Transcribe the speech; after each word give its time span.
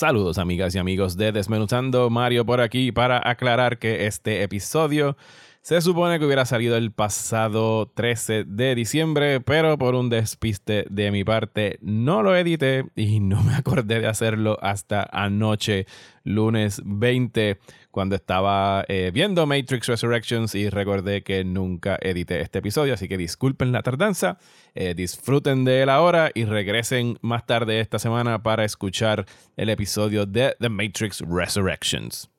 Saludos 0.00 0.38
amigas 0.38 0.74
y 0.74 0.78
amigos 0.78 1.18
de 1.18 1.30
Desmenuzando, 1.30 2.08
Mario 2.08 2.46
por 2.46 2.62
aquí 2.62 2.90
para 2.90 3.20
aclarar 3.22 3.78
que 3.78 4.06
este 4.06 4.42
episodio 4.42 5.14
se 5.60 5.82
supone 5.82 6.18
que 6.18 6.24
hubiera 6.24 6.46
salido 6.46 6.78
el 6.78 6.90
pasado 6.90 7.92
13 7.94 8.44
de 8.44 8.74
diciembre, 8.74 9.42
pero 9.42 9.76
por 9.76 9.94
un 9.94 10.08
despiste 10.08 10.86
de 10.88 11.10
mi 11.10 11.22
parte 11.22 11.78
no 11.82 12.22
lo 12.22 12.34
edité 12.34 12.86
y 12.96 13.20
no 13.20 13.42
me 13.42 13.54
acordé 13.54 14.00
de 14.00 14.06
hacerlo 14.06 14.56
hasta 14.62 15.06
anoche, 15.12 15.84
lunes 16.24 16.80
20, 16.82 17.58
cuando 17.90 18.14
estaba 18.14 18.84
eh, 18.88 19.10
viendo 19.12 19.46
Matrix 19.46 19.86
Resurrections 19.86 20.54
y 20.54 20.70
recordé 20.70 21.22
que 21.22 21.44
nunca 21.44 21.98
edité 22.00 22.40
este 22.40 22.58
episodio, 22.60 22.94
así 22.94 23.08
que 23.08 23.16
disculpen 23.16 23.72
la 23.72 23.82
tardanza, 23.82 24.38
eh, 24.74 24.94
disfruten 24.94 25.64
de 25.64 25.82
él 25.82 25.88
ahora 25.88 26.30
y 26.34 26.44
regresen 26.44 27.18
más 27.20 27.46
tarde 27.46 27.80
esta 27.80 27.98
semana 27.98 28.42
para 28.42 28.64
escuchar 28.64 29.26
el 29.56 29.68
episodio 29.68 30.26
de 30.26 30.56
The 30.60 30.68
Matrix 30.68 31.20
Resurrections. 31.20 32.30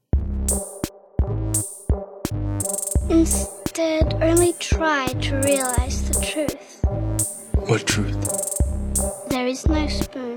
Instead, 3.09 4.13
only 4.21 4.53
try 4.53 5.07
to 5.21 5.35
realize 5.41 6.01
the 6.09 6.19
truth. 6.21 6.81
What 7.67 7.85
truth? 7.85 8.17
There 9.29 9.47
is 9.47 9.67
no 9.67 9.87
spoon. 9.87 10.35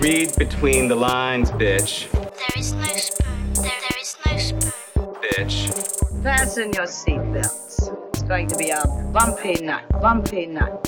Read 0.00 0.36
between 0.36 0.88
the 0.88 0.94
lines, 0.94 1.50
bitch. 1.52 2.10
There 2.12 2.56
is 2.56 2.72
no 2.72 2.84
spoon. 2.84 3.45
There, 3.62 3.80
there 3.88 4.00
is 4.00 4.16
no 4.26 4.38
spoon. 4.38 4.72
Bitch. 5.22 6.22
Fasten 6.22 6.72
your 6.72 6.86
seatbelts. 6.86 7.90
It's 8.10 8.22
going 8.22 8.48
to 8.48 8.56
be 8.56 8.70
a 8.70 8.82
bumpy 9.12 9.54
night. 9.62 9.88
Bumpy 10.00 10.46
night. 10.46 10.82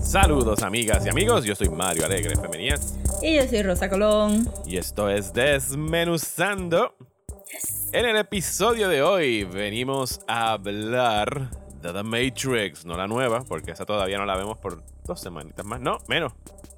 Saludos 0.00 0.62
amigas 0.62 1.06
y 1.06 1.08
amigos, 1.08 1.44
yo 1.44 1.54
soy 1.54 1.68
Mario 1.70 2.04
Alegre 2.04 2.36
Femenías 2.36 2.98
Y 3.22 3.36
yo 3.36 3.46
soy 3.46 3.62
Rosa 3.62 3.88
Colón. 3.88 4.48
y 4.66 4.76
esto 4.76 5.08
es 5.08 5.32
Desmenuzando. 5.32 6.94
En 7.92 8.06
el 8.06 8.16
episodio 8.16 8.88
de 8.88 9.02
hoy 9.02 9.44
venimos 9.44 10.20
a 10.26 10.52
hablar 10.52 11.50
de 11.82 11.92
The 11.92 12.02
Matrix, 12.02 12.84
no 12.86 12.96
la 12.96 13.06
nueva, 13.06 13.44
porque 13.44 13.72
esa 13.72 13.84
todavía 13.84 14.18
no 14.18 14.24
la 14.26 14.36
vemos 14.36 14.58
por 14.58 14.82
dos 15.04 15.20
semanitas 15.20 15.64
más, 15.66 15.80
no, 15.80 15.98
menos, 16.08 16.32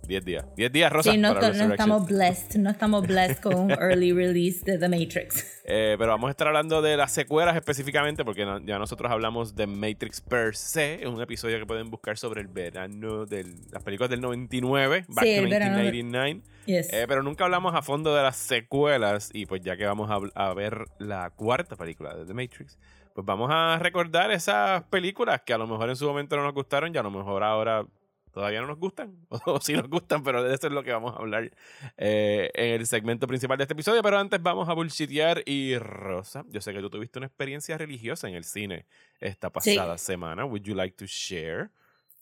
10 0.09 0.25
días. 0.25 0.45
10 0.57 0.71
días, 0.73 0.93
Rosa. 0.93 1.13
Sí, 1.13 1.19
no, 1.19 1.33
para 1.35 1.51
no 1.53 1.73
estamos 1.73 2.07
blessed, 2.07 2.59
no 2.61 2.71
estamos 2.71 3.07
blessed 3.07 3.39
con 3.39 3.55
un 3.55 3.71
early 3.71 4.13
release 4.13 4.63
de 4.65 4.79
The 4.79 4.89
Matrix. 4.89 5.51
Eh, 5.67 5.97
pero 5.99 6.11
vamos 6.11 6.29
a 6.29 6.31
estar 6.33 6.47
hablando 6.47 6.83
de 6.83 6.95
las 6.99 7.11
secuelas 7.11 7.57
específicamente, 7.57 8.23
porque 8.23 8.45
no- 8.45 8.59
ya 8.61 8.79
nosotros 8.79 9.11
hablamos 9.11 9.55
de 9.57 9.67
Matrix 9.67 10.21
per 10.21 10.55
se, 10.55 10.97
es 11.03 11.07
un 11.07 11.23
episodio 11.23 11.59
que 11.59 11.65
pueden 11.65 11.89
buscar 11.91 12.19
sobre 12.19 12.43
el 12.43 12.49
verano 12.49 13.25
de 13.25 13.47
las 13.73 13.83
películas 13.83 14.11
del 14.11 14.21
99, 14.21 15.07
Back 15.09 15.25
Sí, 15.25 15.37
to 15.37 15.43
el 15.45 15.49
verano 15.49 15.79
de- 15.79 15.91
1999. 15.91 16.43
Yes. 16.67 16.93
Eh, 16.93 17.07
pero 17.09 17.23
nunca 17.23 17.45
hablamos 17.45 17.75
a 17.75 17.81
fondo 17.81 18.15
de 18.15 18.23
las 18.23 18.37
secuelas 18.37 19.31
y 19.33 19.47
pues 19.47 19.63
ya 19.63 19.79
que 19.79 19.87
vamos 19.87 20.11
a 20.35 20.53
ver 20.53 20.85
la 20.99 21.31
cuarta 21.31 21.77
película 21.77 22.15
de 22.15 22.27
The 22.27 22.35
Matrix, 22.35 22.79
pues 23.15 23.25
vamos 23.25 23.49
a 23.51 23.79
recordar 23.79 24.31
esas 24.33 24.83
películas 24.85 25.41
que 25.47 25.55
a 25.55 25.59
lo 25.59 25.67
mejor 25.67 25.89
en 25.89 25.97
su 25.97 26.07
momento 26.07 26.37
no 26.37 26.43
nos 26.43 26.53
gustaron 26.53 26.95
y 26.95 26.99
a 26.99 27.03
lo 27.03 27.11
mejor 27.11 27.43
ahora 27.43 27.87
todavía 28.33 28.61
no 28.61 28.67
nos 28.67 28.79
gustan 28.81 29.17
o 29.47 29.61
sí 29.61 29.73
nos 29.75 29.89
gustan, 29.89 30.23
pero 30.25 30.43
de 30.43 30.53
eso 30.55 30.67
es 30.67 30.73
lo 30.73 30.83
que 30.83 30.91
vamos 30.93 31.15
a 31.15 31.19
hablar 31.19 31.51
eh, 31.97 32.51
en 32.55 32.73
el 32.81 32.87
segmento 32.87 33.27
principal 33.29 33.57
de 33.57 33.63
este 33.65 33.75
episodio. 33.75 34.03
Pero 34.03 34.19
antes 34.19 34.43
vamos 34.43 34.69
a 34.69 34.73
bullshitear 34.75 35.43
y 35.47 35.79
Rosa, 35.79 36.45
yo 36.49 36.61
sé 36.61 36.73
que 36.73 36.81
tú 36.81 36.91
tuviste 36.91 37.19
una 37.21 37.27
experiencia 37.29 37.79
religiosa 37.79 38.29
en 38.29 38.35
el 38.35 38.43
cine 38.45 38.87
esta 39.21 39.49
Sí. 39.61 39.77
pasada 39.77 39.97
semana. 39.99 40.45
Would 40.45 40.63
you 40.65 40.75
like 40.75 40.97
to 40.97 41.07
share? 41.07 41.71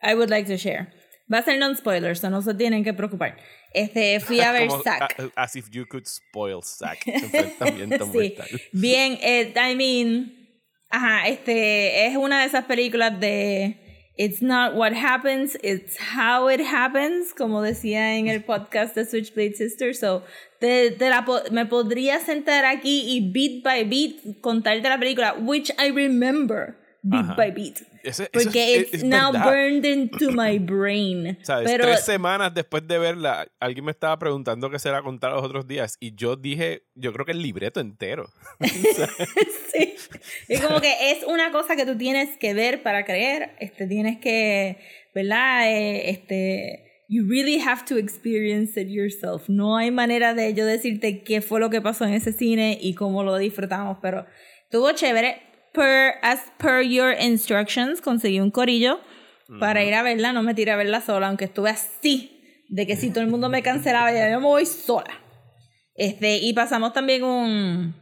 I 0.02 0.14
would 0.14 0.28
like 0.28 0.46
to 0.52 0.58
share. 0.58 0.92
Va 1.32 1.38
a 1.38 1.42
ser 1.42 1.56
non-spoiler, 1.58 2.14
so 2.18 2.28
no 2.28 2.42
se 2.42 2.52
tienen 2.52 2.84
que 2.84 2.92
preocupar. 2.92 3.38
Este, 3.72 4.20
fui 4.20 4.40
a 4.40 4.52
ver 4.52 4.66
Como, 4.68 4.82
Zack. 4.82 5.30
as 5.36 5.56
if 5.56 5.70
you 5.70 5.86
could 5.86 6.04
spoil 6.04 6.60
Zack. 6.62 6.98
Sí. 7.06 8.34
mortal. 8.36 8.60
Bien, 8.72 9.18
eh, 9.22 9.54
I 9.56 9.74
mean, 9.74 10.41
ajá, 10.92 11.26
este, 11.26 12.06
es 12.06 12.16
una 12.16 12.40
de 12.40 12.46
esas 12.46 12.66
películas 12.66 13.18
de 13.18 13.78
It's 14.14 14.42
not 14.42 14.74
what 14.74 14.92
happens, 14.92 15.56
it's 15.62 15.96
how 16.14 16.50
it 16.50 16.60
happens, 16.60 17.32
como 17.32 17.62
decía 17.62 18.16
en 18.16 18.28
el 18.28 18.44
podcast 18.44 18.94
de 18.94 19.06
Switchblade 19.06 19.54
Sisters. 19.54 20.00
So, 20.00 20.22
te, 20.60 20.90
te 20.90 21.10
me 21.50 21.64
podría 21.64 22.20
sentar 22.20 22.66
aquí 22.66 23.04
y 23.06 23.32
beat 23.32 23.64
by 23.64 23.84
beat 23.84 24.40
contarte 24.42 24.86
la 24.86 24.98
película, 24.98 25.34
which 25.40 25.70
I 25.78 25.90
remember 25.90 26.76
beat 27.02 27.24
Ajá. 27.24 27.34
by 27.34 27.50
beat. 27.50 27.78
Ese- 28.04 28.28
Porque 28.32 28.76
es- 28.76 28.82
it's 28.82 28.94
es 28.94 29.04
now 29.04 29.32
verdad. 29.32 29.50
burned 29.50 29.84
into 29.84 30.30
my 30.32 30.58
brain. 30.58 31.36
¿Sabes? 31.42 31.70
Pero 31.70 31.84
Tres 31.84 32.04
semanas 32.04 32.54
después 32.54 32.86
de 32.86 32.98
verla, 32.98 33.46
alguien 33.60 33.84
me 33.84 33.90
estaba 33.90 34.18
preguntando 34.18 34.70
qué 34.70 34.78
será 34.78 35.02
contar 35.02 35.32
los 35.32 35.42
otros 35.44 35.66
días 35.66 35.96
y 36.00 36.14
yo 36.14 36.36
dije, 36.36 36.84
yo 36.94 37.12
creo 37.12 37.26
que 37.26 37.32
el 37.32 37.42
libreto 37.42 37.80
entero. 37.80 38.28
sí. 39.72 39.94
Es 40.48 40.60
como 40.60 40.80
que 40.80 41.12
es 41.12 41.24
una 41.26 41.50
cosa 41.52 41.76
que 41.76 41.86
tú 41.86 41.96
tienes 41.96 42.36
que 42.38 42.54
ver 42.54 42.82
para 42.82 43.04
creer. 43.04 43.50
Este, 43.60 43.86
tienes 43.86 44.18
que, 44.18 44.78
¿verdad? 45.14 45.70
Eh, 45.70 46.10
este, 46.10 47.04
you 47.08 47.24
really 47.28 47.60
have 47.60 47.84
to 47.86 47.96
experience 47.98 48.80
it 48.80 48.88
yourself. 48.88 49.48
No 49.48 49.76
hay 49.76 49.90
manera 49.90 50.34
de 50.34 50.54
yo 50.54 50.66
decirte 50.66 51.22
qué 51.24 51.40
fue 51.40 51.60
lo 51.60 51.70
que 51.70 51.80
pasó 51.80 52.04
en 52.04 52.14
ese 52.14 52.32
cine 52.32 52.78
y 52.80 52.94
cómo 52.94 53.22
lo 53.24 53.36
disfrutamos, 53.38 53.98
pero 54.02 54.26
estuvo 54.64 54.90
chévere. 54.92 55.42
Per, 55.72 56.14
as 56.22 56.40
per 56.58 56.82
your 56.82 57.14
instructions, 57.18 58.00
conseguí 58.00 58.40
un 58.40 58.50
corillo 58.50 59.00
para 59.58 59.82
ir 59.84 59.94
a 59.94 60.02
verla. 60.02 60.32
No 60.32 60.42
me 60.42 60.54
tiré 60.54 60.72
a 60.72 60.76
verla 60.76 61.00
sola, 61.00 61.28
aunque 61.28 61.46
estuve 61.46 61.70
así 61.70 62.64
de 62.68 62.86
que 62.86 62.96
si 62.96 63.10
todo 63.10 63.22
el 63.22 63.30
mundo 63.30 63.48
me 63.48 63.62
cancelaba, 63.62 64.12
ya 64.12 64.30
yo 64.30 64.40
me 64.40 64.46
voy 64.46 64.66
sola. 64.66 65.12
Este, 65.94 66.38
y 66.38 66.54
pasamos 66.54 66.92
también 66.92 67.22
un, 67.22 67.94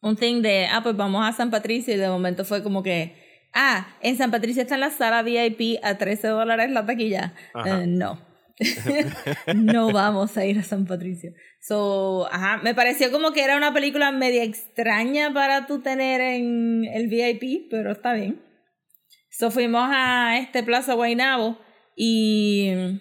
un 0.00 0.16
thing 0.16 0.42
de, 0.42 0.66
ah, 0.66 0.80
pues 0.82 0.96
vamos 0.96 1.26
a 1.26 1.32
San 1.32 1.50
Patricio 1.50 1.94
y 1.94 1.96
de 1.96 2.08
momento 2.08 2.44
fue 2.44 2.62
como 2.62 2.82
que, 2.82 3.48
ah, 3.52 3.88
en 4.00 4.16
San 4.16 4.30
Patricio 4.30 4.62
está 4.62 4.74
en 4.74 4.80
la 4.82 4.90
sala 4.90 5.22
VIP 5.22 5.80
a 5.82 5.98
13 5.98 6.28
dólares 6.28 6.70
la 6.70 6.86
taquilla. 6.86 7.34
Eh, 7.64 7.84
no. 7.86 8.29
no 9.54 9.92
vamos 9.92 10.36
a 10.36 10.44
ir 10.44 10.58
a 10.58 10.62
San 10.62 10.86
Patricio. 10.86 11.32
So, 11.60 12.28
ajá, 12.32 12.58
me 12.62 12.74
pareció 12.74 13.10
como 13.10 13.32
que 13.32 13.42
era 13.42 13.56
una 13.56 13.72
película 13.72 14.12
media 14.12 14.44
extraña 14.44 15.32
para 15.32 15.66
tú 15.66 15.82
tener 15.82 16.20
en 16.20 16.84
el 16.84 17.08
VIP, 17.08 17.68
pero 17.70 17.92
está 17.92 18.14
bien. 18.14 18.42
So 19.30 19.50
fuimos 19.50 19.88
a 19.90 20.38
este 20.38 20.62
Plaza 20.62 20.94
Guaynabo 20.94 21.58
y 21.96 23.00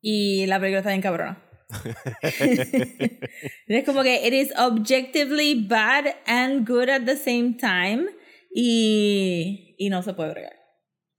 y 0.00 0.46
la 0.46 0.58
película 0.58 0.78
está 0.78 0.90
bien 0.90 1.02
cabrona. 1.02 1.42
es 2.22 3.84
como 3.84 4.02
que 4.02 4.26
it 4.26 4.32
is 4.32 4.52
objectively 4.56 5.54
bad 5.54 6.06
and 6.26 6.66
good 6.66 6.88
at 6.88 7.04
the 7.04 7.16
same 7.16 7.56
time 7.58 8.06
y, 8.54 9.74
y 9.78 9.90
no 9.90 10.02
se 10.02 10.14
puede 10.14 10.30
bregar. 10.30 10.57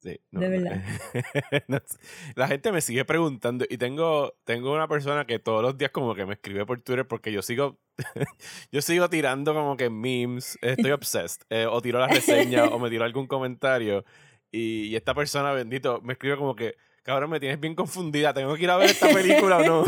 Sí, 0.01 0.17
De 0.31 0.47
verdad. 0.47 0.81
no 1.67 1.79
la 2.35 2.47
gente 2.47 2.71
me 2.71 2.79
sigue 2.79 3.03
preguntando 3.03 3.65
y 3.69 3.77
tengo, 3.77 4.33
tengo 4.45 4.73
una 4.73 4.87
persona 4.87 5.25
que 5.25 5.39
todos 5.39 5.61
los 5.61 5.77
días 5.77 5.91
como 5.91 6.15
que 6.15 6.25
me 6.25 6.35
escribe 6.35 6.65
por 6.65 6.79
Twitter 6.81 7.05
porque 7.05 7.31
yo 7.33 7.41
sigo 7.41 7.77
yo 8.71 8.81
sigo 8.81 9.09
tirando 9.09 9.53
como 9.53 9.75
que 9.75 9.89
memes, 9.89 10.57
estoy 10.61 10.91
obsessed, 10.91 11.41
eh, 11.49 11.65
o 11.69 11.81
tiro 11.81 11.99
la 11.99 12.07
reseña 12.07 12.63
o 12.65 12.79
me 12.79 12.89
tiro 12.89 13.03
algún 13.03 13.27
comentario 13.27 14.05
y, 14.51 14.85
y 14.85 14.95
esta 14.95 15.13
persona, 15.13 15.51
bendito, 15.51 15.99
me 16.01 16.13
escribe 16.13 16.37
como 16.37 16.55
que 16.55 16.75
cabrón, 17.03 17.31
me 17.31 17.39
tienes 17.39 17.59
bien 17.59 17.73
confundida, 17.75 18.33
tengo 18.33 18.55
que 18.55 18.63
ir 18.63 18.69
a 18.69 18.77
ver 18.77 18.91
esta 18.91 19.09
película 19.09 19.57
o 19.57 19.63
no. 19.63 19.85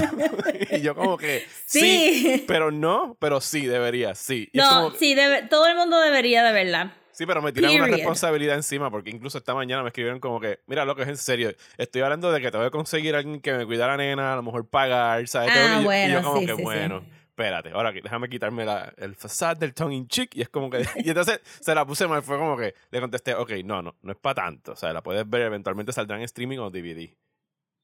y 0.71 0.81
yo 0.81 0.95
como 0.95 1.17
que 1.17 1.45
sí, 1.65 1.79
Sí. 1.79 2.43
pero 2.47 2.71
no, 2.71 3.15
pero 3.19 3.39
sí, 3.41 3.65
debería, 3.67 4.15
sí. 4.15 4.49
Y 4.51 4.57
No, 4.57 4.67
como- 4.69 4.91
sí, 4.91 5.13
debe- 5.13 5.47
todo 5.47 5.67
el 5.67 5.75
mundo 5.77 5.99
debería 5.99 6.43
de 6.43 6.51
verla. 6.51 6.95
Sí, 7.21 7.27
pero 7.27 7.39
me 7.43 7.51
tiran 7.51 7.69
una 7.75 7.85
responsabilidad 7.97 8.55
encima 8.55 8.89
porque 8.89 9.11
incluso 9.11 9.37
esta 9.37 9.53
mañana 9.53 9.83
me 9.83 9.89
escribieron 9.89 10.19
como 10.19 10.39
que, 10.39 10.59
mira, 10.65 10.85
lo 10.85 10.95
que 10.95 11.03
es 11.03 11.07
en 11.07 11.17
serio, 11.17 11.51
estoy 11.77 12.01
hablando 12.01 12.31
de 12.31 12.41
que 12.41 12.49
tengo 12.49 12.63
que 12.65 12.71
conseguir 12.71 13.13
a 13.13 13.19
alguien 13.19 13.39
que 13.41 13.53
me 13.53 13.63
cuida 13.67 13.85
a 13.85 13.89
la 13.89 13.97
nena, 13.97 14.33
a 14.33 14.35
lo 14.37 14.41
mejor 14.41 14.67
pagar, 14.67 15.27
¿sabes? 15.27 15.51
Ah, 15.55 15.65
y 15.67 15.75
yo- 15.75 15.81
y 15.81 15.83
bueno, 15.85 16.13
yo 16.13 16.21
como 16.23 16.39
sí, 16.39 16.45
que, 16.47 16.51
sí, 16.53 16.57
sí. 16.57 16.63
bueno, 16.63 17.03
espérate, 17.27 17.69
ahora 17.73 17.91
déjame 17.91 18.27
quitarme 18.27 18.65
la, 18.65 18.91
el 18.97 19.13
facade 19.15 19.59
del 19.59 19.75
tongue 19.75 19.93
in 19.95 20.07
cheek 20.07 20.35
y 20.35 20.41
es 20.41 20.49
como 20.49 20.71
que, 20.71 20.79
y 21.05 21.09
entonces 21.09 21.41
se 21.59 21.75
la 21.75 21.85
puse 21.85 22.07
mal, 22.07 22.23
fue 22.23 22.39
como 22.39 22.57
que 22.57 22.73
le 22.89 22.99
contesté, 22.99 23.35
ok, 23.35 23.51
no, 23.65 23.83
no, 23.83 23.95
no 24.01 24.11
es 24.13 24.17
para 24.17 24.33
tanto, 24.43 24.71
o 24.71 24.75
sea, 24.75 24.91
la 24.91 25.03
puedes 25.03 25.29
ver, 25.29 25.43
eventualmente 25.43 25.93
saldrá 25.93 26.17
en 26.17 26.23
streaming 26.23 26.57
o 26.57 26.71
DVD, 26.71 27.15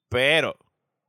pero 0.10 0.58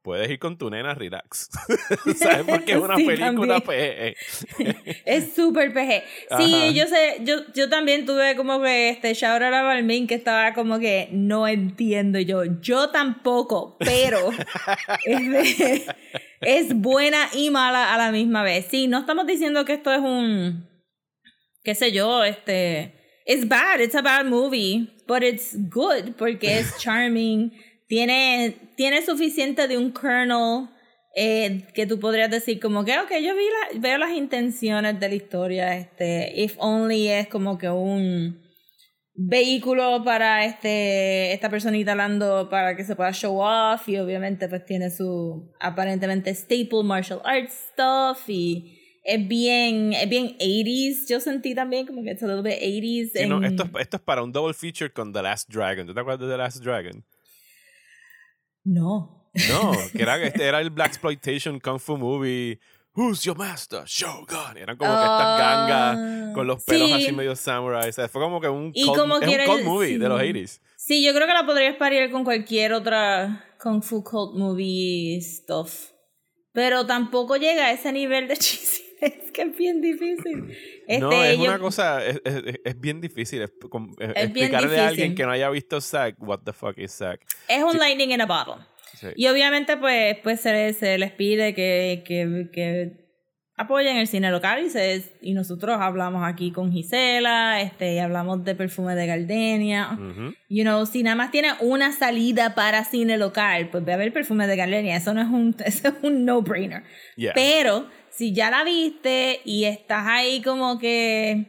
puedes 0.03 0.31
ir 0.31 0.39
con 0.39 0.57
tu 0.57 0.71
nena 0.71 0.95
relax, 0.95 1.49
¿sabes? 2.19 2.45
Porque 2.47 2.73
es 2.73 2.79
una 2.79 2.97
Sí, 2.97 3.05
película 3.05 3.61
también. 3.61 4.15
PG. 4.57 4.97
Es 5.05 5.35
súper 5.35 5.73
PG. 5.73 6.03
Sí, 6.39 6.55
Ajá. 6.55 6.71
yo 6.71 6.87
sé, 6.87 7.17
yo, 7.25 7.37
yo 7.55 7.69
también 7.69 8.07
tuve 8.07 8.37
como 8.37 8.61
que 8.63 8.91
este 8.91 9.13
shout 9.15 9.43
out 9.43 9.53
a 9.55 9.63
Balvin 9.63 10.07
que 10.07 10.15
estaba 10.15 10.55
como 10.55 10.79
que 10.79 11.09
no 11.13 11.47
entiendo 11.49 12.19
yo. 12.21 12.45
Yo 12.61 12.91
tampoco, 12.91 13.77
pero 13.79 14.31
es, 15.05 15.31
de- 15.31 15.87
es 16.41 16.75
buena 16.75 17.29
y 17.35 17.51
mala 17.51 17.93
a 17.93 17.99
la 17.99 18.11
misma 18.13 18.43
vez. 18.43 18.67
Sí, 18.71 18.87
no 18.89 19.01
estamos 19.01 19.27
diciendo 19.27 19.65
que 19.65 19.75
esto 19.75 19.93
es 19.93 20.01
un 20.01 20.67
qué 21.65 21.75
sé 21.75 21.93
yo, 21.93 22.25
este 22.25 22.95
it's 23.27 23.47
bad, 23.47 23.81
it's 23.81 23.95
a 23.95 24.01
bad 24.01 24.25
movie, 24.25 24.89
but 25.07 25.23
it's 25.23 25.55
good 25.69 26.15
porque 26.17 26.59
es 26.61 26.79
charming. 26.79 27.53
Tiene, 27.89 28.55
tiene 28.77 29.03
suficiente 29.05 29.67
de 29.67 29.77
un 29.79 29.93
kernel 29.93 30.69
eh, 31.17 31.65
que 31.75 31.87
tú 31.87 31.99
podrías 31.99 32.31
decir 32.31 32.61
como 32.61 32.85
que, 32.85 32.97
ok, 32.99 33.11
yo 33.23 33.35
vi 33.35 33.45
la- 33.75 33.81
veo 33.81 33.99
las 33.99 34.13
intenciones 34.13 35.01
de 35.01 35.09
la 35.09 35.15
historia. 35.15 35.77
Este, 35.77 36.33
if 36.41 36.55
only 36.59 37.09
es 37.09 37.27
como 37.29 37.59
que 37.59 37.69
un 37.69 38.41
vehículo 39.21 40.05
para 40.05 40.45
este 40.45 41.33
esta 41.33 41.51
personita 41.51 41.91
hablando 41.91 42.49
para 42.49 42.77
que 42.77 42.85
se 42.85 42.95
pueda 42.95 43.13
show 43.13 43.41
off 43.41 43.89
y 43.89 43.97
obviamente 43.99 44.49
pues 44.49 44.65
tiene 44.65 44.91
su 44.91 45.51
aparentemente 45.59 46.33
staple 46.33 46.85
martial 46.85 47.21
arts 47.25 47.71
stuff 47.73 48.29
y 48.29 48.79
es 49.03 49.27
bien 49.27 49.93
es 49.93 50.09
bien 50.09 50.37
80s 50.39 51.09
yo 51.09 51.19
sentí 51.19 51.53
también 51.53 51.85
como 51.85 52.05
que 52.05 52.13
es 52.13 52.23
a 52.23 52.29
little 52.29 52.43
bit 52.49 52.61
80s 52.63 53.11
Sí, 53.13 53.27
no, 53.27 53.43
esto, 53.43 53.65
es, 53.65 53.71
esto 53.81 53.97
es 53.97 54.03
para 54.05 54.23
un 54.23 54.31
double 54.31 54.55
feature 54.55 54.93
con 54.93 55.13
The 55.13 55.23
Last 55.23 55.51
Dragon. 55.53 55.85
¿Tú 55.85 55.95
te 55.95 55.99
acuerdas 56.01 56.21
de 56.29 56.33
The 56.33 56.39
Last 56.39 56.63
Dragon? 56.63 57.05
No 58.73 59.31
No, 59.49 59.73
que 59.93 60.03
era, 60.03 60.21
este 60.23 60.45
era 60.45 60.61
el 60.61 60.71
Black 60.71 60.89
Exploitation 60.89 61.61
Kung 61.61 61.79
Fu 61.79 61.97
Movie. 61.97 62.59
Who's 62.95 63.23
your 63.23 63.37
master? 63.39 63.85
Shogun. 63.87 64.57
Eran 64.57 64.77
como 64.77 64.91
que 64.91 64.99
estas 64.99 65.21
Ah, 65.21 65.67
gangas 65.69 66.35
con 66.35 66.47
los 66.49 66.65
pelos 66.65 66.89
sí. 66.89 66.95
así 66.95 67.13
medio 67.13 67.37
samurai. 67.37 67.89
O 67.89 67.93
sea, 67.93 68.09
fue 68.09 68.21
como 68.21 68.41
que 68.41 68.49
un 68.49 68.73
Y 68.75 68.85
cult, 68.87 68.99
como 68.99 69.15
es 69.17 69.21
un 69.23 69.29
quiera, 69.29 69.45
cult 69.47 69.63
movie 69.65 69.89
sí. 69.91 69.99
de 69.99 70.09
los 70.09 70.21
80s. 70.21 70.61
Sí, 70.77 71.05
yo 71.05 71.15
creo 71.15 71.27
que 71.29 71.33
la 71.35 71.47
podrías 71.47 71.77
parir 71.77 72.11
con 72.11 72.25
cualquier 72.25 72.73
otra 72.73 73.45
Kung 73.63 73.83
Fu 73.83 74.03
Cult 74.03 74.35
movie 74.37 75.21
stuff. 75.23 75.91
Pero 76.53 76.87
tampoco 76.87 77.37
llega 77.37 77.67
a 77.67 77.73
ese 77.73 77.93
nivel 77.93 78.27
de 78.27 78.37
cheesy. 78.39 78.83
Es 79.01 79.31
que 79.33 79.43
es 79.43 79.57
bien 79.57 79.81
difícil. 79.81 80.57
Este, 80.87 81.01
no, 81.01 81.13
es 81.13 81.37
yo- 81.37 81.45
una 81.45 81.59
cosa, 81.59 82.05
es, 82.05 82.21
es, 82.25 82.43
es 82.65 82.81
bien 82.81 83.01
difícil 83.01 83.43
es- 83.43 83.51
Es 83.51 84.33
bien 84.33 84.47
explicarle 84.47 84.79
a 84.81 84.89
alguien 84.89 85.09
difícil. 85.11 85.15
que 85.17 85.25
no 85.27 85.31
haya 85.33 85.51
visto 85.51 85.81
Zack, 85.81 86.17
what 86.19 86.41
the 86.45 86.53
fuck 86.53 86.77
is 86.79 86.93
Zack. 86.93 87.21
Es 87.49 87.63
un 87.63 87.73
Sí. 87.73 87.79
lightning 87.79 88.11
in 88.11 88.21
a 88.21 88.27
bottle. 88.27 88.65
Sí. 88.95 89.09
Y 89.17 89.27
obviamente, 89.29 89.77
pues, 89.77 90.17
pues 90.23 90.41
se, 90.41 90.73
se 90.73 90.99
les 90.99 91.13
pide 91.13 91.55
que, 91.55 92.03
que, 92.05 92.49
que 92.53 93.07
apoyen 93.57 93.97
el 93.97 94.07
cine 94.07 94.31
local 94.31 94.65
y, 94.65 94.71
se, 94.71 95.03
y 95.21 95.35
nosotros 95.35 95.77
hablamos 95.81 96.23
aquí 96.25 96.53
con 96.53 96.71
Gisela, 96.73 97.61
este, 97.61 97.95
y 97.95 97.99
hablamos 97.99 98.45
de 98.45 98.55
perfume 98.55 98.95
de 98.95 99.07
Gardenia. 99.07 99.91
Ujú. 99.93 100.33
You 100.49 100.63
know, 100.63 100.87
si 100.87 101.03
nada 101.03 101.17
más 101.17 101.31
tiene 101.31 101.51
una 101.61 101.93
salida 101.93 102.55
para 102.55 102.85
cine 102.85 103.19
local, 103.19 103.69
pues 103.71 103.85
ve 103.85 103.93
a 103.93 103.97
ver 103.97 104.13
perfume 104.13 104.47
de 104.47 104.57
Gardenia. 104.57 104.97
Eso 104.97 105.13
no 105.13 105.21
es 105.21 105.29
un, 105.29 105.55
eso 105.65 105.89
es 105.89 105.95
un 106.03 106.25
no-brainer. 106.25 106.83
Yeah. 107.17 107.33
Pero 107.35 107.89
si 108.19 108.33
ya 108.33 108.51
la 108.51 108.65
viste 108.65 109.41
y 109.45 109.65
estás 109.65 110.05
ahí 110.09 110.43
como 110.43 110.79
que 110.81 111.47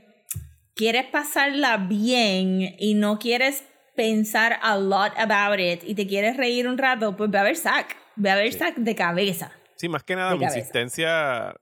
quieres 0.75 1.05
pasarla 1.07 1.77
bien 1.77 2.75
y 2.77 2.93
no 2.93 3.17
quieres 3.17 3.63
pensar 3.95 4.59
a 4.61 4.77
lot 4.77 5.11
about 5.17 5.59
it 5.59 5.81
y 5.83 5.95
te 5.95 6.05
quieres 6.07 6.37
reír 6.37 6.67
un 6.67 6.77
rato, 6.77 7.17
pues 7.17 7.29
ve 7.31 7.39
a 7.39 7.43
ver 7.43 7.57
Zack. 7.57 7.97
Ve 8.15 8.29
a 8.29 8.35
ver 8.35 8.53
Zack 8.53 8.75
de 8.77 8.95
cabeza. 8.95 9.51
Sí, 9.75 9.89
más 9.89 10.03
que 10.03 10.15
nada, 10.15 10.33
mi 10.33 10.39
cabeza. 10.41 10.59
insistencia, 10.59 11.55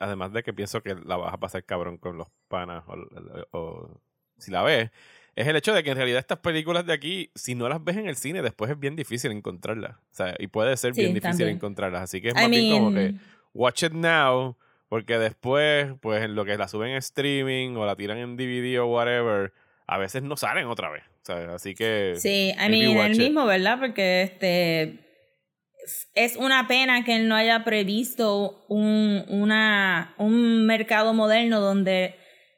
además 0.00 0.32
de 0.32 0.42
que 0.42 0.52
pienso 0.52 0.82
que 0.82 0.94
la 0.96 1.16
vas 1.16 1.32
a 1.32 1.38
pasar 1.38 1.64
cabrón 1.64 1.96
con 1.96 2.18
los 2.18 2.28
panas 2.48 2.84
o, 2.86 3.58
o 3.58 4.00
si 4.36 4.50
la 4.50 4.62
ves, 4.62 4.90
es 5.34 5.46
el 5.48 5.56
hecho 5.56 5.72
de 5.72 5.82
que 5.82 5.90
en 5.90 5.96
realidad 5.96 6.18
estas 6.18 6.38
películas 6.40 6.84
de 6.84 6.92
aquí, 6.92 7.30
si 7.34 7.54
no 7.54 7.66
las 7.68 7.82
ves 7.82 7.96
en 7.96 8.06
el 8.06 8.16
cine, 8.16 8.42
después 8.42 8.70
es 8.70 8.78
bien 8.78 8.96
difícil 8.96 9.32
encontrarlas. 9.32 9.92
O 9.96 10.14
sea, 10.14 10.34
y 10.38 10.48
puede 10.48 10.76
ser 10.76 10.94
Sí, 10.94 11.00
bien 11.00 11.14
difícil 11.14 11.30
también. 11.38 11.56
encontrarlas. 11.56 12.02
Así 12.02 12.20
que 12.20 12.28
es 12.28 12.34
I 12.34 12.36
más 12.42 12.50
bien 12.50 12.70
como 12.74 12.90
mean- 12.90 13.18
que 13.18 13.24
watch 13.54 13.82
it 13.82 13.92
now, 13.92 14.56
porque 14.88 15.18
después, 15.18 15.92
pues 16.00 16.22
en 16.22 16.34
lo 16.34 16.44
que 16.44 16.56
la 16.56 16.68
suben 16.68 16.90
en 16.90 16.96
streaming 16.96 17.76
o 17.76 17.86
la 17.86 17.96
tiran 17.96 18.18
en 18.18 18.36
DVD 18.36 18.80
o 18.80 18.86
whatever, 18.86 19.52
a 19.86 19.98
veces 19.98 20.22
no 20.22 20.36
salen 20.36 20.66
otra 20.66 20.90
vez. 20.90 21.04
Sea, 21.22 21.54
así 21.54 21.74
que... 21.74 22.14
Sí, 22.18 22.52
I 22.52 22.68
mean, 22.68 22.96
el 22.98 23.12
it. 23.12 23.18
mismo, 23.18 23.46
¿verdad? 23.46 23.78
Porque 23.78 24.22
este 24.22 24.98
es 26.14 26.36
una 26.36 26.68
pena 26.68 27.04
que 27.04 27.16
él 27.16 27.28
no 27.28 27.34
haya 27.34 27.64
previsto 27.64 28.64
un, 28.68 29.24
una, 29.28 30.14
un 30.18 30.66
mercado 30.66 31.12
moderno 31.12 31.60
donde 31.60 32.14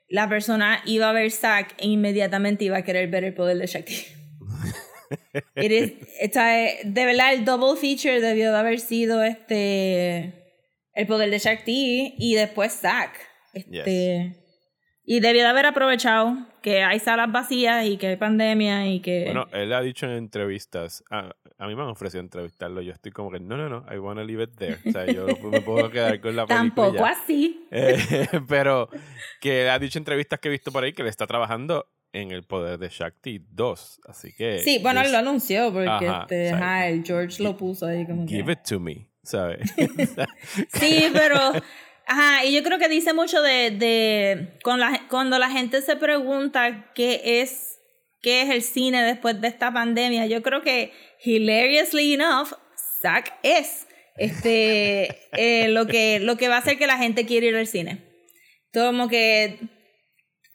la 0.08 0.28
persona 0.28 0.82
iba 0.84 1.08
a 1.08 1.12
ver 1.12 1.30
Zack 1.30 1.74
e 1.78 1.88
inmediatamente 1.88 2.64
iba 2.64 2.78
a 2.78 2.82
querer 2.84 3.08
ver 3.08 3.24
el 3.24 3.34
poder 3.34 3.56
de 3.58 3.66
Shakti. 3.66 3.94
It 5.56 5.70
is- 5.72 5.92
de 6.84 7.04
verdad, 7.06 7.32
el 7.32 7.44
double 7.44 7.78
feature 7.80 8.20
debió 8.20 8.52
de 8.52 8.58
haber 8.58 8.80
sido 8.80 9.22
este 9.22 10.43
el 10.94 11.06
poder 11.06 11.30
de 11.30 11.38
Shakti 11.38 12.14
y 12.18 12.34
después 12.34 12.72
Zack. 12.72 13.18
Este, 13.52 14.36
Y 15.04 15.20
debió 15.20 15.42
de 15.42 15.48
haber 15.48 15.66
aprovechado 15.66 16.36
que 16.62 16.82
hay 16.82 16.98
salas 16.98 17.30
vacías 17.30 17.86
y 17.86 17.98
que 17.98 18.08
hay 18.08 18.16
pandemia 18.16 18.86
y 18.88 19.00
que... 19.00 19.24
Bueno, 19.26 19.46
él 19.52 19.72
ha 19.72 19.82
dicho 19.82 20.06
en 20.06 20.12
entrevistas, 20.12 21.04
a, 21.10 21.34
a 21.58 21.66
mí 21.66 21.74
me 21.74 21.82
han 21.82 21.88
ofrecido 21.88 22.20
entrevistarlo, 22.20 22.80
yo 22.80 22.92
estoy 22.92 23.12
como 23.12 23.30
que, 23.30 23.38
no, 23.38 23.56
no, 23.56 23.68
no, 23.68 23.84
I 23.92 23.98
wanna 23.98 24.24
leave 24.24 24.44
it 24.44 24.56
there. 24.56 24.78
O 24.86 24.90
sea, 24.90 25.06
yo 25.06 25.26
me 25.50 25.60
puedo 25.60 25.90
quedar 25.90 26.20
con 26.20 26.34
la 26.34 26.46
película. 26.46 26.74
Tampoco 26.74 27.04
así. 27.04 27.66
Eh, 27.70 27.98
pero 28.48 28.88
que 29.40 29.68
ha 29.68 29.78
dicho 29.78 29.98
en 29.98 30.02
entrevistas 30.02 30.40
que 30.40 30.48
he 30.48 30.52
visto 30.52 30.72
por 30.72 30.84
ahí 30.84 30.92
que 30.92 31.02
le 31.02 31.10
está 31.10 31.26
trabajando 31.26 31.86
en 32.12 32.30
el 32.30 32.44
poder 32.44 32.78
de 32.78 32.88
Shakti 32.88 33.44
2. 33.50 34.00
Así 34.08 34.32
que. 34.34 34.60
Sí, 34.60 34.78
bueno, 34.80 35.02
él 35.02 35.12
lo 35.12 35.18
anunció 35.18 35.72
porque 35.72 35.88
Ajá, 35.88 36.22
este, 36.22 36.50
ajá, 36.50 36.88
el 36.88 37.04
George 37.04 37.42
lo 37.42 37.56
puso 37.56 37.86
ahí 37.86 38.06
como 38.06 38.24
que... 38.24 38.36
Give 38.36 38.52
it 38.52 38.60
to 38.68 38.80
me, 38.80 39.08
¿sabes? 39.24 39.60
Sí, 40.72 41.08
pero... 41.12 41.52
Ajá, 42.06 42.44
y 42.44 42.52
yo 42.52 42.62
creo 42.62 42.78
que 42.78 42.88
dice 42.90 43.14
mucho 43.14 43.40
de, 43.40 43.70
de 43.70 44.58
cuando, 44.62 44.84
la, 44.84 45.08
cuando 45.08 45.38
la 45.38 45.48
gente 45.48 45.80
se 45.80 45.96
pregunta 45.96 46.92
qué 46.94 47.40
es, 47.40 47.78
qué 48.20 48.42
es 48.42 48.50
el 48.50 48.62
cine 48.62 49.02
después 49.02 49.40
de 49.40 49.48
esta 49.48 49.72
pandemia, 49.72 50.26
yo 50.26 50.42
creo 50.42 50.60
que, 50.60 50.92
hilariously 51.24 52.12
enough, 52.12 52.52
Zack 53.00 53.38
es 53.42 53.86
este, 54.16 55.18
eh, 55.32 55.68
lo, 55.68 55.86
que, 55.86 56.20
lo 56.20 56.36
que 56.36 56.48
va 56.48 56.56
a 56.56 56.58
hacer 56.58 56.78
que 56.78 56.86
la 56.86 56.98
gente 56.98 57.26
quiera 57.26 57.46
ir 57.46 57.56
al 57.56 57.66
cine. 57.66 58.02
Como 58.72 59.08
que 59.08 59.58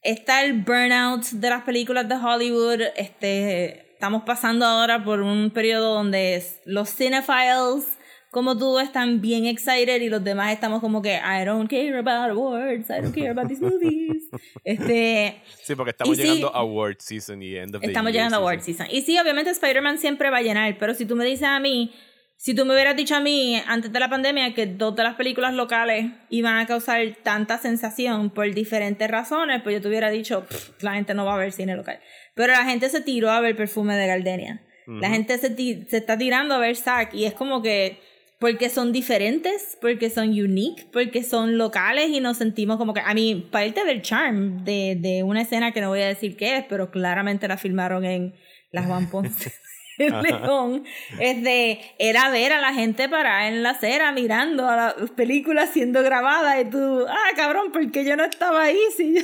está 0.02 0.44
el 0.44 0.62
burnout 0.62 1.24
de 1.32 1.50
las 1.50 1.64
películas 1.64 2.08
de 2.08 2.16
Hollywood. 2.16 2.82
Este, 2.96 3.94
estamos 3.94 4.24
pasando 4.24 4.66
ahora 4.66 5.04
por 5.04 5.22
un 5.22 5.52
periodo 5.52 5.96
donde 5.96 6.44
los 6.66 6.94
cinephiles, 6.94 7.86
como 8.32 8.58
tú, 8.58 8.80
están 8.80 9.22
bien 9.22 9.46
excited 9.46 10.02
y 10.02 10.10
los 10.10 10.24
demás 10.24 10.54
estamos 10.54 10.82
como 10.82 11.02
que 11.02 11.16
I 11.16 11.46
don't 11.46 11.70
care 11.70 11.98
about 11.98 12.30
awards, 12.30 12.90
I 12.90 13.02
don't 13.02 13.14
care 13.14 13.30
about 13.30 13.48
these 13.48 13.62
movies. 13.62 14.28
Este, 14.64 15.42
sí, 15.64 15.74
porque 15.74 15.92
estamos 15.92 16.14
Y 16.18 16.22
sí, 16.22 16.28
llegando 16.28 16.56
a 16.56 16.60
award 16.60 16.98
season 17.00 17.42
y 17.42 17.56
end 17.56 17.76
of 17.76 17.82
the 17.82 17.88
estamos 17.88 18.12
year 18.12 18.26
llegando 18.26 18.38
a 18.38 18.40
award 18.40 18.62
season. 18.62 18.88
Y 18.92 19.02
sí, 19.02 19.18
obviamente 19.18 19.50
Spider-Man 19.50 19.98
siempre 19.98 20.30
va 20.30 20.38
a 20.38 20.42
llenar, 20.42 20.78
pero 20.78 20.94
si 20.94 21.06
tú 21.06 21.16
me 21.16 21.26
dices 21.26 21.48
a 21.48 21.60
mí, 21.60 21.92
si 22.36 22.54
tú 22.54 22.66
me 22.66 22.74
hubieras 22.74 22.96
dicho 22.96 23.16
a 23.16 23.20
mí 23.20 23.62
antes 23.66 23.92
de 23.92 24.00
la 24.00 24.10
pandemia 24.10 24.54
que 24.54 24.68
dos 24.68 24.96
de 24.96 25.04
las 25.04 25.16
películas 25.16 25.56
locales 25.56 26.12
iban 26.30 26.58
a 26.58 26.68
causar 26.68 27.02
tanta 27.24 27.58
sensación 27.58 28.30
por 28.30 28.54
diferentes 28.54 29.10
razones, 29.10 29.62
pues 29.64 29.76
yo 29.76 29.82
te 29.82 29.88
hubiera 29.88 30.10
dicho, 30.12 30.46
"Pff, 30.46 30.84
la 30.84 30.94
gente 30.94 31.14
no 31.16 31.26
va 31.26 31.34
a 31.34 31.38
ver 31.38 31.52
cine 31.52 31.76
local. 31.76 32.00
Pero 32.36 32.54
la 32.54 32.64
gente 32.66 32.90
se 32.90 33.02
tiró 33.02 33.32
a 33.32 33.42
ver 33.42 33.56
Perfume 33.56 33.96
de 33.96 34.08
Gardenia. 34.08 34.62
La 34.88 35.10
gente 35.10 35.38
se, 35.38 35.56
se 35.56 35.98
está 35.98 36.18
tirando 36.18 36.56
a 36.56 36.58
ver 36.58 36.76
Zack 36.76 37.14
y 37.14 37.26
es 37.26 37.34
como 37.36 37.62
que 37.62 38.00
porque 38.40 38.70
son 38.70 38.94
diferentes, 38.94 39.78
porque 39.82 40.10
son 40.10 40.30
unique, 40.30 40.88
porque 40.94 41.24
son 41.24 41.58
locales 41.58 42.10
y 42.10 42.22
nos 42.22 42.38
sentimos 42.38 42.78
como 42.78 42.94
que, 42.94 43.02
a 43.02 43.14
mí, 43.14 43.48
parte 43.52 43.84
del 43.84 44.02
charm 44.02 44.64
de, 44.64 44.98
de 44.98 45.24
una 45.24 45.42
escena 45.42 45.74
que 45.74 45.82
no 45.82 45.90
voy 45.90 46.02
a 46.02 46.08
decir 46.08 46.38
qué 46.38 46.58
es, 46.58 46.66
pero 46.68 46.90
claramente 46.90 47.48
la 47.48 47.58
filmaron 47.58 48.06
en 48.06 48.34
la 48.72 48.84
Juan 48.84 49.10
Ponce 49.12 49.54
de 49.98 50.10
León, 50.10 50.86
es 51.20 51.44
de, 51.44 51.82
era 52.00 52.30
ver 52.30 52.54
a 52.54 52.62
la 52.62 52.74
gente 52.74 53.10
parada 53.10 53.50
en 53.50 53.62
la 53.62 53.72
acera 53.72 54.14
mirando 54.14 54.70
a 54.70 54.76
la 54.78 54.96
película 55.18 55.68
siendo 55.68 56.02
grabada 56.02 56.62
y 56.62 56.70
tú, 56.70 57.06
ah, 57.10 57.36
cabrón, 57.36 57.74
¿por 57.74 57.92
qué 57.92 58.06
yo 58.06 58.16
no 58.16 58.24
estaba 58.24 58.64
ahí? 58.64 58.80
Si 58.96 59.16
yo... 59.16 59.22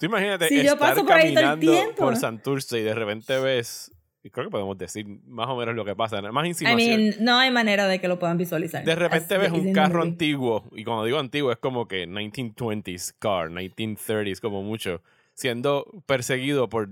Tú 0.00 0.06
imagínate 0.06 0.48
Si 0.48 0.56
yo 0.56 0.72
estar 0.72 0.78
paso 0.78 1.04
por 1.04 1.12
ahí 1.12 1.34
todo 1.34 1.52
el 1.52 1.60
tiempo. 1.60 1.96
por 1.96 2.16
Santurce 2.16 2.78
y 2.78 2.82
de 2.82 2.94
repente 2.94 3.38
ves, 3.38 3.92
y 4.22 4.30
creo 4.30 4.46
que 4.46 4.50
podemos 4.50 4.76
decir 4.76 5.06
más 5.26 5.48
o 5.48 5.56
menos 5.56 5.74
lo 5.74 5.84
que 5.84 5.94
pasa, 5.94 6.20
más 6.20 6.44
I 6.44 6.48
insinuación. 6.48 7.00
mean, 7.00 7.14
no 7.20 7.38
hay 7.38 7.50
manera 7.50 7.86
de 7.86 8.00
que 8.00 8.08
lo 8.08 8.18
puedan 8.18 8.36
visualizar. 8.36 8.84
De 8.84 8.94
repente 8.94 9.34
Así 9.36 9.42
ves 9.42 9.52
un 9.52 9.72
carro 9.72 10.02
antiguo, 10.02 10.64
y 10.72 10.84
cuando 10.84 11.04
digo 11.04 11.18
antiguo 11.18 11.52
es 11.52 11.58
como 11.58 11.86
que 11.86 12.08
1920s 12.08 13.14
car, 13.18 13.50
1930s 13.50 14.40
como 14.40 14.62
mucho, 14.62 15.02
siendo 15.34 16.02
perseguido 16.06 16.68
por 16.68 16.90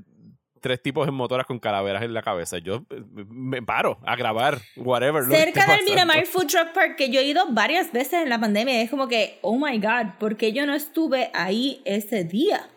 tres 0.61 0.83
tipos 0.83 1.07
en 1.07 1.15
motoras 1.15 1.47
con 1.47 1.59
calaveras 1.59 2.03
en 2.03 2.13
la 2.13 2.23
cabeza. 2.23 2.59
Yo 2.59 2.85
eh, 2.91 3.03
me 3.29 3.63
paro 3.63 3.99
a 4.05 4.17
grabar, 4.17 4.59
whatever. 4.77 5.23
Cerca 5.25 5.67
del. 5.67 5.85
Miramar 5.85 6.27
Food 6.27 6.47
Truck 6.47 6.73
Park, 6.73 6.97
que 6.97 7.11
yo 7.11 7.21
he 7.21 7.25
ido 7.25 7.47
varias 7.51 7.93
veces 7.93 8.23
en 8.23 8.29
la 8.29 8.41
pandemia, 8.41 8.83
es 8.83 8.91
como 8.91 9.07
que, 9.07 9.39
oh 9.43 9.57
my 9.59 9.79
god, 9.79 10.19
¿por 10.19 10.37
qué 10.37 10.53
yo 10.53 10.67
no 10.67 10.75
estuve 10.75 11.31
ahí 11.35 11.83
ese 11.85 12.25
día? 12.25 12.69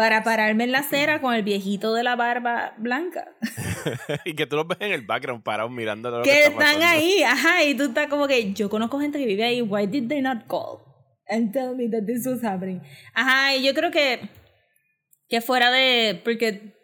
Para 0.00 0.24
pararme 0.24 0.64
en 0.64 0.72
la 0.72 0.78
acera 0.78 1.20
con 1.20 1.34
el 1.34 1.42
viejito 1.42 1.92
de 1.92 2.02
la 2.02 2.16
barba 2.16 2.72
blanca. 2.78 3.36
y 4.24 4.34
que 4.34 4.46
tú 4.46 4.56
los 4.56 4.66
ves 4.66 4.78
en 4.80 4.92
el 4.92 5.02
background 5.02 5.42
parados 5.42 5.70
mirando 5.70 6.10
lo 6.10 6.22
que, 6.22 6.30
que 6.30 6.38
está 6.38 6.52
están 6.52 6.80
pasando. 6.80 6.86
ahí, 6.86 7.22
ajá, 7.22 7.64
y 7.64 7.74
tú 7.74 7.82
estás 7.82 8.06
como 8.06 8.26
que, 8.26 8.54
yo 8.54 8.70
conozco 8.70 8.98
gente 8.98 9.18
que 9.18 9.26
vive 9.26 9.44
ahí, 9.44 9.60
why 9.60 9.86
did 9.86 10.08
they 10.08 10.22
not 10.22 10.46
call? 10.46 10.78
And 11.28 11.52
tell 11.52 11.76
me 11.76 11.86
that 11.90 12.06
this 12.06 12.26
was 12.26 12.42
happening. 12.42 12.80
Ajá, 13.12 13.54
y 13.56 13.62
yo 13.62 13.74
creo 13.74 13.90
que, 13.90 14.30
que 15.28 15.42
fuera 15.42 15.70
de, 15.70 16.18
porque 16.24 16.79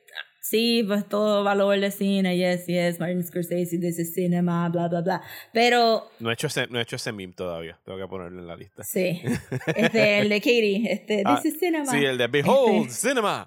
Sí, 0.48 0.84
pues 0.86 1.08
todo 1.08 1.42
valor 1.42 1.80
de 1.80 1.90
cine, 1.90 2.36
yes, 2.36 2.66
yes, 2.66 3.00
Martin 3.00 3.24
Scorsese, 3.24 3.78
this 3.80 3.98
is 3.98 4.14
cinema, 4.14 4.68
bla, 4.68 4.86
bla, 4.88 5.00
bla. 5.00 5.22
Pero 5.52 6.08
No 6.20 6.30
he 6.30 6.34
hecho 6.34 6.46
ese, 6.46 6.66
no 6.68 6.78
he 6.78 6.82
hecho 6.82 6.96
ese 6.96 7.10
meme 7.12 7.32
todavía. 7.32 7.76
Tengo 7.84 7.98
que 7.98 8.06
ponerlo 8.06 8.40
en 8.40 8.46
la 8.46 8.56
lista. 8.56 8.84
Sí. 8.84 9.20
Este, 9.76 10.18
el 10.20 10.28
de 10.28 10.40
Katie. 10.40 10.92
Este, 10.92 11.22
Ah, 11.24 11.40
This 11.42 11.54
is 11.54 11.58
cinema. 11.60 11.86
Sí, 11.90 12.04
el 12.04 12.16
de 12.18 12.26
Behold, 12.28 12.86
Este, 12.88 13.08
Cinema. 13.08 13.44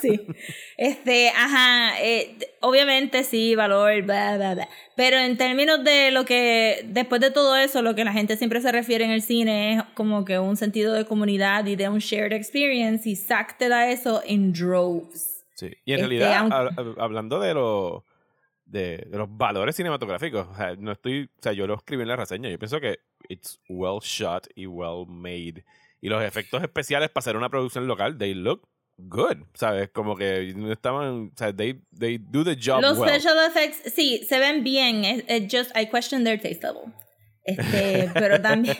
sí. 0.00 0.20
Este, 0.76 1.28
ajá. 1.30 2.00
eh, 2.02 2.36
obviamente 2.60 3.22
sí, 3.24 3.54
valor, 3.54 4.02
bla, 4.02 4.36
bla, 4.36 4.54
bla. 4.54 4.68
Pero 4.96 5.16
en 5.18 5.36
términos 5.36 5.84
de 5.84 6.10
lo 6.10 6.24
que, 6.24 6.84
después 6.88 7.20
de 7.20 7.30
todo 7.30 7.56
eso, 7.56 7.82
lo 7.82 7.94
que 7.94 8.04
la 8.04 8.12
gente 8.12 8.36
siempre 8.36 8.60
se 8.60 8.72
refiere 8.72 9.04
en 9.04 9.10
el 9.12 9.22
cine 9.22 9.74
es 9.76 9.82
como 9.94 10.24
que 10.24 10.38
un 10.38 10.56
sentido 10.56 10.92
de 10.92 11.04
comunidad 11.06 11.64
y 11.66 11.76
de 11.76 11.88
un 11.88 11.98
shared 12.00 12.32
experience. 12.32 13.08
Y 13.08 13.16
Zack 13.16 13.58
te 13.58 13.68
da 13.68 13.90
eso 13.90 14.22
en 14.26 14.52
droves. 14.52 15.29
Sí. 15.60 15.70
Y 15.84 15.92
en 15.92 16.00
Este, 16.00 16.08
realidad, 16.08 16.36
aunque- 16.38 16.56
hab- 16.56 16.74
hab- 16.74 17.00
hablando 17.02 17.38
de 17.40 17.54
los 17.54 18.02
de, 18.64 19.04
de 19.10 19.18
los 19.18 19.28
valores 19.36 19.74
cinematográficos, 19.76 20.46
o 20.48 20.54
sea, 20.54 20.76
no 20.76 20.92
estoy, 20.92 21.24
o 21.24 21.42
sea, 21.42 21.52
yo 21.52 21.66
lo 21.66 21.74
escribí 21.74 22.02
en 22.02 22.08
la 22.08 22.16
reseña, 22.16 22.48
yo 22.48 22.58
pienso 22.58 22.80
que 22.80 23.00
it's 23.28 23.60
well 23.68 23.98
shot 24.00 24.46
y 24.54 24.66
well 24.66 25.06
made. 25.08 25.64
Y 26.00 26.08
los 26.08 26.22
efectos 26.22 26.62
especiales 26.62 27.10
para 27.10 27.20
hacer 27.20 27.36
una 27.36 27.48
producción 27.50 27.86
local, 27.88 28.16
they 28.16 28.32
look 28.32 28.68
good, 28.96 29.38
¿sabes? 29.54 29.90
Como 29.90 30.14
que 30.16 30.52
no 30.56 30.70
estaban, 30.72 31.30
o 31.34 31.36
sea, 31.36 31.52
they, 31.54 31.80
they 31.98 32.18
do 32.18 32.44
the 32.44 32.54
job 32.56 32.80
Los 32.80 32.96
well. 32.98 33.10
special 33.10 33.34
effects, 33.48 33.92
sí, 33.92 34.24
se 34.28 34.38
ven 34.38 34.62
bien. 34.62 35.04
Es 35.04 35.42
just, 35.50 35.76
I 35.76 35.86
question 35.86 36.22
their 36.22 36.40
taste 36.40 36.62
level. 36.62 36.92
Este, 37.44 38.08
pero 38.14 38.40
también, 38.40 38.76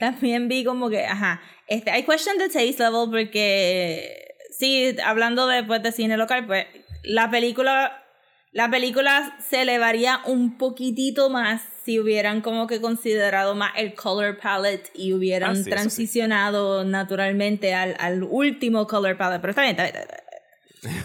también 0.00 0.48
vi 0.48 0.64
como 0.64 0.90
que, 0.90 1.04
ajá, 1.06 1.40
este, 1.68 1.96
I 1.96 2.02
question 2.02 2.36
the 2.38 2.48
taste 2.48 2.82
level 2.82 3.08
porque, 3.10 4.29
sí, 4.60 4.94
hablando 5.04 5.46
después 5.48 5.82
de 5.82 5.90
cine 5.90 6.16
local, 6.16 6.46
pues, 6.46 6.66
la 7.02 7.30
película, 7.30 8.04
la 8.52 8.70
película 8.70 9.36
se 9.48 9.62
elevaría 9.62 10.20
un 10.26 10.58
poquitito 10.58 11.30
más 11.30 11.62
si 11.84 11.98
hubieran 11.98 12.42
como 12.42 12.66
que 12.66 12.80
considerado 12.80 13.54
más 13.54 13.72
el 13.76 13.94
color 13.94 14.38
palette 14.38 14.90
y 14.94 15.12
hubieran 15.14 15.50
Ah, 15.52 15.54
sí, 15.54 15.60
eso 15.62 15.64
sí. 15.64 15.70
transicionado 15.70 16.84
naturalmente 16.84 17.74
al, 17.74 17.96
al 17.98 18.22
último 18.22 18.86
color 18.86 19.16
palette. 19.16 19.40
Pero 19.40 19.50
está 19.52 19.62
bien, 19.62 19.70
está 19.78 19.84
bien, 19.84 19.96
está 19.96 20.14
bien. 20.14 20.24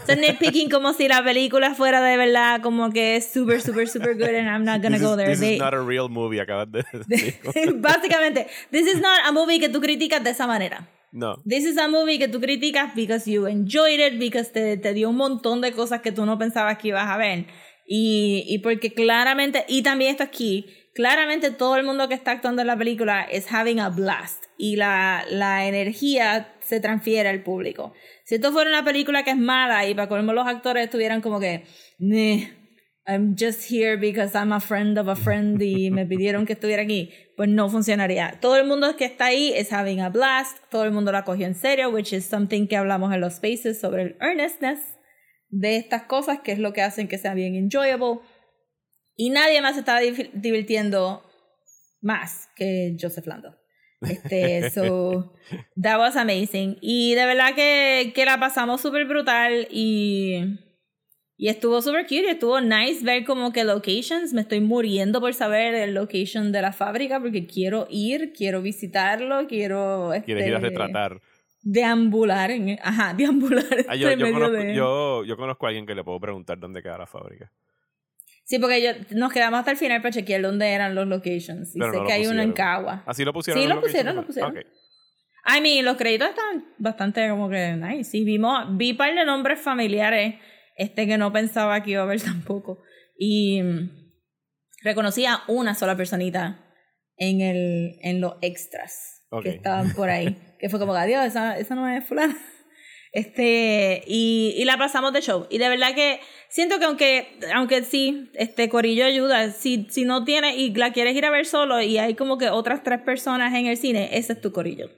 So 0.08 0.16
nitpicking 0.16 0.70
como 0.70 0.94
si 0.94 1.08
la 1.10 1.22
película 1.24 1.76
fuera 1.76 2.02
de 2.02 2.16
verdad 2.16 2.62
como 2.62 2.92
que 2.94 3.18
es 3.18 3.30
super, 3.30 3.62
super, 3.62 3.88
super 3.90 4.14
good 4.16 4.24
and 4.36 4.48
I'm 4.48 4.64
not 4.64 4.82
gonna 4.82 4.98
This 4.98 5.02
go 5.06 5.12
is- 5.12 5.18
there. 5.18 5.30
This 5.32 5.40
They- 5.42 5.54
is 5.56 5.60
not 5.60 5.74
a 5.74 5.82
real 5.82 6.08
movie, 6.10 6.40
acabas 6.40 6.72
de 6.72 6.84
decir. 7.08 7.74
Básicamente, 7.76 8.48
this 8.72 8.88
is 8.88 9.02
not 9.02 9.20
a 9.26 9.32
movie 9.34 9.60
que 9.60 9.68
tú 9.70 9.82
criticas 9.82 10.24
de 10.24 10.30
esa 10.30 10.48
manera. 10.48 10.88
No. 11.16 11.42
This 11.46 11.64
is 11.64 11.78
a 11.78 11.88
movie 11.88 12.20
que 12.20 12.28
tú 12.28 12.42
criticas 12.42 12.94
because 12.94 13.26
you 13.32 13.48
enjoyed 13.48 14.02
it, 14.02 14.20
because 14.20 14.52
te, 14.52 14.76
te 14.76 14.94
dio 14.94 15.10
un 15.10 15.16
montón 15.16 15.62
de 15.62 15.72
cosas 15.72 16.02
que 16.02 16.12
tú 16.12 16.26
no 16.26 16.38
pensabas 16.38 16.78
que 16.78 16.90
ibas 16.90 17.08
a 17.08 17.16
ver. 17.16 17.46
Y, 17.88 18.44
y 18.50 18.60
porque 18.60 18.94
claramente, 18.94 19.64
y 19.70 19.82
también 19.82 20.12
esto 20.12 20.24
aquí, 20.24 20.66
claramente 20.94 21.52
todo 21.52 21.78
el 21.78 21.86
mundo 21.86 22.10
que 22.10 22.16
está 22.16 22.32
actuando 22.32 22.64
en 22.64 22.68
la 22.68 22.78
película 22.78 23.22
es 23.24 23.50
having 23.50 23.80
a 23.80 23.88
blast. 23.88 24.44
Y 24.58 24.76
la, 24.76 25.24
la 25.30 25.66
energía 25.66 26.54
se 26.60 26.82
transfiere 26.82 27.30
al 27.30 27.44
público. 27.44 27.94
Si 28.26 28.36
esto 28.36 28.52
fuera 28.52 28.70
una 28.70 28.84
película 28.84 29.24
que 29.24 29.32
es 29.32 29.38
mala 29.38 29.88
y 29.88 29.96
para 29.96 30.10
colmo 30.10 30.34
los 30.34 30.46
actores 30.46 30.84
estuvieran 30.84 31.22
como 31.22 31.40
que, 31.40 31.64
"Meh, 31.98 32.52
I'm 33.08 33.36
just 33.38 33.70
here 33.70 33.98
because 33.98 34.34
I'm 34.36 34.52
a 34.52 34.60
friend 34.60 34.98
of 34.98 35.08
a 35.08 35.16
friend 35.16 35.62
y 35.62 35.92
me 35.92 36.06
pidieron 36.08 36.46
que 36.46 36.54
estuviera 36.54 36.82
aquí, 36.82 37.12
pues 37.38 37.50
no 37.50 37.70
funcionaría. 37.70 38.40
Todo 38.42 38.58
el 38.58 38.66
mundo 38.66 38.96
que 38.98 39.06
está 39.06 39.26
ahí 39.26 39.54
es 39.54 39.72
having 39.72 40.02
a 40.02 40.10
blast, 40.10 40.58
todo 40.72 40.86
el 40.86 40.92
mundo 40.92 41.12
la 41.12 41.24
cogió 41.24 41.46
en 41.46 41.56
serio, 41.56 41.90
which 41.90 42.14
is 42.14 42.26
something 42.26 42.68
que 42.68 42.78
hablamos 42.78 43.14
en 43.14 43.22
los 43.22 43.36
spaces 43.36 43.80
sobre 43.80 44.02
el 44.02 44.18
earnestness 44.22 44.80
de 45.50 45.78
estas 45.78 46.04
cosas, 46.04 46.40
que 46.40 46.52
es 46.52 46.60
lo 46.60 46.74
que 46.74 46.82
hacen 46.82 47.08
que 47.08 47.18
sea 47.18 47.36
bien 47.36 47.56
enjoyable. 47.56 48.20
Y 49.16 49.30
nadie 49.30 49.62
más 49.62 49.78
estaba 49.78 50.00
divirtiendo 50.02 51.24
más 52.02 52.50
que 52.56 52.98
Joseph 53.00 53.28
Lando. 53.28 53.56
Este, 54.02 54.70
so, 54.72 55.34
that 55.82 55.98
was 55.98 56.16
amazing. 56.16 56.78
Y 56.82 57.16
de 57.16 57.26
verdad 57.26 57.56
que, 57.56 58.12
que 58.14 58.26
la 58.26 58.40
pasamos 58.40 58.82
súper 58.82 59.06
brutal 59.06 59.68
y, 59.72 60.60
y 61.38 61.50
estuvo 61.50 61.82
súper 61.82 62.04
cute 62.04 62.30
estuvo 62.32 62.62
nice 62.62 63.04
ver 63.04 63.26
como 63.26 63.52
que 63.52 63.64
locations. 63.66 64.34
Me 64.34 64.42
estoy 64.42 64.62
muriendo 64.62 65.20
por 65.20 65.34
saber 65.34 65.76
el 65.76 65.94
location 65.94 66.52
de 66.52 66.62
la 66.62 66.72
fábrica 66.72 67.20
porque 67.20 67.46
quiero 67.46 67.88
ir, 67.90 68.32
quiero 68.34 68.62
visitarlo, 68.62 69.46
quiero... 69.48 70.12
Quieres 70.24 70.48
ir 70.48 70.54
a 70.54 70.58
este, 70.58 70.70
retratar. 70.70 71.22
Deambular 71.62 72.52
en... 72.52 72.80
Ajá, 72.82 73.14
deambular 73.18 73.66
Ah, 73.90 73.96
yo, 73.96 74.12
yo, 74.12 74.32
conozco, 74.32 74.52
de- 74.52 74.74
yo, 74.76 75.26
yo 75.26 75.36
conozco 75.36 75.66
a 75.66 75.70
alguien 75.70 75.86
que 75.86 75.94
le 75.94 76.04
puedo 76.04 76.20
preguntar 76.22 76.58
dónde 76.58 76.82
queda 76.82 76.98
la 76.98 77.08
fábrica. 77.08 77.52
Sí, 78.46 78.60
porque 78.60 78.82
yo, 78.82 78.92
nos 79.18 79.34
quedamos 79.34 79.60
hasta 79.60 79.72
el 79.72 79.78
final 79.78 80.02
para 80.02 80.14
chequear 80.14 80.42
dónde 80.42 80.70
eran 80.70 80.96
los 80.96 81.08
locations. 81.08 81.76
Y 81.76 81.80
Pero 81.80 81.92
sé 81.92 81.98
no 81.98 82.06
que 82.06 82.14
hay 82.14 82.28
uno 82.28 82.44
en. 82.44 82.54
Cagua. 82.54 83.04
Así 83.08 83.26
lo 83.26 83.34
pusieron. 83.34 83.62
Sí, 83.62 83.68
lo 83.68 83.82
pusieron, 83.82 84.16
lo 84.16 84.24
pusieron. 84.26 84.52
Ok. 84.52 84.64
I 85.58 85.62
mean, 85.62 85.84
los 85.84 85.98
créditos 85.98 86.30
están 86.30 86.66
bastante 86.78 87.28
como 87.28 87.50
que 87.50 87.74
nice. 87.74 88.04
Sí, 88.12 88.24
vimos, 88.24 88.78
vi 88.78 88.92
un 88.92 88.98
par 88.98 89.16
de 89.16 89.26
nombres 89.26 89.60
familiares 89.60 90.36
este 90.76 91.08
que 91.08 91.18
no 91.18 91.32
pensaba 91.32 91.82
que 91.84 91.92
iba 91.92 92.04
a 92.04 92.06
ver 92.06 92.22
tampoco. 92.24 92.82
Y 93.18 93.62
mm, 93.62 93.90
reconocí 94.84 95.26
a 95.26 95.42
una 95.48 95.76
sola 95.76 95.96
personita 95.96 96.74
en, 97.18 97.42
el, 97.42 97.98
en 98.02 98.22
los 98.22 98.36
extras 98.42 99.24
Ok. 99.30 99.44
que 99.44 99.50
estaban 99.50 99.94
por 99.94 100.10
ahí. 100.10 100.38
que 100.60 100.70
fue 100.70 100.80
como, 100.80 100.94
adiós, 100.94 101.26
esa, 101.26 101.58
esa 101.58 101.76
no 101.76 101.88
es 101.88 102.06
fulana. 102.06 102.38
Este, 103.18 104.04
y, 104.08 104.54
y 104.58 104.66
la 104.66 104.78
pasamos 104.78 105.14
de 105.14 105.22
show. 105.22 105.48
Y 105.50 105.58
de 105.58 105.70
verdad 105.70 105.96
que 105.96 106.20
siento 106.50 106.80
que 106.80 106.84
aunque, 106.84 107.40
aunque 107.54 107.82
sí, 107.84 108.30
este 108.34 108.68
Corillo 108.68 109.06
ayuda, 109.06 109.52
si, 109.52 109.88
si 109.90 110.04
no 110.04 110.26
tienes 110.26 110.58
y 110.58 110.74
la 110.74 110.92
quieres 110.92 111.16
ir 111.16 111.24
a 111.24 111.30
ver 111.30 111.46
solo 111.46 111.82
y 111.82 111.98
hay 111.98 112.16
como 112.16 112.38
que 112.38 112.50
otras 112.50 112.84
tres 112.84 113.00
personas 113.00 113.56
en 113.56 113.68
el 113.68 113.78
cine, 113.78 114.10
ese 114.18 114.34
es 114.34 114.42
tu 114.42 114.52
Corillo. 114.52 114.90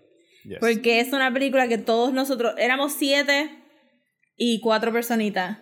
Yes. 0.45 0.57
Porque 0.59 0.99
es 0.99 1.13
una 1.13 1.31
película 1.31 1.67
que 1.67 1.77
todos 1.77 2.11
nosotros, 2.11 2.55
éramos 2.57 2.93
siete 2.93 3.51
y 4.35 4.61
cuatro 4.61 4.91
personitas 4.91 5.59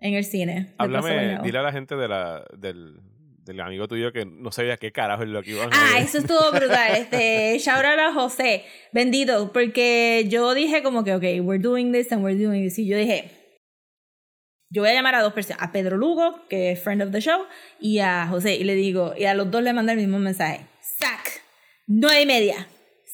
en 0.00 0.14
el 0.14 0.24
cine. 0.24 0.74
Háblame, 0.78 1.38
dile 1.42 1.58
a 1.58 1.62
la 1.62 1.72
gente 1.72 1.96
de 1.96 2.08
la, 2.08 2.44
del, 2.56 3.00
del 3.44 3.60
amigo 3.60 3.88
tuyo 3.88 4.12
que 4.12 4.24
no 4.24 4.52
sabía 4.52 4.76
qué 4.76 4.92
carajo 4.92 5.22
es 5.22 5.28
lo 5.28 5.42
que 5.42 5.52
iban 5.52 5.72
a 5.72 5.76
Ah, 5.76 5.94
ver. 5.94 6.02
eso 6.04 6.18
estuvo 6.18 6.50
brutal. 6.52 6.88
Este, 6.98 7.58
shout 7.58 7.84
out 7.84 7.98
a 7.98 8.12
José, 8.12 8.64
bendito, 8.92 9.52
porque 9.52 10.26
yo 10.28 10.54
dije 10.54 10.82
como 10.82 11.04
que, 11.04 11.14
ok, 11.14 11.24
we're 11.42 11.62
doing 11.62 11.92
this 11.92 12.12
and 12.12 12.22
we're 12.24 12.38
doing 12.42 12.62
this. 12.64 12.78
Y 12.78 12.86
yo 12.86 12.96
dije, 12.96 13.30
yo 14.70 14.82
voy 14.82 14.90
a 14.90 14.94
llamar 14.94 15.14
a 15.14 15.22
dos 15.22 15.32
personas, 15.32 15.62
a 15.62 15.72
Pedro 15.72 15.96
Lugo, 15.96 16.46
que 16.48 16.72
es 16.72 16.82
friend 16.82 17.02
of 17.02 17.10
the 17.10 17.20
show, 17.20 17.40
y 17.80 18.00
a 18.00 18.26
José, 18.28 18.56
y 18.56 18.64
le 18.64 18.74
digo, 18.74 19.14
y 19.16 19.24
a 19.24 19.34
los 19.34 19.50
dos 19.50 19.62
le 19.62 19.72
mandé 19.72 19.92
el 19.92 19.98
mismo 19.98 20.18
mensaje. 20.18 20.66
Sac, 20.82 21.42
nueve 21.86 22.22
y 22.22 22.26
media. 22.26 22.68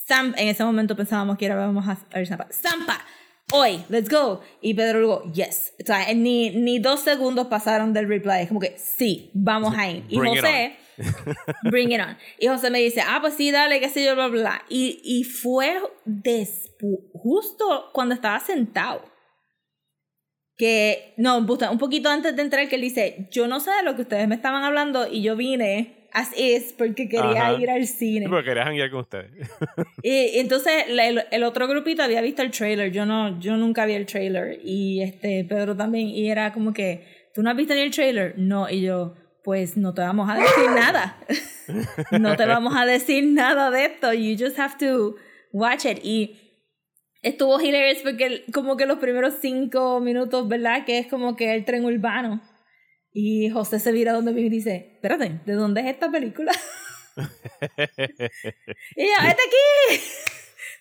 Sam, 0.06 0.34
en 0.36 0.48
ese 0.48 0.64
momento 0.64 0.96
pensábamos 0.96 1.38
que 1.38 1.46
era 1.46 1.54
vamos 1.54 1.86
a 1.88 1.96
ver 2.14 2.26
Zampa. 2.26 2.48
Zampa, 2.50 3.04
hoy, 3.52 3.84
let's 3.88 4.08
go. 4.08 4.40
Y 4.60 4.74
Pedro 4.74 5.00
Lugo, 5.00 5.32
yes. 5.32 5.74
O 5.82 5.86
sea, 5.86 6.12
ni, 6.14 6.50
ni 6.50 6.78
dos 6.78 7.00
segundos 7.00 7.46
pasaron 7.48 7.92
del 7.92 8.08
reply. 8.08 8.42
Es 8.42 8.48
como 8.48 8.60
que, 8.60 8.76
sí, 8.78 9.30
vamos 9.34 9.74
a 9.76 9.90
ir. 9.90 10.04
Y 10.08 10.18
Bring 10.18 10.34
it 10.34 10.40
José, 10.40 10.76
bring 11.64 11.92
it 11.92 12.00
on. 12.00 12.16
Y 12.38 12.48
José 12.48 12.70
me 12.70 12.80
dice, 12.80 13.02
ah, 13.06 13.18
pues 13.20 13.34
sí, 13.34 13.50
dale, 13.50 13.80
qué 13.80 13.88
sé 13.88 14.04
yo, 14.04 14.14
bla, 14.14 14.28
bla. 14.28 14.64
Y, 14.68 15.00
y 15.04 15.24
fue 15.24 15.78
justo 17.12 17.90
cuando 17.92 18.14
estaba 18.14 18.40
sentado. 18.40 19.02
Que, 20.56 21.14
no, 21.16 21.38
un 21.38 21.78
poquito 21.78 22.08
antes 22.08 22.36
de 22.36 22.42
entrar, 22.42 22.68
que 22.68 22.76
él 22.76 22.82
dice, 22.82 23.28
yo 23.32 23.48
no 23.48 23.58
sé 23.58 23.72
de 23.72 23.82
lo 23.82 23.96
que 23.96 24.02
ustedes 24.02 24.28
me 24.28 24.36
estaban 24.36 24.62
hablando 24.62 25.08
y 25.10 25.20
yo 25.20 25.34
vine 25.34 26.03
as 26.14 26.30
is 26.38 26.72
porque 26.72 27.08
quería 27.08 27.48
Ajá. 27.48 27.60
ir 27.60 27.68
al 27.68 27.86
cine. 27.86 28.28
Porque 28.28 28.44
querías 28.50 28.64
janguear 28.66 28.90
con 28.90 29.00
ustedes. 29.00 29.30
Y, 30.02 30.38
entonces 30.38 30.84
la- 30.88 31.06
el, 31.08 31.24
el 31.30 31.42
otro 31.44 31.66
grupito 31.66 32.02
había 32.02 32.20
visto 32.20 32.42
el 32.42 32.50
trailer, 32.50 32.92
yo 32.92 33.04
no, 33.04 33.38
yo 33.40 33.56
nunca 33.56 33.84
vi 33.86 33.94
el 33.94 34.06
trailer 34.06 34.60
y 34.64 35.02
este 35.02 35.44
Pedro 35.44 35.76
también 35.76 36.08
y 36.08 36.30
era 36.30 36.52
como 36.52 36.72
que, 36.72 37.04
¿tú 37.34 37.42
no 37.42 37.50
has 37.50 37.56
visto 37.56 37.74
ni 37.74 37.80
el 37.80 37.90
trailer? 37.90 38.34
No, 38.38 38.68
y 38.70 38.82
yo, 38.82 39.14
pues 39.42 39.76
no 39.76 39.92
te 39.92 40.02
vamos 40.02 40.30
a 40.30 40.34
decir 40.36 40.70
nada, 40.74 41.18
no 42.12 42.36
te 42.36 42.46
vamos 42.46 42.74
a 42.76 42.84
decir 42.86 43.24
nada 43.26 43.70
de 43.70 43.86
esto, 43.86 44.12
you 44.12 44.36
just 44.38 44.58
have 44.58 44.74
to 44.78 45.16
watch 45.52 45.84
it 45.86 45.98
y 46.04 46.36
estuvo 47.22 47.60
hilarious 47.60 48.02
porque 48.02 48.44
como 48.52 48.76
que 48.76 48.86
los 48.86 48.98
primeros 48.98 49.34
cinco 49.40 50.00
minutos, 50.00 50.46
¿verdad? 50.48 50.84
Que 50.84 50.98
es 50.98 51.06
como 51.06 51.34
que 51.36 51.54
el 51.54 51.64
tren 51.64 51.84
urbano 51.84 52.40
y 53.14 53.48
José 53.48 53.78
se 53.78 53.92
vira 53.92 54.12
donde 54.12 54.32
mí 54.32 54.42
y 54.42 54.48
dice, 54.48 54.90
espérate, 54.94 55.40
¿de 55.46 55.52
dónde 55.52 55.82
es 55.82 55.86
esta 55.86 56.10
película? 56.10 56.52
Y 57.16 59.04
yo, 59.06 59.28
¡este 59.28 59.42
aquí! 59.42 60.02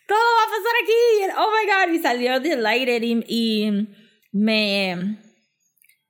Todo 0.07 0.17
va 0.17 0.43
a 0.43 0.49
pasar 0.49 0.73
aquí. 0.81 1.01
Y 1.19 1.23
oh 1.37 1.49
my 1.51 1.65
god. 1.71 1.93
Y 1.93 1.99
salió 2.01 2.39
delighted 2.39 3.03
y, 3.03 3.23
y 3.27 3.87
me, 4.31 5.19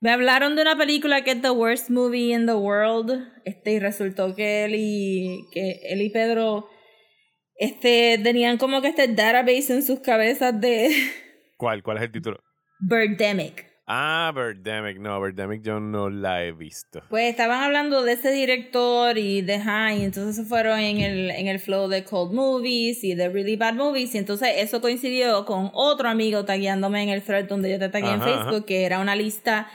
me 0.00 0.10
hablaron 0.10 0.56
de 0.56 0.62
una 0.62 0.78
película 0.78 1.22
que 1.22 1.32
es 1.32 1.42
The 1.42 1.50
Worst 1.50 1.90
Movie 1.90 2.32
in 2.32 2.46
the 2.46 2.54
World. 2.54 3.32
Este, 3.44 3.72
y 3.72 3.78
resultó 3.78 4.34
que 4.34 4.64
él 4.64 4.74
y, 4.76 5.46
que 5.52 5.80
él 5.90 6.00
y 6.00 6.08
Pedro 6.08 6.70
este, 7.56 8.18
tenían 8.22 8.56
como 8.56 8.80
que 8.80 8.88
este 8.88 9.08
database 9.08 9.74
en 9.74 9.82
sus 9.82 10.00
cabezas 10.00 10.58
de 10.58 10.90
¿Cuál? 11.58 11.82
¿Cuál 11.82 11.98
es 11.98 12.04
el 12.04 12.12
título? 12.12 12.42
Birdemic. 12.80 13.73
Ah, 13.86 14.32
Birdemic. 14.34 14.98
No, 14.98 15.20
Birdemic 15.20 15.62
yo 15.62 15.78
no 15.78 16.08
la 16.08 16.42
he 16.42 16.52
visto. 16.52 17.02
Pues 17.10 17.28
estaban 17.28 17.62
hablando 17.62 18.02
de 18.02 18.12
ese 18.12 18.30
director 18.30 19.18
y 19.18 19.42
de 19.42 19.56
y 19.56 20.04
entonces 20.04 20.36
se 20.36 20.44
fueron 20.44 20.78
en 20.78 21.00
el, 21.00 21.30
en 21.30 21.48
el 21.48 21.58
flow 21.58 21.88
de 21.88 22.04
Cold 22.04 22.32
Movies 22.32 23.04
y 23.04 23.14
de 23.14 23.28
Really 23.28 23.56
Bad 23.56 23.74
Movies, 23.74 24.14
y 24.14 24.18
entonces 24.18 24.48
eso 24.56 24.80
coincidió 24.80 25.44
con 25.44 25.70
otro 25.74 26.08
amigo 26.08 26.44
tagueándome 26.44 27.02
en 27.02 27.10
el 27.10 27.22
thread 27.22 27.44
donde 27.44 27.70
yo 27.70 27.78
te 27.78 27.88
tagué 27.90 28.10
en 28.10 28.22
Facebook, 28.22 28.54
ajá. 28.56 28.66
que 28.66 28.84
era 28.84 29.00
una 29.00 29.16
lista 29.16 29.68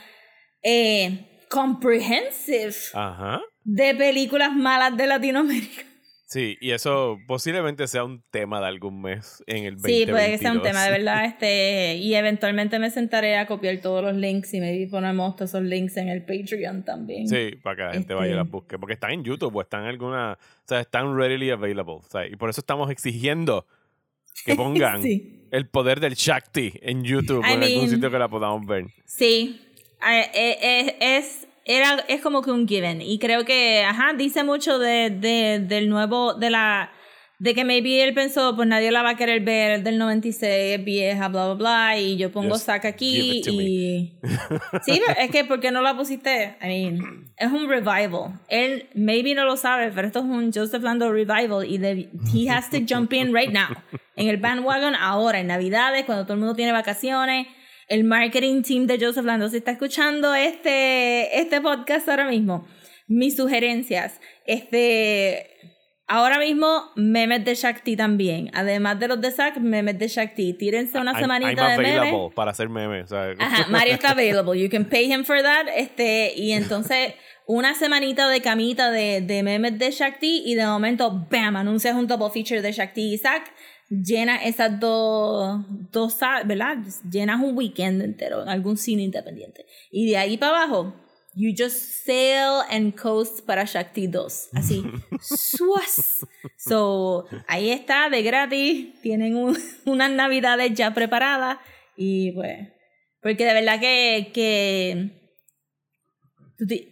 eh, 0.62 1.44
comprehensive 1.48 2.74
Ajá. 2.94 3.40
de 3.64 3.94
películas 3.94 4.52
malas 4.52 4.96
de 4.96 5.06
Latinoamérica. 5.06 5.89
Sí, 6.30 6.56
y 6.60 6.70
eso 6.70 7.18
posiblemente 7.26 7.88
sea 7.88 8.04
un 8.04 8.22
tema 8.30 8.60
de 8.60 8.66
algún 8.68 9.02
mes 9.02 9.42
en 9.48 9.64
el 9.64 9.74
2022. 9.74 10.06
Sí, 10.06 10.12
puede 10.12 10.30
que 10.30 10.38
sea 10.38 10.52
un 10.52 10.62
tema 10.62 10.84
de 10.84 10.90
verdad, 10.92 11.24
este, 11.26 11.96
y 11.96 12.14
eventualmente 12.14 12.78
me 12.78 12.88
sentaré 12.92 13.36
a 13.36 13.46
copiar 13.48 13.78
todos 13.78 14.04
los 14.04 14.14
links 14.14 14.54
y 14.54 14.60
maybe 14.60 14.86
ponemos 14.88 15.34
todos 15.34 15.50
esos 15.50 15.64
links 15.64 15.96
en 15.96 16.08
el 16.08 16.22
Patreon 16.24 16.84
también. 16.84 17.26
Sí, 17.26 17.56
para 17.60 17.74
que 17.76 17.82
la 17.82 17.92
gente 17.94 18.14
vaya 18.14 18.26
y 18.26 18.30
Este- 18.30 18.36
las 18.44 18.48
busque. 18.48 18.78
Porque 18.78 18.94
están 18.94 19.10
en 19.10 19.24
YouTube 19.24 19.56
o 19.56 19.60
están 19.60 19.82
en 19.82 19.88
alguna. 19.88 20.34
O 20.34 20.68
sea, 20.68 20.78
están 20.80 21.16
readily 21.16 21.50
available. 21.50 21.94
O 21.94 22.04
sea, 22.08 22.24
y 22.24 22.36
por 22.36 22.48
eso 22.48 22.60
estamos 22.60 22.88
exigiendo 22.92 23.66
que 24.44 24.54
pongan 24.54 25.02
Sí. 25.02 25.48
el 25.50 25.66
poder 25.68 25.98
del 25.98 26.14
Shakti 26.14 26.74
en 26.80 27.02
YouTube 27.02 27.44
I 27.44 27.50
o 27.50 27.54
en 27.54 27.62
algún 27.64 27.90
sitio 27.90 28.08
que 28.08 28.18
la 28.20 28.28
podamos 28.28 28.64
ver. 28.66 28.84
Sí, 29.04 29.60
eh, 30.08 30.30
eh, 30.32 30.96
es, 31.00 31.48
era, 31.64 32.04
es 32.08 32.20
como 32.20 32.42
que 32.42 32.50
un 32.50 32.66
given. 32.66 33.00
Y 33.02 33.18
creo 33.18 33.44
que, 33.44 33.82
ajá, 33.84 34.12
dice 34.16 34.44
mucho 34.44 34.78
de, 34.78 35.10
de, 35.10 35.60
del 35.60 35.88
nuevo, 35.88 36.34
de 36.34 36.50
la, 36.50 36.90
de 37.38 37.54
que 37.54 37.64
maybe 37.64 38.02
él 38.04 38.12
pensó, 38.12 38.54
pues 38.56 38.68
nadie 38.68 38.90
la 38.90 39.02
va 39.02 39.10
a 39.10 39.16
querer 39.16 39.40
ver, 39.42 39.82
del 39.82 39.96
96, 39.96 40.78
es 40.78 40.84
vieja, 40.84 41.28
bla, 41.28 41.46
bla, 41.46 41.54
bla, 41.54 41.98
y 41.98 42.16
yo 42.18 42.30
pongo 42.30 42.56
saca 42.58 42.88
aquí 42.88 43.40
y... 43.50 44.18
Sí, 44.82 45.00
es 45.18 45.30
que, 45.30 45.44
¿por 45.44 45.58
qué 45.60 45.70
no 45.70 45.80
la 45.80 45.96
pusiste? 45.96 46.56
I 46.62 46.66
mean, 46.66 47.32
es 47.36 47.50
un 47.50 47.68
revival. 47.68 48.38
Él, 48.48 48.88
maybe 48.94 49.34
no 49.34 49.44
lo 49.44 49.56
sabe, 49.56 49.90
pero 49.94 50.06
esto 50.06 50.18
es 50.18 50.26
un 50.26 50.52
Joseph 50.52 50.82
Lando 50.82 51.10
revival 51.10 51.64
y 51.66 51.78
de- 51.78 52.10
he 52.34 52.48
has 52.50 52.68
to 52.70 52.78
jump 52.86 53.12
in 53.14 53.34
right 53.34 53.50
now. 53.50 53.68
En 54.16 54.28
el 54.28 54.36
bandwagon 54.36 54.94
ahora, 54.94 55.40
en 55.40 55.46
Navidades, 55.46 56.04
cuando 56.04 56.24
todo 56.24 56.34
el 56.34 56.40
mundo 56.40 56.54
tiene 56.54 56.72
vacaciones. 56.72 57.46
El 57.90 58.04
marketing 58.04 58.62
team 58.62 58.86
de 58.86 59.04
Joseph 59.04 59.24
Lando, 59.24 59.48
si 59.48 59.56
está 59.56 59.72
escuchando 59.72 60.32
este, 60.32 61.40
este 61.40 61.60
podcast 61.60 62.08
ahora 62.08 62.28
mismo, 62.28 62.64
mis 63.08 63.34
sugerencias, 63.34 64.20
este, 64.46 65.58
ahora 66.06 66.38
mismo 66.38 66.92
memes 66.94 67.44
de 67.44 67.56
Shakti 67.56 67.96
también, 67.96 68.48
además 68.54 69.00
de 69.00 69.08
los 69.08 69.20
de 69.20 69.32
Zack, 69.32 69.56
memes 69.58 69.98
de 69.98 70.06
Shakti, 70.06 70.52
tírense 70.52 71.00
una 71.00 71.14
I'm, 71.14 71.20
semanita 71.20 71.68
I'm 71.68 71.82
de 71.82 72.00
memes. 72.00 72.14
para 72.32 72.52
hacer 72.52 72.68
memes. 72.68 73.08
sea, 73.08 73.34
Ajá, 73.36 73.66
Mario 73.68 73.94
está 73.94 74.12
available. 74.12 74.56
You 74.56 74.70
can 74.70 74.84
pay 74.84 75.12
him 75.12 75.24
for 75.24 75.42
that. 75.42 75.66
Este, 75.74 76.32
y 76.36 76.52
entonces, 76.52 77.14
una 77.46 77.74
semanita 77.74 78.28
de 78.28 78.40
camita 78.40 78.92
de, 78.92 79.20
de 79.20 79.42
memes 79.42 79.76
de 79.80 79.90
Shakti 79.90 80.44
y 80.46 80.54
de 80.54 80.64
momento, 80.64 81.26
bam, 81.28 81.56
anuncias 81.56 81.96
un 81.96 82.06
double 82.06 82.30
feature 82.30 82.62
de 82.62 82.70
Shakti 82.70 83.14
y 83.14 83.18
Zack. 83.18 83.52
Llena 83.90 84.36
esas 84.44 84.78
dos, 84.78 85.64
dos, 85.90 86.16
¿verdad? 86.46 86.78
Llenas 87.10 87.40
un 87.42 87.56
weekend 87.56 88.00
entero 88.02 88.40
en 88.42 88.48
algún 88.48 88.76
cine 88.76 89.02
independiente. 89.02 89.66
Y 89.90 90.08
de 90.08 90.16
ahí 90.16 90.36
para 90.38 90.62
abajo, 90.62 90.94
you 91.34 91.50
just 91.58 91.76
sail 92.04 92.62
and 92.70 92.94
coast 92.94 93.40
para 93.44 93.64
Shakti 93.64 94.06
2. 94.06 94.50
Así, 94.52 94.84
suas. 95.20 96.24
So, 96.56 97.26
ahí 97.48 97.70
está, 97.70 98.08
de 98.10 98.22
gratis. 98.22 99.00
Tienen 99.02 99.34
un- 99.34 99.58
unas 99.86 100.12
navidades 100.12 100.72
ya 100.74 100.94
preparadas. 100.94 101.58
Y 101.96 102.30
pues, 102.30 102.68
porque 103.20 103.44
de 103.44 103.54
verdad 103.54 103.80
que, 103.80 104.30
que 104.32 105.16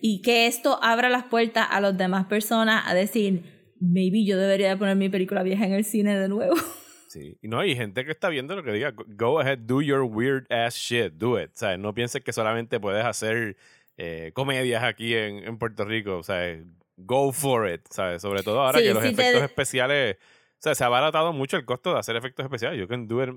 y 0.01 0.23
que 0.23 0.47
esto 0.49 0.79
abra 0.83 1.09
las 1.11 1.25
puertas 1.25 1.69
a 1.71 1.81
las 1.81 1.97
demás 1.97 2.27
personas 2.27 2.83
a 2.87 2.95
decir, 2.95 3.73
maybe 3.81 4.25
yo 4.25 4.37
debería 4.37 4.77
poner 4.77 4.97
mi 4.97 5.09
película 5.11 5.43
vieja 5.45 5.65
en 5.67 5.75
el 5.75 5.85
cine 5.85 6.19
de 6.19 6.29
nuevo. 6.29 6.57
Sí. 7.09 7.39
Y 7.43 7.49
no 7.49 7.59
hay 7.59 7.75
gente 7.75 8.05
que 8.05 8.11
está 8.13 8.29
viendo 8.29 8.55
lo 8.55 8.63
que 8.63 8.73
diga. 8.73 8.93
Go 8.95 9.41
ahead, 9.41 9.59
do 9.59 9.81
your 9.83 10.03
weird 10.03 10.47
ass 10.53 10.75
shit. 10.77 11.15
Do 11.15 11.41
it. 11.41 11.51
Sea, 11.55 11.77
no 11.79 11.95
pienses 11.95 12.23
que 12.23 12.33
solamente 12.33 12.79
puedes 12.81 13.05
hacer 13.05 13.57
eh, 13.97 14.31
comedias 14.35 14.85
aquí 14.85 15.15
en, 15.15 15.39
en 15.45 15.59
Puerto 15.59 15.85
Rico. 15.85 16.19
O 16.19 16.23
sea, 16.23 16.59
go 16.97 17.33
for 17.33 17.69
it. 17.69 17.81
¿sabes? 17.91 18.23
Sobre 18.23 18.43
todo 18.43 18.61
ahora 18.61 18.79
Sí, 18.79 18.85
que 18.87 18.95
los 18.95 19.03
si 19.03 19.15
te- 19.15 19.23
efectos 19.23 19.43
especiales. 19.43 20.17
O 20.17 20.61
sea, 20.61 20.75
se 20.75 20.83
ha 20.83 20.89
abaratado 20.89 21.33
mucho 21.33 21.57
el 21.57 21.65
costo 21.65 21.93
de 21.93 22.01
hacer 22.01 22.17
efectos 22.17 22.45
especiales. 22.45 22.81
You 22.81 22.89
can 22.89 23.07
do 23.07 23.23
it, 23.23 23.31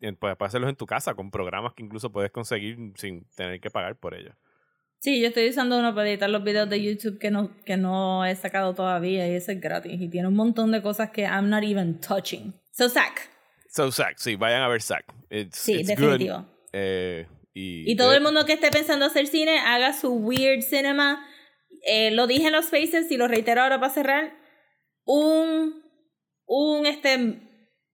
in- 0.00 0.16
puedes 0.16 0.36
hacerlos 0.40 0.68
en 0.68 0.76
tu 0.76 0.86
casa 0.86 1.14
con 1.14 1.30
programas 1.30 1.72
que 1.74 1.82
incluso 1.84 2.10
puedes 2.10 2.30
conseguir 2.32 2.76
sin 2.96 3.24
tener 3.36 3.60
que 3.60 3.70
pagar 3.70 3.96
por 3.96 4.12
ellos. 4.14 4.34
Sí, 4.98 5.20
yo 5.20 5.28
estoy 5.28 5.48
usando 5.50 5.78
uno 5.78 5.94
para 5.94 6.08
editar 6.08 6.28
los 6.30 6.42
videos 6.42 6.68
de 6.68 6.82
YouTube 6.82 7.18
que 7.18 7.30
no, 7.30 7.50
que 7.64 7.76
no 7.76 8.24
he 8.24 8.34
sacado 8.34 8.74
todavía 8.74 9.28
y 9.28 9.34
ese 9.34 9.52
es 9.52 9.60
gratis 9.60 10.00
y 10.00 10.08
tiene 10.08 10.26
un 10.28 10.34
montón 10.34 10.72
de 10.72 10.80
cosas 10.82 11.10
que 11.10 11.22
I'm 11.22 11.48
not 11.50 11.62
even 11.62 12.00
touching. 12.00 12.54
So, 12.76 12.88
Zach. 12.88 13.30
So, 13.70 13.90
Zack, 13.90 14.18
sí, 14.18 14.36
vayan 14.36 14.62
a 14.62 14.68
ver 14.68 14.82
Zack. 14.82 15.04
Sí, 15.52 15.74
it's 15.80 15.88
definitivo. 15.88 16.38
good. 16.38 16.44
Eh, 16.72 17.26
y, 17.54 17.90
Y 17.90 17.96
todo 17.96 18.12
eh, 18.12 18.16
el 18.16 18.22
mundo 18.22 18.44
que 18.44 18.52
esté 18.54 18.70
pensando 18.70 19.06
hacer 19.06 19.26
cine, 19.26 19.58
haga 19.58 19.92
su 19.92 20.12
weird 20.12 20.62
cinema. 20.62 21.24
Eh, 21.86 22.10
lo 22.10 22.26
dije 22.26 22.46
en 22.48 22.52
los 22.52 22.66
faces 22.66 23.10
y 23.10 23.16
lo 23.16 23.28
reitero 23.28 23.62
ahora 23.62 23.78
para 23.80 23.92
cerrar. 23.92 24.32
Un, 25.04 25.82
un, 26.46 26.86
este, 26.86 27.40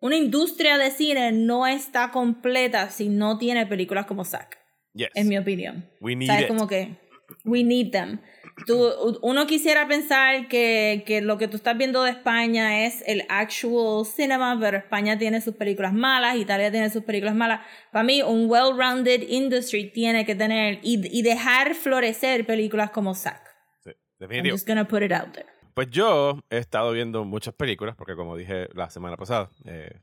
una 0.00 0.16
industria 0.16 0.78
de 0.78 0.90
cine 0.90 1.32
no 1.32 1.66
está 1.66 2.10
completa 2.10 2.90
si 2.90 3.08
no 3.08 3.36
tiene 3.38 3.66
películas 3.66 4.06
como 4.06 4.24
Zack, 4.24 4.58
yes. 4.94 5.08
en 5.14 5.28
mi 5.28 5.36
opinión. 5.38 5.90
We 6.00 6.14
O 6.14 6.16
need 6.16 6.30
es 6.30 6.42
it. 6.42 6.48
como 6.48 6.66
que 6.68 6.96
we 7.44 7.62
need 7.64 7.90
them. 7.90 8.20
Tú, 8.66 9.18
uno 9.22 9.46
quisiera 9.46 9.86
pensar 9.88 10.48
que, 10.48 11.02
que 11.06 11.20
lo 11.20 11.38
que 11.38 11.48
tú 11.48 11.56
estás 11.56 11.76
viendo 11.76 12.02
de 12.02 12.10
España 12.10 12.86
es 12.86 13.02
el 13.06 13.24
actual 13.28 14.04
cinema, 14.04 14.58
pero 14.60 14.76
España 14.76 15.18
tiene 15.18 15.40
sus 15.40 15.54
películas 15.54 15.92
malas, 15.92 16.36
Italia 16.36 16.70
tiene 16.70 16.90
sus 16.90 17.04
películas 17.04 17.34
malas. 17.34 17.60
Para 17.92 18.04
mí, 18.04 18.22
un 18.22 18.50
well-rounded 18.50 19.22
industry 19.28 19.90
tiene 19.90 20.24
que 20.24 20.34
tener 20.34 20.80
y, 20.82 21.00
y 21.16 21.22
dejar 21.22 21.74
florecer 21.74 22.46
películas 22.46 22.90
como 22.90 23.14
Zack. 23.14 23.42
Sí, 23.82 23.90
I'm 24.20 24.50
just 24.50 24.66
gonna 24.66 24.86
put 24.86 25.02
it 25.02 25.12
out 25.12 25.32
there. 25.32 25.46
Pues 25.74 25.88
yo 25.90 26.40
he 26.50 26.58
estado 26.58 26.92
viendo 26.92 27.24
muchas 27.24 27.54
películas, 27.54 27.96
porque 27.96 28.14
como 28.14 28.36
dije 28.36 28.68
la 28.74 28.90
semana 28.90 29.16
pasada, 29.16 29.50
eh, 29.64 30.00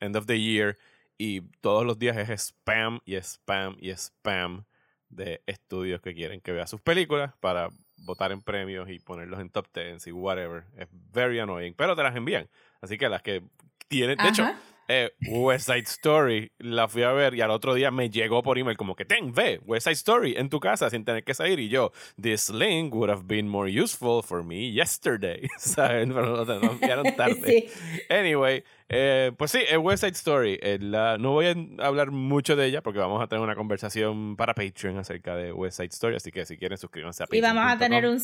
end 0.00 0.16
of 0.16 0.26
the 0.26 0.40
year, 0.40 0.76
y 1.18 1.42
todos 1.60 1.84
los 1.84 1.98
días 1.98 2.16
es 2.16 2.30
spam 2.30 3.00
y 3.04 3.14
spam 3.16 3.76
y 3.78 3.90
spam 3.90 4.64
de 5.10 5.42
estudios 5.46 6.00
que 6.00 6.14
quieren 6.14 6.40
que 6.40 6.52
vea 6.52 6.66
sus 6.66 6.80
películas 6.80 7.34
para 7.40 7.68
votar 8.00 8.32
en 8.32 8.42
premios 8.42 8.88
y 8.90 8.98
ponerlos 8.98 9.40
en 9.40 9.50
top 9.50 9.66
10 9.74 10.06
y 10.06 10.12
whatever. 10.12 10.64
Es 10.76 10.88
very 11.12 11.38
annoying, 11.38 11.74
pero 11.74 11.96
te 11.96 12.02
las 12.02 12.16
envían. 12.16 12.48
Así 12.80 12.98
que 12.98 13.08
las 13.08 13.22
que 13.22 13.42
tienen, 13.88 14.16
de 14.16 14.28
hecho. 14.28 14.48
Eh, 14.92 15.12
West 15.28 15.66
Side 15.66 15.84
Story 15.86 16.50
la 16.58 16.88
fui 16.88 17.02
a 17.04 17.12
ver 17.12 17.34
y 17.34 17.40
al 17.42 17.50
otro 17.50 17.74
día 17.74 17.90
me 17.92 18.10
llegó 18.10 18.42
por 18.42 18.58
email 18.58 18.76
como 18.76 18.96
que 18.96 19.04
ten, 19.04 19.32
ve 19.32 19.60
West 19.64 19.84
Side 19.84 19.94
Story 19.94 20.34
en 20.36 20.48
tu 20.50 20.58
casa 20.58 20.90
sin 20.90 21.04
tener 21.04 21.22
que 21.22 21.32
salir 21.32 21.60
y 21.60 21.68
yo, 21.68 21.92
this 22.20 22.50
link 22.50 22.92
would 22.94 23.08
have 23.10 23.22
been 23.26 23.48
more 23.48 23.70
useful 23.70 24.22
for 24.22 24.42
me 24.42 24.72
yesterday, 24.72 25.48
¿saben? 25.58 26.12
Pero 26.14 26.44
no, 26.44 26.60
no 26.60 26.72
enviaron 26.72 27.14
tarde. 27.16 27.68
Sí. 27.70 28.04
Anyway, 28.10 28.64
eh, 28.88 29.30
pues 29.36 29.52
sí, 29.52 29.60
es 29.68 29.78
West 29.78 30.02
Side 30.02 30.14
Story. 30.16 30.58
Eh, 30.60 30.78
la- 30.80 31.16
no 31.18 31.32
voy 31.32 31.46
a 31.46 31.84
hablar 31.86 32.10
mucho 32.10 32.56
de 32.56 32.66
ella 32.66 32.82
porque 32.82 32.98
vamos 32.98 33.22
a 33.22 33.28
tener 33.28 33.44
una 33.44 33.54
conversación 33.54 34.34
para 34.36 34.54
Patreon 34.54 34.98
acerca 34.98 35.36
de 35.36 35.52
West 35.52 35.76
Side 35.76 35.90
Story, 35.92 36.16
así 36.16 36.32
que 36.32 36.44
si 36.46 36.56
quieren 36.56 36.76
suscríbanse 36.78 37.22
a 37.22 37.26
Y 37.30 37.40
Patreon. 37.40 37.54
vamos 37.56 37.72
a 37.72 37.78
tener 37.78 38.06
un... 38.06 38.20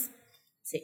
Sí. 0.63 0.83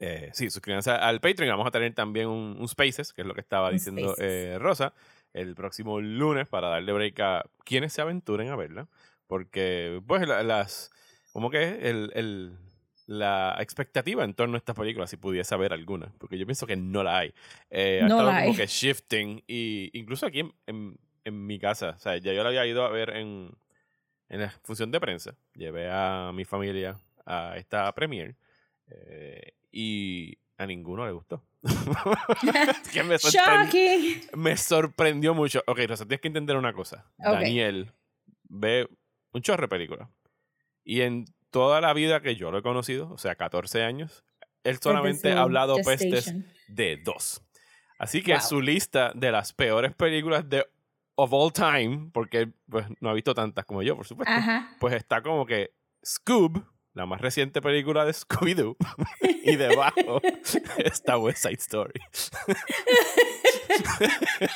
Eh, 0.00 0.30
sí, 0.32 0.48
suscríbanse 0.50 0.90
al 0.90 1.20
Patreon. 1.20 1.50
Vamos 1.50 1.66
a 1.66 1.70
tener 1.70 1.92
también 1.94 2.26
un, 2.28 2.56
un 2.58 2.68
Spaces, 2.68 3.12
que 3.12 3.20
es 3.20 3.26
lo 3.26 3.34
que 3.34 3.40
estaba 3.42 3.70
diciendo 3.70 4.14
eh, 4.18 4.56
Rosa, 4.58 4.94
el 5.34 5.54
próximo 5.54 6.00
lunes 6.00 6.48
para 6.48 6.68
darle 6.68 6.92
break 6.92 7.20
a 7.20 7.44
quienes 7.64 7.92
se 7.92 8.00
aventuren 8.00 8.48
a 8.48 8.56
verla. 8.56 8.88
Porque, 9.26 10.00
pues, 10.06 10.26
la- 10.26 10.42
las. 10.42 10.90
¿Cómo 11.32 11.50
que 11.50 11.62
es? 11.62 11.84
El, 11.84 12.10
el- 12.14 12.56
la 13.06 13.56
expectativa 13.60 14.22
en 14.24 14.34
torno 14.34 14.54
a 14.54 14.58
esta 14.58 14.72
película, 14.72 15.06
si 15.06 15.16
pudiese 15.16 15.54
haber 15.54 15.72
alguna. 15.72 16.12
Porque 16.18 16.38
yo 16.38 16.46
pienso 16.46 16.66
que 16.66 16.76
no 16.76 17.02
la 17.02 17.18
hay. 17.18 17.34
Eh, 17.68 18.00
ha 18.02 18.08
No 18.08 18.14
estado 18.16 18.30
la 18.32 18.38
como 18.40 18.50
hay. 18.52 18.56
que 18.56 18.66
shifting. 18.66 19.42
Y 19.46 19.90
incluso 19.98 20.26
aquí 20.26 20.40
en, 20.40 20.52
en- 20.66 20.96
en 21.24 21.46
mi 21.46 21.58
casa, 21.58 21.90
o 21.90 21.98
sea, 21.98 22.16
ya 22.16 22.32
yo 22.32 22.42
la 22.42 22.48
había 22.48 22.64
ido 22.66 22.84
a 22.84 22.88
ver 22.90 23.10
en, 23.10 23.50
en 24.30 24.40
la 24.40 24.50
función 24.62 24.90
de 24.90 24.98
prensa. 25.00 25.34
Llevé 25.54 25.90
a 25.90 26.30
mi 26.32 26.44
familia 26.46 26.96
a 27.26 27.54
esta 27.58 27.92
premiere. 27.94 28.36
eh, 28.88 29.52
y 29.70 30.38
a 30.58 30.66
ninguno 30.66 31.06
le 31.06 31.12
gustó. 31.12 31.42
que 32.92 33.02
me, 33.02 33.18
sorprendió, 33.18 33.80
me 34.34 34.56
sorprendió 34.56 35.34
mucho. 35.34 35.62
Ok, 35.66 35.80
Rosa, 35.86 36.04
tienes 36.06 36.20
que 36.20 36.28
entender 36.28 36.56
una 36.56 36.72
cosa. 36.72 37.10
Daniel 37.18 37.92
ve 38.48 38.88
un 39.32 39.42
chorro 39.42 39.62
de 39.62 39.68
películas. 39.68 40.08
Y 40.84 41.02
en 41.02 41.26
toda 41.50 41.80
la 41.80 41.92
vida 41.92 42.20
que 42.20 42.36
yo 42.36 42.50
lo 42.50 42.58
he 42.58 42.62
conocido, 42.62 43.10
o 43.10 43.18
sea, 43.18 43.34
14 43.34 43.82
años, 43.82 44.24
él 44.64 44.78
solamente 44.80 45.32
ha 45.32 45.42
hablado 45.42 45.76
pestes 45.76 46.34
de 46.68 46.96
dos. 46.98 47.42
Así 47.98 48.22
que 48.22 48.32
Wow. 48.32 48.40
su 48.40 48.60
lista 48.62 49.12
de 49.14 49.30
las 49.30 49.52
peores 49.52 49.94
películas 49.94 50.48
de 50.48 50.66
of 51.16 51.32
all 51.32 51.52
time, 51.52 52.10
porque 52.12 52.50
pues, 52.68 52.86
no 53.00 53.10
ha 53.10 53.12
visto 53.12 53.34
tantas 53.34 53.66
como 53.66 53.82
yo, 53.82 53.94
por 53.94 54.06
supuesto, 54.06 54.32
Ajá. 54.32 54.74
pues 54.80 54.94
está 54.94 55.22
como 55.22 55.44
que 55.44 55.74
Scoob, 56.02 56.64
la 56.94 57.06
más 57.06 57.20
reciente 57.20 57.60
película 57.60 58.04
de 58.04 58.12
Scooby-Doo, 58.12 58.76
y 59.44 59.56
debajo 59.56 60.20
está 60.78 61.18
West 61.18 61.42
Side 61.42 61.58
Story. 61.58 62.00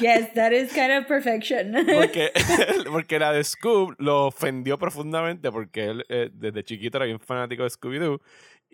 Yes, 0.01 0.33
that 0.35 0.53
is 0.53 0.73
kind 0.73 0.93
of 0.93 1.07
perfection. 1.07 1.75
Porque, 1.87 2.33
porque 2.91 3.19
la 3.19 3.33
de 3.33 3.45
Scoob 3.45 3.95
lo 3.99 4.27
ofendió 4.27 4.79
profundamente 4.79 5.51
porque 5.53 5.85
él 5.85 6.05
eh, 6.09 6.31
desde 6.33 6.65
chiquito 6.65 6.99
era 6.99 7.07
bien 7.07 7.21
fanático 7.21 7.63
de 7.63 7.71
Scooby-Doo. 7.71 8.21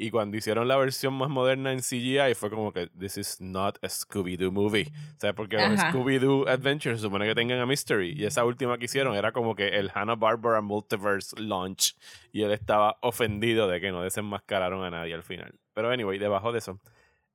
Y 0.02 0.10
cuando 0.10 0.38
hicieron 0.38 0.66
la 0.66 0.78
versión 0.78 1.12
más 1.12 1.28
moderna 1.28 1.72
en 1.72 1.80
CGI 1.80 2.34
fue 2.34 2.48
como 2.48 2.72
que 2.72 2.86
this 2.98 3.18
is 3.18 3.38
not 3.38 3.76
a 3.84 3.88
Scooby-Doo 3.88 4.50
movie. 4.50 4.90
O 5.14 5.20
sea, 5.20 5.34
porque 5.34 5.58
los. 5.58 5.78
Scooby-Doo 5.78 6.48
Adventures 6.48 7.00
se 7.00 7.02
supone 7.02 7.26
que 7.26 7.34
tengan 7.34 7.58
a 7.58 7.66
Mystery. 7.66 8.14
Y 8.16 8.24
esa 8.24 8.46
última 8.46 8.78
que 8.78 8.86
hicieron 8.86 9.14
era 9.14 9.32
como 9.32 9.54
que 9.54 9.68
el 9.68 9.90
Hanna-Barbera 9.92 10.62
Multiverse 10.62 11.38
launch. 11.38 11.94
Y 12.32 12.40
él 12.40 12.50
estaba 12.50 12.96
ofendido 13.02 13.68
de 13.68 13.78
que 13.82 13.92
no 13.92 14.00
desenmascararon 14.00 14.82
a 14.84 14.90
nadie 14.90 15.12
al 15.12 15.22
final. 15.22 15.60
Pero 15.74 15.90
anyway, 15.90 16.18
debajo 16.18 16.50
de 16.50 16.60
eso 16.60 16.80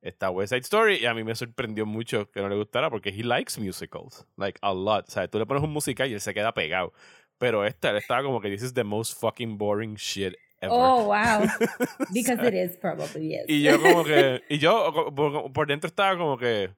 está 0.02 0.30
West 0.30 0.52
Side 0.52 0.62
Story 0.62 0.96
y 0.96 1.06
a 1.06 1.14
mí 1.14 1.22
me 1.22 1.36
sorprendió 1.36 1.86
mucho 1.86 2.28
que 2.32 2.40
no 2.40 2.48
le 2.48 2.56
gustara 2.56 2.90
porque 2.90 3.10
he 3.10 3.22
likes 3.22 3.60
musicals, 3.60 4.26
like 4.36 4.58
a 4.60 4.74
lot. 4.74 5.06
O 5.06 5.10
sea, 5.12 5.28
tú 5.28 5.38
le 5.38 5.46
pones 5.46 5.62
un 5.62 5.70
musical 5.70 6.10
y 6.10 6.14
él 6.14 6.20
se 6.20 6.34
queda 6.34 6.52
pegado. 6.52 6.92
Pero 7.38 7.64
esta, 7.64 7.90
él 7.90 7.98
estaba 7.98 8.24
como 8.24 8.40
que 8.40 8.50
this 8.50 8.62
is 8.62 8.74
the 8.74 8.82
most 8.82 9.20
fucking 9.20 9.56
boring 9.56 9.94
shit 9.94 10.34
ever. 10.60 10.72
oh, 10.74 11.04
wow. 11.06 11.46
Because 12.12 12.42
it 12.46 12.54
is 12.54 12.76
probably, 12.76 13.28
yes. 13.28 13.44
Y 13.48 13.62
yo 13.62 13.80
como 13.80 14.04
que, 14.04 14.42
y 14.48 14.58
yo 14.58 14.92
por, 15.14 15.52
por 15.52 15.66
dentro 15.66 15.86
estaba 15.88 16.16
como 16.16 16.36
que, 16.38 16.70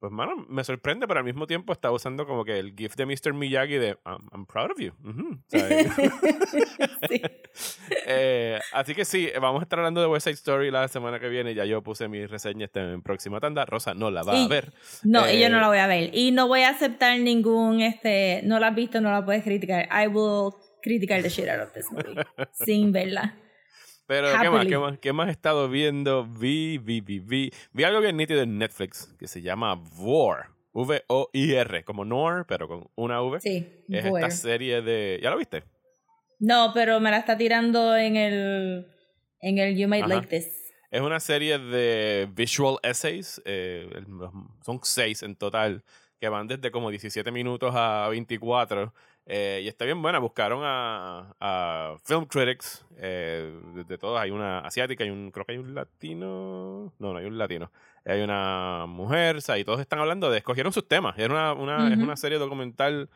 pues 0.00 0.12
mano, 0.12 0.44
me 0.50 0.62
sorprende, 0.64 1.06
pero 1.08 1.20
al 1.20 1.24
mismo 1.24 1.46
tiempo 1.46 1.72
estaba 1.72 1.94
usando 1.94 2.26
como 2.26 2.44
que 2.44 2.58
el 2.58 2.74
gif 2.76 2.94
de 2.94 3.06
Mr. 3.06 3.32
Miyagi 3.32 3.76
de 3.78 3.96
I'm, 4.04 4.28
I'm 4.32 4.44
proud 4.46 4.70
of 4.72 4.78
you. 4.78 4.92
Ujú, 5.02 5.38
¿sabes? 5.48 5.86
Sí. 7.08 7.22
Eh, 8.06 8.58
así 8.72 8.96
que 8.96 9.04
sí, 9.04 9.30
vamos 9.40 9.60
a 9.60 9.62
estar 9.62 9.78
hablando 9.78 10.00
de 10.00 10.08
West 10.08 10.24
Side 10.24 10.34
Story 10.34 10.72
la 10.72 10.88
semana 10.88 11.20
que 11.20 11.28
viene. 11.28 11.54
Ya 11.54 11.64
yo 11.64 11.82
puse 11.82 12.08
mi 12.08 12.26
reseña 12.26 12.68
en 12.74 13.00
próxima 13.00 13.38
tanda. 13.38 13.64
Rosa 13.64 13.94
no 13.94 14.10
la 14.10 14.24
va 14.24 14.32
a 14.32 14.36
Y- 14.36 14.48
ver. 14.48 14.72
No, 15.04 15.20
y 15.30 15.38
yo 15.38 15.46
Eh, 15.46 15.50
no 15.50 15.60
la 15.60 15.68
voy 15.68 15.78
a 15.78 15.86
ver. 15.86 16.10
Y 16.12 16.32
no 16.32 16.48
voy 16.48 16.62
a 16.62 16.70
aceptar 16.70 17.16
ningún, 17.20 17.80
este, 17.80 18.40
no 18.42 18.58
la 18.58 18.68
has 18.68 18.74
visto, 18.74 19.00
no 19.00 19.12
la 19.12 19.24
puedes 19.24 19.44
criticar. 19.44 19.88
I 19.92 20.08
will 20.08 20.52
criticar 20.84 21.22
the 21.22 21.28
shit 21.30 21.48
out 21.48 21.62
of 21.62 21.72
this 21.72 21.90
movie. 21.90 22.14
sin 22.52 22.92
verla. 22.92 23.34
Pero, 24.06 24.28
¿qué 24.38 24.50
más? 24.50 24.66
¿qué 24.66 24.78
más? 24.78 24.98
¿Qué 24.98 25.12
más 25.14 25.28
he 25.28 25.30
estado 25.30 25.68
viendo? 25.70 26.26
Vi, 26.26 26.76
vi, 26.78 27.00
vi, 27.00 27.20
vi. 27.20 27.50
Vi 27.72 27.84
algo 27.84 28.00
bien 28.00 28.16
nítido 28.18 28.42
en 28.42 28.58
Netflix 28.58 29.14
que 29.18 29.26
se 29.26 29.40
llama 29.40 29.74
Vor. 29.74 30.52
V-O-I-R, 30.74 31.84
como 31.84 32.04
Nor, 32.04 32.46
pero 32.46 32.68
con 32.68 32.90
una 32.96 33.22
V. 33.22 33.40
Sí. 33.40 33.66
es 33.88 34.04
Voyeur. 34.08 34.28
esta 34.28 34.30
serie 34.30 34.82
de. 34.82 35.20
¿Ya 35.22 35.30
lo 35.30 35.38
viste? 35.38 35.62
No, 36.38 36.72
pero 36.74 37.00
me 37.00 37.10
la 37.10 37.18
está 37.18 37.38
tirando 37.38 37.96
en 37.96 38.16
el, 38.16 38.86
en 39.40 39.58
el 39.58 39.76
You 39.76 39.88
Might 39.88 40.04
Ajá. 40.04 40.14
Like 40.14 40.26
This. 40.26 40.48
Es 40.90 41.00
una 41.00 41.18
serie 41.20 41.58
de 41.58 42.28
visual 42.34 42.76
essays. 42.82 43.40
eh, 43.44 43.88
son 44.62 44.80
seis 44.82 45.22
en 45.22 45.36
total. 45.36 45.82
Que 46.20 46.28
van 46.28 46.46
desde 46.46 46.70
como 46.70 46.90
17 46.90 47.30
minutos 47.32 47.72
a 47.74 48.08
24. 48.10 48.92
Eh, 49.26 49.60
y 49.64 49.68
está 49.68 49.84
bien 49.84 50.00
buena. 50.02 50.18
Buscaron 50.18 50.60
a, 50.64 51.34
a 51.40 51.96
film 52.04 52.26
critics. 52.26 52.84
eh, 52.98 53.58
de, 53.74 53.84
de 53.84 53.98
todos. 53.98 54.20
Hay 54.20 54.30
una 54.30 54.58
asiática. 54.60 55.04
Hay 55.04 55.10
un, 55.10 55.30
creo 55.30 55.44
que 55.46 55.52
hay 55.52 55.58
un 55.58 55.74
latino. 55.74 56.92
No, 56.98 57.12
no 57.12 57.18
hay 57.18 57.24
un 57.26 57.38
latino. 57.38 57.70
Hay 58.04 58.20
una 58.20 58.84
mujer. 58.86 59.36
O 59.36 59.40
sea, 59.40 59.58
y 59.58 59.64
todos 59.64 59.80
están 59.80 59.98
hablando 59.98 60.30
de. 60.30 60.38
Escogieron 60.38 60.72
sus 60.72 60.86
temas. 60.86 61.18
Era 61.18 61.32
una, 61.32 61.52
una- 61.54 61.92
Es 61.94 61.98
una 61.98 62.16
serie 62.16 62.38
documental 62.38 63.08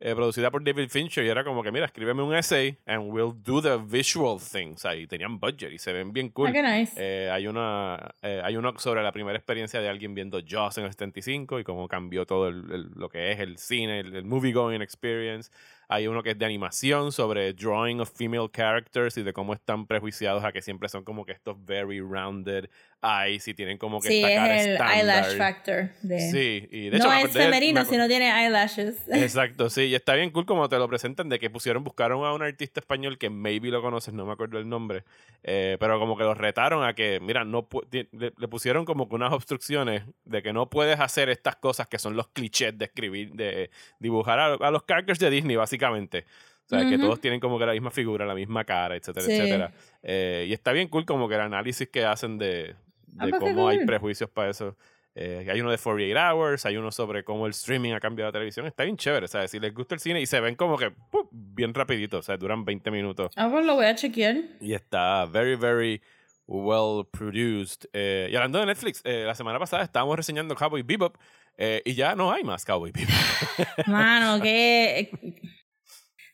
eh, 0.00 0.14
producida 0.14 0.50
por 0.50 0.64
David 0.64 0.88
Fincher 0.88 1.24
y 1.24 1.28
era 1.28 1.44
como 1.44 1.62
que, 1.62 1.70
mira, 1.70 1.84
escríbeme 1.84 2.22
un 2.22 2.34
essay 2.34 2.76
and 2.86 3.12
we'll 3.12 3.34
do 3.44 3.60
the 3.60 3.76
visual 3.76 4.38
thing. 4.40 4.72
O 4.74 4.78
sea, 4.78 4.94
y 4.96 5.06
tenían 5.06 5.38
budget 5.38 5.70
y 5.72 5.78
se 5.78 5.92
ven 5.92 6.12
bien 6.12 6.30
cool. 6.30 6.48
Ah, 6.48 6.52
nice. 6.78 6.94
Eh, 6.96 7.30
hay 7.30 7.46
una 7.46 8.14
eh, 8.22 8.40
hay 8.42 8.56
uno 8.56 8.72
sobre 8.78 9.02
la 9.02 9.12
primera 9.12 9.36
experiencia 9.36 9.80
de 9.80 9.88
alguien 9.88 10.14
viendo 10.14 10.40
Jaws 10.46 10.78
en 10.78 10.84
el 10.84 10.90
75 10.90 11.60
y 11.60 11.64
cómo 11.64 11.86
cambió 11.86 12.24
todo 12.26 12.48
el- 12.48 12.70
el- 12.72 12.90
lo 12.96 13.08
que 13.08 13.30
es 13.32 13.40
el 13.40 13.58
cine, 13.58 14.00
el, 14.00 14.16
el 14.16 14.24
movie 14.24 14.52
going 14.52 14.80
experience. 14.80 15.50
Hay 15.92 16.06
uno 16.06 16.22
que 16.22 16.30
es 16.30 16.38
de 16.38 16.46
animación 16.46 17.10
sobre 17.10 17.52
drawing 17.52 18.00
of 18.00 18.12
female 18.14 18.48
characters 18.48 19.16
y 19.16 19.24
de 19.24 19.32
cómo 19.32 19.54
están 19.54 19.88
prejuiciados 19.88 20.44
a 20.44 20.52
que 20.52 20.62
siempre 20.62 20.88
son 20.88 21.02
como 21.02 21.26
que 21.26 21.32
estos 21.32 21.56
very 21.64 22.00
rounded 22.00 22.70
eyes 23.02 23.48
y 23.48 23.54
tienen 23.54 23.76
como 23.76 24.00
que 24.00 24.06
sí, 24.06 24.22
esta 24.22 24.34
cara 24.36 24.56
es 24.56 24.66
el 24.66 24.72
estándar. 24.74 24.96
eyelash 24.96 25.36
factor. 25.36 25.90
De... 26.02 26.30
Sí, 26.30 26.68
y 26.70 26.90
de 26.90 26.98
no 26.98 27.04
hecho 27.04 27.08
me 27.08 27.22
es 27.22 27.32
femenino, 27.32 27.84
si 27.84 27.96
no 27.96 28.06
tiene 28.06 28.30
eyelashes. 28.30 29.08
Exacto, 29.08 29.68
sí, 29.70 29.82
y 29.86 29.96
está 29.96 30.14
bien 30.14 30.30
cool 30.30 30.46
como 30.46 30.68
te 30.68 30.78
lo 30.78 30.88
presentan 30.88 31.28
de 31.28 31.40
que 31.40 31.50
pusieron, 31.50 31.82
buscaron 31.82 32.24
a 32.24 32.32
un 32.34 32.42
artista 32.42 32.78
español 32.78 33.18
que 33.18 33.28
maybe 33.28 33.70
lo 33.70 33.82
conoces, 33.82 34.14
no 34.14 34.26
me 34.26 34.32
acuerdo 34.32 34.58
el 34.58 34.68
nombre, 34.68 35.02
eh, 35.42 35.76
pero 35.80 35.98
como 35.98 36.16
que 36.16 36.22
lo 36.22 36.34
retaron 36.34 36.84
a 36.84 36.94
que, 36.94 37.18
mira, 37.20 37.44
no 37.44 37.66
le 37.90 38.48
pusieron 38.48 38.84
como 38.84 39.08
que 39.08 39.16
unas 39.16 39.32
obstrucciones 39.32 40.04
de 40.24 40.40
que 40.40 40.52
no 40.52 40.70
puedes 40.70 41.00
hacer 41.00 41.30
estas 41.30 41.56
cosas 41.56 41.88
que 41.88 41.98
son 41.98 42.14
los 42.14 42.28
clichés 42.28 42.78
de 42.78 42.84
escribir, 42.84 43.32
de 43.32 43.70
dibujar 43.98 44.38
a, 44.38 44.54
a 44.54 44.70
los 44.70 44.84
characters 44.84 45.18
de 45.18 45.30
Disney, 45.30 45.56
básicamente. 45.56 45.79
O 45.88 46.68
sea, 46.70 46.88
que 46.88 46.94
Ujú. 46.94 47.04
todos 47.06 47.20
tienen 47.20 47.40
como 47.40 47.58
que 47.58 47.66
la 47.66 47.72
misma 47.72 47.90
figura, 47.90 48.24
la 48.24 48.34
misma 48.34 48.64
cara, 48.64 48.94
etcétera, 48.94 49.26
Sí. 49.26 49.32
etcétera. 49.32 49.72
Eh, 50.02 50.46
y 50.48 50.52
está 50.52 50.72
bien 50.72 50.86
cool 50.88 51.04
como 51.04 51.28
que 51.28 51.34
el 51.34 51.40
análisis 51.40 51.88
que 51.88 52.04
hacen 52.04 52.38
de, 52.38 52.76
Ah, 53.18 53.24
de 53.26 53.30
pues 53.32 53.40
cómo 53.42 53.68
hay 53.68 53.84
prejuicios 53.84 54.30
para 54.30 54.50
eso. 54.50 54.76
Eh, 55.16 55.44
hay 55.50 55.60
uno 55.60 55.72
de 55.72 55.78
48 55.78 56.16
Hours, 56.36 56.64
hay 56.66 56.76
uno 56.76 56.92
sobre 56.92 57.24
cómo 57.24 57.46
el 57.46 57.50
streaming 57.50 57.92
ha 57.92 57.98
cambiado 57.98 58.28
la 58.28 58.32
televisión. 58.32 58.66
Está 58.66 58.84
bien 58.84 58.96
chévere, 58.96 59.24
o 59.24 59.28
sea, 59.28 59.48
si 59.48 59.58
les 59.58 59.74
gusta 59.74 59.96
el 59.96 60.00
cine 60.00 60.20
y 60.20 60.26
se 60.26 60.38
ven 60.38 60.54
como 60.54 60.78
que 60.78 60.92
¡pum! 60.92 61.26
bien 61.32 61.74
rapidito, 61.74 62.18
o 62.18 62.22
sea, 62.22 62.36
duran 62.36 62.64
20 62.64 62.88
minutos. 62.92 63.32
Ah, 63.36 63.48
pues 63.50 63.66
lo 63.66 63.74
voy 63.74 63.86
a 63.86 63.96
chequear. 63.96 64.36
Y 64.60 64.72
está 64.72 65.24
very, 65.26 65.56
very 65.56 66.00
well 66.46 67.04
produced. 67.10 67.86
Eh, 67.92 68.28
y 68.30 68.36
hablando 68.36 68.60
de 68.60 68.66
Netflix, 68.66 69.00
eh, 69.04 69.24
la 69.26 69.34
semana 69.34 69.58
pasada 69.58 69.82
estábamos 69.82 70.16
reseñando 70.16 70.54
Cowboy 70.54 70.82
Bebop 70.82 71.16
eh, 71.58 71.82
y 71.84 71.94
ya 71.94 72.14
no 72.14 72.30
hay 72.32 72.44
más 72.44 72.64
Cowboy 72.64 72.92
Bebop. 72.92 73.88
Mano, 73.88 74.40
que. 74.42 75.10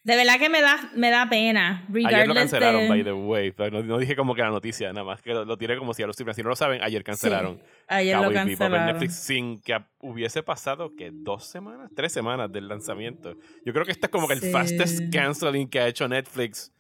De 0.06 0.14
verdad 0.14 0.38
que 0.38 0.48
me 0.48 0.60
da, 0.60 0.88
me 0.94 1.10
da 1.10 1.28
pena. 1.28 1.84
Ayer 1.92 2.28
lo 2.28 2.34
cancelaron, 2.34 2.82
de- 2.82 2.88
by 2.88 3.02
the 3.02 3.12
way. 3.12 3.52
No, 3.72 3.82
no 3.82 3.98
dije 3.98 4.14
como 4.14 4.36
que 4.36 4.42
la 4.42 4.50
noticia, 4.50 4.92
nada 4.92 5.04
más 5.04 5.20
que 5.20 5.32
lo, 5.34 5.44
lo 5.44 5.58
tiré 5.58 5.76
como 5.76 5.92
si 5.94 6.02
ya 6.02 6.06
lo 6.06 6.12
supieran. 6.12 6.36
Si 6.36 6.42
no 6.44 6.48
lo 6.50 6.54
saben, 6.54 6.80
ayer 6.80 7.02
cancelaron. 7.02 7.56
Sí, 7.56 7.62
ayer 7.88 8.14
lo 8.16 8.22
Cowboy 8.22 8.36
en 8.36 8.48
cancelaron. 8.56 8.86
Netflix 8.86 9.14
sin 9.16 9.60
que 9.60 9.74
a- 9.74 9.84
hubiese 10.00 10.44
pasado 10.44 10.94
que 10.96 11.10
dos 11.12 11.44
semanas, 11.46 11.90
tres 11.96 12.12
semanas 12.12 12.52
del 12.52 12.68
lanzamiento. 12.68 13.34
Yo 13.64 13.72
creo 13.72 13.84
que 13.84 13.90
este 13.90 14.06
es 14.06 14.10
como 14.12 14.28
que 14.28 14.34
el 14.34 14.40
Sí. 14.42 14.52
fastest 14.52 15.12
canceling 15.12 15.68
que 15.68 15.80
ha 15.80 15.88
hecho 15.88 16.06
Netflix, 16.06 16.72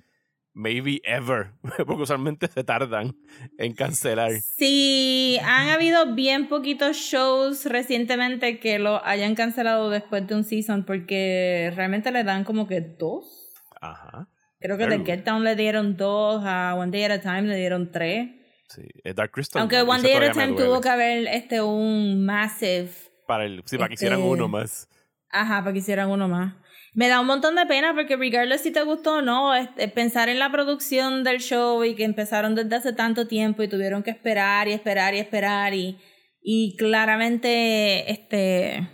maybe 0.56 1.02
ever, 1.04 1.52
porque 1.86 2.02
usualmente 2.02 2.48
se 2.48 2.64
tardan 2.64 3.14
en 3.58 3.74
cancelar. 3.74 4.32
Sí, 4.56 5.38
han 5.44 5.68
habido 5.68 6.14
bien 6.14 6.48
poquitos 6.48 6.96
shows 6.96 7.66
recientemente 7.66 8.58
que 8.58 8.78
lo 8.78 9.04
hayan 9.04 9.34
cancelado 9.34 9.90
después 9.90 10.26
de 10.26 10.34
un 10.34 10.44
season 10.44 10.84
porque 10.84 11.72
realmente 11.76 12.10
le 12.10 12.24
dan 12.24 12.42
como 12.44 12.66
que 12.66 12.80
dos. 12.80 13.52
Ajá. 13.80 14.28
Creo 14.58 14.78
que 14.78 14.86
The 14.86 15.04
Get 15.04 15.24
Down 15.24 15.44
le 15.44 15.54
dieron 15.54 15.96
dos, 15.96 16.42
a 16.44 16.74
One 16.74 16.90
Day 16.90 17.04
at 17.04 17.10
a 17.12 17.20
Time 17.20 17.42
le 17.42 17.56
dieron 17.56 17.92
tres. 17.92 18.30
Sí, 18.68 18.82
eh, 19.04 19.12
Dark 19.14 19.30
Crystal. 19.30 19.60
Aunque 19.60 19.82
One 19.82 20.02
Day 20.02 20.14
at 20.14 20.22
a 20.22 20.32
Time 20.32 20.54
tuvo 20.54 20.80
que 20.80 20.88
haber 20.88 21.28
este 21.28 21.60
un 21.60 22.24
massive 22.24 22.90
Para 23.28 23.44
el, 23.44 23.62
sí, 23.66 23.76
para 23.76 23.88
que 23.88 23.94
hicieran 23.94 24.20
este- 24.20 24.30
uno 24.30 24.48
más. 24.48 24.88
Ajá, 25.28 25.60
para 25.60 25.72
que 25.74 25.80
hicieran 25.80 26.08
uno 26.08 26.28
más. 26.28 26.54
Me 26.96 27.08
da 27.08 27.20
un 27.20 27.26
montón 27.26 27.54
de 27.56 27.66
pena 27.66 27.92
porque 27.94 28.16
regardless 28.16 28.62
si 28.62 28.72
te 28.72 28.82
gustó 28.82 29.16
o 29.18 29.22
no, 29.22 29.52
pensar 29.94 30.30
en 30.30 30.38
la 30.38 30.50
producción 30.50 31.24
del 31.24 31.40
show 31.40 31.84
y 31.84 31.94
que 31.94 32.04
empezaron 32.04 32.54
desde 32.54 32.74
hace 32.74 32.94
tanto 32.94 33.28
tiempo 33.28 33.62
y 33.62 33.68
tuvieron 33.68 34.02
que 34.02 34.10
esperar 34.10 34.66
y 34.66 34.72
esperar 34.72 35.14
y 35.14 35.18
esperar 35.18 35.74
y, 35.74 35.98
y 36.40 36.74
claramente, 36.78 38.10
este, 38.10 38.88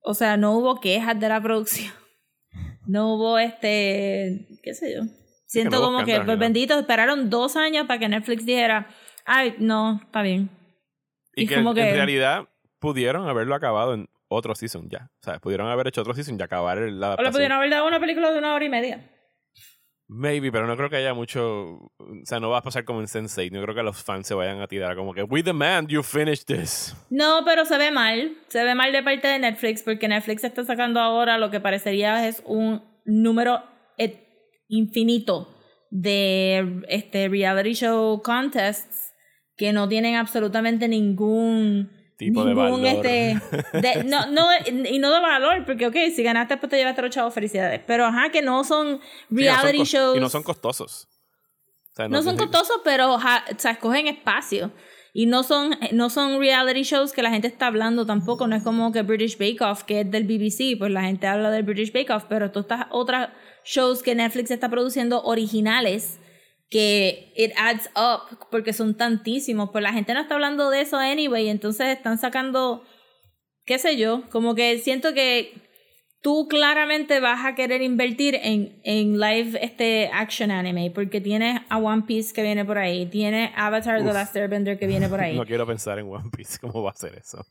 o 0.00 0.12
sea, 0.12 0.36
no 0.36 0.58
hubo 0.58 0.80
quejas 0.80 1.18
de 1.18 1.28
la 1.28 1.40
producción. 1.40 1.92
No 2.90 3.14
hubo 3.14 3.38
este, 3.38 4.48
qué 4.62 4.72
sé 4.72 4.94
yo. 4.94 5.02
Siento 5.46 5.76
no 5.76 5.82
como 5.82 6.04
que, 6.06 6.22
pues 6.22 6.38
bendito, 6.38 6.78
esperaron 6.78 7.28
dos 7.28 7.54
años 7.54 7.86
para 7.86 8.00
que 8.00 8.08
Netflix 8.08 8.46
dijera, 8.46 8.88
ay, 9.26 9.56
no, 9.58 10.00
está 10.02 10.22
bien. 10.22 10.48
Y, 11.34 11.42
y 11.42 11.46
que, 11.46 11.56
como 11.56 11.70
en 11.70 11.76
que- 11.76 11.92
realidad 11.92 12.48
pudieron 12.78 13.28
haberlo 13.28 13.54
acabado 13.54 13.92
en 13.92 14.08
otro 14.28 14.54
season 14.54 14.88
ya. 14.88 15.10
O 15.20 15.24
sea, 15.24 15.38
pudieron 15.38 15.68
haber 15.68 15.88
hecho 15.88 16.00
otro 16.02 16.14
season 16.14 16.36
y 16.38 16.42
acabar 16.42 16.78
la 16.78 16.84
O 16.84 16.90
le 16.90 17.04
adaptación. 17.06 17.32
pudieron 17.32 17.56
haber 17.58 17.70
dado 17.70 17.86
una 17.86 18.00
película 18.00 18.30
de 18.30 18.38
una 18.38 18.54
hora 18.54 18.64
y 18.64 18.68
media. 18.68 19.10
Maybe, 20.10 20.50
pero 20.50 20.66
no 20.66 20.74
creo 20.74 20.88
que 20.88 20.96
haya 20.96 21.12
mucho. 21.12 21.42
O 21.42 21.90
sea, 22.24 22.40
no 22.40 22.48
va 22.48 22.58
a 22.58 22.62
pasar 22.62 22.84
como 22.86 23.00
en 23.00 23.06
Sense8. 23.06 23.50
No 23.50 23.62
creo 23.62 23.74
que 23.74 23.82
los 23.82 24.02
fans 24.02 24.26
se 24.26 24.34
vayan 24.34 24.60
a 24.62 24.66
tirar 24.66 24.96
como 24.96 25.12
que, 25.12 25.22
We 25.22 25.42
demand 25.42 25.88
you 25.88 26.02
finish 26.02 26.46
this. 26.46 26.96
No, 27.10 27.42
pero 27.44 27.66
se 27.66 27.76
ve 27.76 27.90
mal. 27.90 28.34
Se 28.48 28.64
ve 28.64 28.74
mal 28.74 28.90
de 28.90 29.02
parte 29.02 29.28
de 29.28 29.38
Netflix 29.38 29.82
porque 29.82 30.08
Netflix 30.08 30.44
está 30.44 30.64
sacando 30.64 31.00
ahora 31.00 31.36
lo 31.36 31.50
que 31.50 31.60
parecería 31.60 32.26
es 32.26 32.42
un 32.46 32.82
número 33.04 33.62
infinito 34.68 35.54
de 35.90 36.82
este 36.88 37.28
reality 37.28 37.72
show 37.72 38.20
contests 38.22 39.14
que 39.56 39.72
no 39.72 39.88
tienen 39.88 40.16
absolutamente 40.16 40.88
ningún 40.88 41.90
tipo 42.18 42.44
de 42.44 42.52
valor. 42.52 42.84
este 42.84 43.40
de- 43.80 44.04
no, 44.04 44.26
no, 44.26 44.46
y 44.66 44.98
no 44.98 45.10
de 45.14 45.20
valor, 45.20 45.64
porque 45.64 45.86
ok, 45.86 45.96
si 46.14 46.22
ganaste 46.22 46.56
pues 46.58 46.68
te 46.68 46.76
llevaste 46.76 47.00
los 47.00 47.10
chavos, 47.10 47.32
felicidades. 47.32 47.80
Pero 47.86 48.04
ajá, 48.04 48.30
que 48.30 48.42
no 48.42 48.62
son 48.64 49.00
Sí, 49.00 49.00
no 49.30 49.40
son 49.54 49.62
reality 49.62 49.84
shows. 49.84 50.16
Y 50.16 50.20
no 50.20 50.28
son 50.28 50.42
costosos. 50.42 51.08
O 51.92 51.96
sea, 51.96 52.08
No 52.08 52.22
son 52.22 52.36
costosos, 52.36 52.80
pero 52.84 53.18
ja- 53.18 53.44
o 53.50 53.58
sea, 53.58 53.70
escogen 53.72 54.06
espacio. 54.08 54.70
Y 55.14 55.26
no 55.26 55.42
son, 55.42 55.74
no 55.92 56.10
son 56.10 56.38
reality 56.38 56.82
shows 56.82 57.12
que 57.12 57.22
la 57.22 57.30
gente 57.30 57.48
está 57.48 57.66
hablando 57.68 58.04
tampoco. 58.06 58.46
No 58.46 58.54
es 58.54 58.62
como 58.62 58.92
que 58.92 59.02
British 59.02 59.36
Bake 59.38 59.60
Off, 59.62 59.82
que 59.82 60.02
es 60.02 60.10
del 60.10 60.24
BBC, 60.24 60.76
pues 60.78 60.92
la 60.92 61.02
gente 61.02 61.26
habla 61.26 61.50
del 61.50 61.62
British 61.64 61.92
Bake 61.92 62.12
Off, 62.12 62.24
pero 62.28 62.50
todas 62.52 62.66
estas 62.66 62.86
otras 62.90 63.30
shows 63.64 64.02
que 64.02 64.14
Netflix 64.14 64.50
está 64.52 64.68
produciendo 64.68 65.22
originales, 65.22 66.20
que 66.70 67.32
it 67.36 67.52
adds 67.56 67.88
up, 67.96 68.38
porque 68.50 68.72
son 68.72 68.96
tantísimos, 68.96 69.70
pues 69.70 69.82
la 69.82 69.92
gente 69.92 70.12
no 70.14 70.20
está 70.20 70.34
hablando 70.34 70.70
de 70.70 70.82
eso 70.82 70.98
anyway, 70.98 71.48
entonces 71.48 71.88
están 71.88 72.18
sacando, 72.18 72.84
qué 73.64 73.78
sé 73.78 73.96
yo, 73.96 74.28
como 74.30 74.54
que 74.54 74.78
siento 74.78 75.14
que 75.14 75.52
tú 76.20 76.46
claramente 76.48 77.20
vas 77.20 77.46
a 77.46 77.54
querer 77.54 77.80
invertir 77.80 78.34
en, 78.34 78.80
en 78.84 79.18
live 79.20 79.58
este 79.62 80.10
action 80.12 80.50
anime 80.50 80.90
porque 80.90 81.20
tienes 81.20 81.60
a 81.68 81.78
One 81.78 82.02
Piece 82.06 82.34
que 82.34 82.42
viene 82.42 82.64
por 82.64 82.76
ahí, 82.76 83.06
tienes 83.06 83.50
Avatar 83.56 84.02
The 84.04 84.12
Last 84.12 84.36
Airbender 84.36 84.78
que 84.78 84.86
viene 84.86 85.08
por 85.08 85.20
ahí. 85.22 85.36
No 85.36 85.46
quiero 85.46 85.66
pensar 85.66 85.98
en 85.98 86.10
One 86.12 86.30
Piece, 86.36 86.58
¿cómo 86.60 86.82
va 86.82 86.90
a 86.90 86.94
ser 86.94 87.14
eso? 87.14 87.44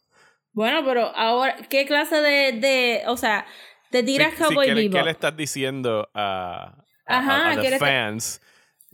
Bueno, 0.54 0.82
pero 0.86 1.16
ahora, 1.16 1.56
¿qué 1.70 1.86
clase 1.86 2.18
de, 2.22 2.52
de 2.60 3.04
o 3.08 3.16
sea, 3.18 3.46
te 3.90 4.04
tiras 4.04 4.32
Sí, 4.32 4.38
sí, 4.38 4.44
Cowboy 4.44 4.68
¿qué, 4.68 4.76
le- 4.76 4.82
Bebop? 4.84 5.00
qué 5.00 5.06
le 5.06 5.12
estás 5.12 5.38
diciendo 5.38 6.08
a, 6.14 6.84
a, 7.08 7.18
Ajá, 7.18 7.48
a- 7.48 7.52
a 7.52 7.56
the 7.56 7.62
¿qué 7.62 7.70
le- 7.72 7.80
fans? 7.80 8.42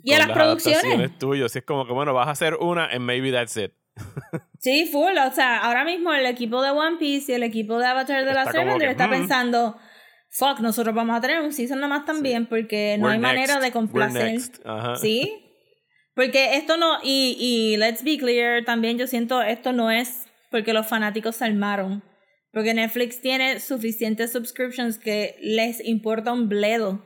Y 0.03 0.13
a 0.13 0.19
con 0.19 0.27
las 0.27 0.37
producciones. 0.37 1.17
tuyas? 1.17 1.51
Si 1.51 1.59
es 1.59 1.65
como 1.65 1.85
que, 1.85 1.93
bueno, 1.93 2.13
vas 2.13 2.27
a 2.27 2.31
hacer 2.31 2.55
una 2.55 2.85
and 2.85 3.01
maybe 3.01 3.31
that's 3.31 3.57
it. 3.57 3.71
Sí, 4.59 4.87
full, 4.91 5.17
o 5.17 5.31
sea, 5.31 5.59
ahora 5.59 5.83
mismo 5.83 6.13
el 6.13 6.25
equipo 6.25 6.61
de 6.61 6.71
One 6.71 6.97
Piece 6.97 7.31
y 7.31 7.35
el 7.35 7.43
equipo 7.43 7.79
de 7.79 7.85
Avatar 7.85 8.25
como 8.25 8.39
Airbender 8.39 8.87
que, 8.87 8.91
está 8.91 9.07
mm. 9.07 9.11
pensando, 9.11 9.77
fuck, 10.29 10.59
nosotros 10.61 10.95
vamos 10.95 11.17
a 11.17 11.21
tener 11.21 11.41
un 11.41 11.51
season 11.51 11.79
nada 11.79 11.89
más 11.89 12.05
también 12.05 12.45
porque 12.45 12.97
no 12.97 13.05
We're 13.05 13.15
hay 13.15 13.19
manera 13.19 13.59
de 13.59 13.71
complacer. 13.71 14.39
¿Sí? 14.99 15.39
Porque 16.15 16.55
esto 16.55 16.77
no, 16.77 16.99
y, 17.03 17.35
y 17.39 17.77
let's 17.77 18.03
be 18.03 18.17
clear, 18.17 18.63
también 18.63 18.97
yo 18.97 19.07
siento 19.07 19.41
esto 19.41 19.73
no 19.73 19.91
es 19.91 20.27
porque 20.49 20.73
los 20.73 20.87
fanáticos 20.87 21.37
se 21.37 21.45
armaron. 21.45 22.03
Porque 22.51 22.75
Netflix 22.75 23.19
tiene 23.19 23.59
suficientes 23.59 24.31
subscriptions 24.31 24.99
que 24.99 25.35
les 25.41 25.83
importa 25.83 26.31
un 26.31 26.47
bledo 26.49 27.03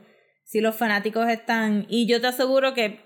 si 0.48 0.62
los 0.62 0.76
fanáticos 0.76 1.28
están. 1.30 1.86
Y 1.90 2.08
yo 2.08 2.20
te 2.20 2.28
aseguro 2.28 2.74
que 2.74 3.02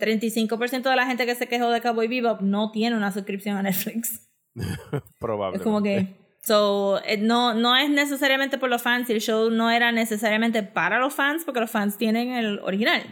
35% 0.00 0.82
de 0.82 0.96
la 0.96 1.06
gente 1.06 1.26
que 1.26 1.34
se 1.34 1.46
quejó 1.46 1.70
de 1.70 1.80
Cowboy 1.80 2.08
Bebop 2.08 2.40
no 2.40 2.72
tiene 2.72 2.96
una 2.96 3.12
suscripción 3.12 3.56
a 3.56 3.62
Netflix. 3.62 4.28
Probablemente. 5.20 5.58
Es 5.58 5.62
como 5.62 5.82
que. 5.82 6.26
So, 6.42 7.02
eh, 7.04 7.16
no, 7.16 7.54
no 7.54 7.76
es 7.76 7.90
necesariamente 7.90 8.56
por 8.56 8.70
los 8.70 8.80
fans 8.80 9.10
y 9.10 9.12
el 9.12 9.20
show 9.20 9.50
no 9.50 9.70
era 9.70 9.90
necesariamente 9.90 10.62
para 10.62 11.00
los 11.00 11.12
fans 11.12 11.44
porque 11.44 11.60
los 11.60 11.70
fans 11.70 11.98
tienen 11.98 12.30
el 12.30 12.60
original. 12.60 13.02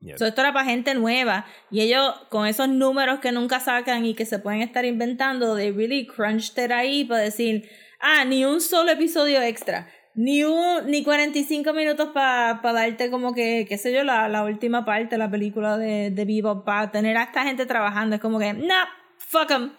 Yes. 0.00 0.18
So, 0.18 0.26
esto 0.26 0.42
era 0.42 0.52
para 0.52 0.66
gente 0.66 0.94
nueva 0.94 1.46
y 1.70 1.80
ellos 1.80 2.14
con 2.28 2.46
esos 2.46 2.68
números 2.68 3.20
que 3.20 3.32
nunca 3.32 3.58
sacan 3.58 4.04
y 4.04 4.14
que 4.14 4.26
se 4.26 4.38
pueden 4.38 4.60
estar 4.60 4.84
inventando, 4.84 5.56
they 5.56 5.72
really 5.72 6.06
crunched 6.06 6.62
it 6.62 6.70
ahí 6.70 7.06
para 7.06 7.22
decir, 7.22 7.70
ah, 8.00 8.26
ni 8.26 8.44
un 8.44 8.60
solo 8.60 8.90
episodio 8.90 9.40
extra, 9.40 9.88
ni 10.16 10.42
un 10.44 10.86
ni 10.90 11.04
45 11.04 11.72
minutos 11.72 12.08
para 12.12 12.58
darte 12.72 13.10
como 13.10 13.32
que, 13.34 13.66
qué 13.68 13.78
sé 13.78 13.92
yo, 13.92 14.02
la, 14.02 14.28
la 14.28 14.42
última 14.44 14.84
parte 14.84 15.10
de 15.10 15.18
la 15.18 15.30
película 15.30 15.78
de, 15.78 16.10
de 16.10 16.24
Bebop 16.24 16.64
para 16.64 16.90
tener 16.90 17.16
a 17.16 17.22
esta 17.24 17.44
gente 17.44 17.66
trabajando. 17.66 18.16
Es 18.16 18.20
como 18.22 18.38
que, 18.38 18.52
nah, 18.52 18.86
fuck 19.18 19.50
'em. 19.50 19.70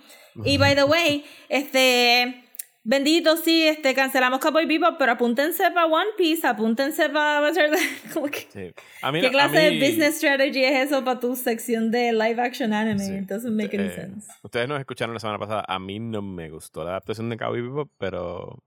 Y 0.45 0.57
by 0.57 0.75
the 0.75 0.83
way, 0.85 1.25
este... 1.49 2.43
Bendito, 2.89 3.35
sí, 3.35 3.67
este, 3.67 3.93
cancelamos 3.93 4.39
Cowboy 4.39 4.65
Bebop, 4.65 4.97
pero 4.97 5.11
apúntense 5.11 5.71
para 5.71 5.87
One 5.87 6.11
Piece, 6.17 6.47
apúntense 6.47 7.09
para... 7.09 7.51
Sí. 8.53 8.71
A 9.01 9.11
mí 9.11 9.19
¿Qué 9.19 9.29
no- 9.29 9.39
a 9.39 9.49
clase 9.49 9.57
de 9.59 9.71
mí- 9.71 9.79
business 9.81 10.15
strategy 10.15 10.63
es 10.63 10.85
eso 10.85 11.03
para 11.03 11.19
tu 11.19 11.35
sección 11.35 11.91
de 11.91 12.13
live 12.13 12.41
action 12.41 12.71
anime? 12.71 12.99
Sí. 13.03 13.19
Doesn't 13.25 13.51
make 13.61 13.75
any 13.77 13.89
Eh, 13.89 13.91
sense. 13.95 14.31
Ustedes 14.41 14.69
nos 14.69 14.79
escucharon 14.79 15.13
la 15.13 15.19
semana 15.19 15.37
pasada. 15.37 15.65
A 15.67 15.79
mí 15.79 15.99
no 15.99 16.21
me 16.21 16.49
gustó 16.49 16.85
la 16.85 16.91
adaptación 16.91 17.29
de 17.29 17.35
Cowboy 17.35 17.61
Bebop, 17.61 17.89
pero, 17.97 18.63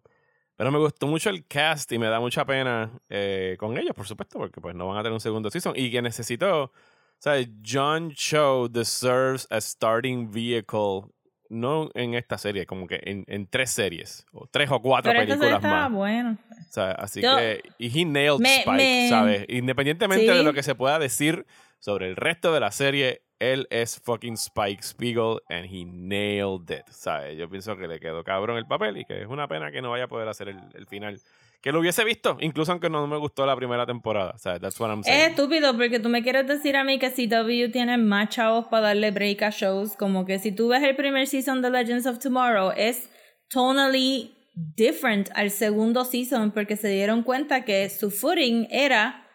pero 0.60 0.70
me 0.70 0.78
gustó 0.78 1.06
mucho 1.06 1.30
el 1.30 1.46
cast 1.46 1.90
y 1.90 1.98
me 1.98 2.06
da 2.08 2.20
mucha 2.20 2.44
pena 2.44 2.90
eh, 3.08 3.56
con 3.58 3.78
ellos, 3.78 3.94
por 3.94 4.06
supuesto, 4.06 4.38
porque 4.38 4.60
pues 4.60 4.74
no 4.74 4.88
van 4.88 4.98
a 4.98 5.00
tener 5.00 5.14
un 5.14 5.20
segundo 5.20 5.50
season. 5.50 5.72
Y 5.74 5.90
que 5.90 6.02
necesito, 6.02 6.64
o 6.64 6.72
sea, 7.18 7.36
John 7.66 8.10
Cho 8.14 8.68
deserves 8.68 9.46
a 9.48 9.58
starting 9.58 10.30
vehicle, 10.30 11.04
no 11.48 11.90
en 11.94 12.12
esta 12.12 12.36
serie, 12.36 12.66
como 12.66 12.86
que 12.86 13.00
en, 13.04 13.24
en 13.26 13.46
tres 13.46 13.70
series, 13.70 14.26
o 14.34 14.46
tres 14.50 14.70
o 14.70 14.82
cuatro 14.82 15.10
Pero 15.12 15.24
películas 15.24 15.62
más. 15.62 15.90
bueno. 15.90 16.36
O 16.68 16.72
sea, 16.72 16.90
así 16.90 17.22
Yo- 17.22 17.38
que. 17.38 17.62
Y 17.78 17.98
he 17.98 18.04
nailed 18.04 18.40
Me- 18.40 18.56
Spike, 18.58 18.76
me- 18.76 19.08
¿sabes? 19.08 19.46
Independientemente 19.48 20.30
Sí. 20.30 20.36
de 20.36 20.44
lo 20.44 20.52
que 20.52 20.62
se 20.62 20.74
pueda 20.74 20.98
decir 20.98 21.46
sobre 21.78 22.06
el 22.10 22.16
resto 22.16 22.52
de 22.52 22.60
la 22.60 22.70
serie, 22.70 23.22
él 23.40 23.66
es 23.70 23.98
fucking 24.04 24.34
Spike 24.34 24.82
Spiegel 24.82 25.40
and 25.48 25.66
he 25.66 25.84
nailed 25.84 26.70
it, 26.70 26.84
¿sabes? 26.90 27.36
Yo 27.36 27.48
pienso 27.50 27.76
que 27.76 27.88
le 27.88 27.98
quedó 27.98 28.22
cabrón 28.22 28.56
el 28.58 28.66
papel 28.66 28.98
y 28.98 29.04
que 29.04 29.22
es 29.22 29.26
una 29.26 29.48
pena 29.48 29.72
que 29.72 29.82
no 29.82 29.90
vaya 29.90 30.04
a 30.04 30.08
poder 30.08 30.28
hacer 30.28 30.48
el, 30.50 30.60
el 30.74 30.86
final. 30.86 31.20
Que 31.62 31.72
lo 31.72 31.80
hubiese 31.80 32.04
visto, 32.04 32.38
incluso 32.40 32.72
aunque 32.72 32.88
no 32.88 33.06
me 33.06 33.18
gustó 33.18 33.44
la 33.44 33.54
primera 33.56 33.84
temporada. 33.84 34.38
Sea, 34.38 34.58
that's 34.58 34.78
what 34.80 34.88
I'm 34.90 35.00
Es 35.00 35.06
saying. 35.06 35.30
estúpido 35.30 35.76
porque 35.76 35.98
tú 36.00 36.08
me 36.08 36.22
quieres 36.22 36.46
decir 36.46 36.74
a 36.76 36.84
mí 36.84 36.98
que 36.98 37.10
CW 37.10 37.70
tiene 37.72 37.98
más 37.98 38.30
chavos 38.30 38.66
para 38.68 38.88
darle 38.88 39.10
break 39.10 39.42
a 39.42 39.50
shows. 39.50 39.94
Como 39.96 40.24
que 40.24 40.38
si 40.38 40.52
tú 40.52 40.68
ves 40.68 40.82
el 40.82 40.96
primer 40.96 41.26
season 41.26 41.60
de 41.60 41.68
Legends 41.70 42.06
of 42.06 42.18
Tomorrow, 42.18 42.72
es 42.76 43.10
tonally 43.50 44.34
different 44.54 45.28
al 45.34 45.50
segundo 45.50 46.04
season 46.04 46.50
porque 46.52 46.76
se 46.76 46.88
dieron 46.88 47.22
cuenta 47.22 47.64
que 47.64 47.88
su 47.90 48.10
footing 48.10 48.66
era 48.70 49.26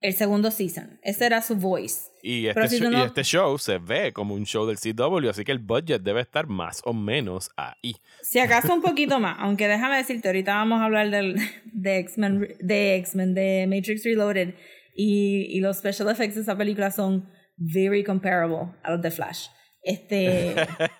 el 0.00 0.12
segundo 0.14 0.50
season. 0.50 0.98
Ese 1.02 1.24
era 1.24 1.40
su 1.40 1.56
voice. 1.56 2.10
Y 2.26 2.46
este, 2.46 2.68
si 2.70 2.82
y 2.82 3.02
este 3.02 3.22
show 3.22 3.58
se 3.58 3.76
ve 3.76 4.14
como 4.14 4.34
un 4.34 4.46
show 4.46 4.64
del 4.64 4.78
CW, 4.78 5.28
así 5.28 5.44
que 5.44 5.52
el 5.52 5.58
budget 5.58 6.00
debe 6.00 6.22
estar 6.22 6.46
más 6.46 6.80
o 6.86 6.94
menos 6.94 7.50
ahí. 7.54 7.96
Si 8.22 8.38
acaso 8.38 8.72
un 8.72 8.80
poquito 8.80 9.20
más, 9.20 9.36
aunque 9.40 9.68
déjame 9.68 9.98
decirte, 9.98 10.28
ahorita 10.28 10.54
vamos 10.54 10.80
a 10.80 10.86
hablar 10.86 11.10
del, 11.10 11.36
de 11.66 11.98
X-Men, 11.98 12.56
de 12.60 12.96
X-Men, 12.96 13.34
de 13.34 13.66
Matrix 13.68 14.04
Reloaded, 14.04 14.54
y, 14.96 15.48
y 15.50 15.60
los 15.60 15.76
special 15.76 16.08
effects 16.08 16.36
de 16.36 16.40
esa 16.40 16.56
película 16.56 16.90
son 16.90 17.28
very 17.58 18.02
comparable 18.02 18.72
a 18.82 18.92
los 18.92 19.02
de 19.02 19.10
Flash. 19.10 19.48
Este, 19.82 20.54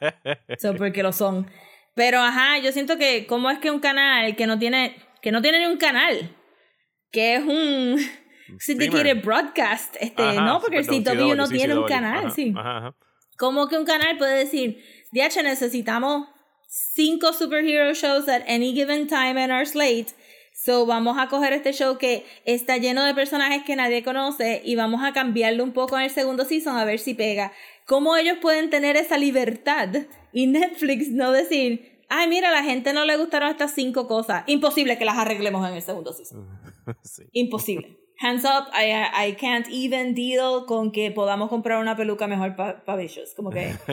so, 0.59 0.77
porque 0.77 1.03
lo 1.03 1.15
son. 1.15 1.47
Pero 1.95 2.21
ajá, 2.21 2.59
yo 2.59 2.71
siento 2.71 2.99
que 2.99 3.25
cómo 3.27 3.51
es 3.51 3.61
que 3.61 3.71
un 3.71 3.81
canal 3.81 4.37
que 4.37 4.47
no 4.47 4.59
tiene, 4.59 4.95
que 5.23 5.33
no 5.33 5.41
tiene 5.41 5.61
ni 5.61 5.67
un 5.73 5.79
canal, 5.79 6.37
que 7.11 7.37
es 7.37 7.45
un 7.45 7.97
syndicated 8.59 9.01
Streamer. 9.01 9.25
broadcast, 9.25 9.97
este, 10.01 10.23
Ajá, 10.23 10.41
no, 10.45 10.61
porque 10.61 10.79
el 10.79 10.87
CW 10.87 11.35
no 11.35 11.49
tiene 11.49 11.77
un 11.77 11.87
canal, 11.87 12.27
Ajá, 12.27 12.31
sí. 12.31 12.53
ajá. 12.57 12.95
Como 13.37 13.69
que 13.69 13.77
un 13.77 13.85
canal 13.85 14.17
puede 14.17 14.39
decir, 14.39 14.83
DH, 15.13 15.43
necesitamos 15.43 16.29
cinco 16.69 17.33
superhero 17.33 17.93
shows 17.95 18.29
at 18.29 18.43
any 18.49 18.73
given 18.75 19.07
time 19.07 19.43
in 19.43 19.51
our 19.51 19.67
slate. 19.67 20.13
So 20.57 20.87
vamos 20.87 21.17
a 21.19 21.29
coger 21.29 21.53
este 21.53 21.73
show 21.73 21.99
que 21.99 22.25
está 22.45 22.77
lleno 22.77 23.05
de 23.05 23.13
personajes 23.13 23.65
que 23.65 23.75
nadie 23.75 24.05
conoce 24.05 24.63
y 24.65 24.77
vamos 24.77 25.03
a 25.03 25.13
cambiarlo 25.13 25.65
un 25.65 25.73
poco 25.73 25.97
en 25.99 26.05
el 26.05 26.11
segundo 26.11 26.45
season 26.45 26.77
a 26.77 26.85
ver 26.85 27.01
si 27.01 27.15
pega. 27.15 27.53
¿Cómo 27.87 28.17
ellos 28.17 28.39
pueden 28.41 28.71
tener 28.71 28.97
esa 28.97 29.19
libertad 29.19 29.89
y 30.33 30.47
Netflix 30.47 31.09
no 31.11 31.33
decir, 31.33 32.05
ay, 32.09 32.29
mira, 32.29 32.51
a 32.51 32.53
la 32.53 32.63
gente 32.63 32.93
no 32.93 33.05
le 33.05 33.17
gustaron 33.17 33.51
estas 33.51 33.75
cinco 33.75 34.07
cosas? 34.07 34.45
Imposible 34.47 34.97
que 34.97 35.05
las 35.05 35.19
arreglemos 35.19 35.69
en 35.69 35.75
el 35.75 35.83
segundo 35.83 36.13
season. 36.13 36.47
Sí. 37.03 37.23
Imposible. 37.33 37.99
Hands 38.21 38.45
up, 38.45 38.69
I, 38.73 39.29
I 39.29 39.33
can't 39.33 39.69
even 39.69 40.15
deal 40.15 40.67
con 40.67 40.93
que 40.93 41.11
podamos 41.11 41.49
comprar 41.49 41.81
una 41.81 41.97
peluca 41.97 42.29
mejor 42.29 42.55
para 42.55 42.85
pa 42.85 42.97
Vicious. 42.97 43.35
Como 43.35 43.51
que. 43.51 43.75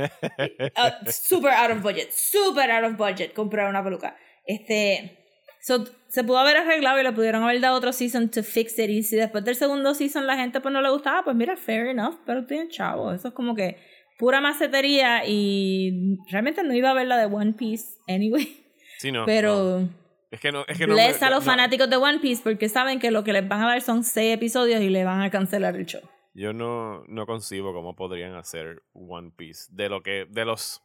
uh, 0.78 1.12
super 1.12 1.50
out 1.50 1.72
of 1.72 1.82
budget. 1.82 2.12
Super 2.12 2.70
out 2.70 2.84
of 2.84 2.98
budget 2.98 3.34
comprar 3.34 3.68
una 3.70 3.84
peluca. 3.84 4.16
Este. 4.46 5.18
So, 5.62 5.86
se 6.08 6.24
pudo 6.24 6.40
haber 6.40 6.58
arreglado 6.58 7.00
y 7.00 7.04
le 7.04 7.12
pudieron 7.12 7.44
haber 7.44 7.60
dado 7.62 7.78
otro 7.78 7.94
season 7.94 8.30
to 8.30 8.44
fix 8.44 8.78
it. 8.80 8.90
Y 8.90 9.04
si 9.04 9.16
después 9.16 9.44
del 9.44 9.56
segundo 9.56 9.94
season 9.94 10.28
la 10.28 10.36
gente 10.36 10.60
pues 10.60 10.74
no 10.74 10.82
le 10.82 10.90
gustaba, 10.90 11.24
pues 11.24 11.36
mira, 11.36 11.58
fair 11.58 11.88
enough. 11.88 12.16
Pero 12.26 12.46
tienen 12.46 12.70
chavo. 12.70 13.12
Eso 13.12 13.30
es 13.30 13.34
como 13.34 13.56
que 13.56 13.78
pura 14.20 14.40
macetería 14.40 15.26
y 15.26 16.18
realmente 16.30 16.64
no 16.64 16.76
iba 16.76 16.92
a 16.92 16.94
ver 16.94 17.08
la 17.08 17.18
de 17.18 17.26
One 17.26 17.54
Piece 17.54 17.98
anyway. 18.08 18.64
Sí, 19.00 19.12
no, 19.12 19.26
Pero. 19.26 19.80
no. 19.80 20.01
Es 20.32 20.40
que 20.40 20.52
no, 20.52 20.64
es 20.68 20.78
que 20.78 20.88
no. 20.88 20.94
Bless 20.94 21.20
me- 21.22 21.28
a 21.28 21.30
los 21.30 21.40
no- 21.46 21.52
fanáticos 21.52 21.90
de 21.90 21.98
One 21.98 22.20
Piece 22.20 22.42
porque 22.42 22.70
saben 22.70 23.00
que 23.00 23.12
lo 23.12 23.24
que 23.24 23.34
les 23.34 23.48
van 23.48 23.62
a 23.62 23.68
dar 23.68 23.82
son 23.82 24.04
seis 24.04 24.34
episodios 24.34 24.82
y 24.82 24.90
le 24.90 25.04
van 25.04 25.22
a 25.22 25.30
cancelar 25.30 25.76
el 25.76 25.86
show. 25.86 26.02
Yo 26.34 26.54
no, 26.54 27.04
no 27.08 27.26
concibo 27.26 27.74
cómo 27.74 27.96
podrían 27.96 28.36
hacer 28.36 28.82
One 28.94 29.32
Piece. 29.36 29.66
De 29.72 29.90
lo 29.90 30.02
que. 30.02 30.26
De 30.30 30.46
los 30.46 30.82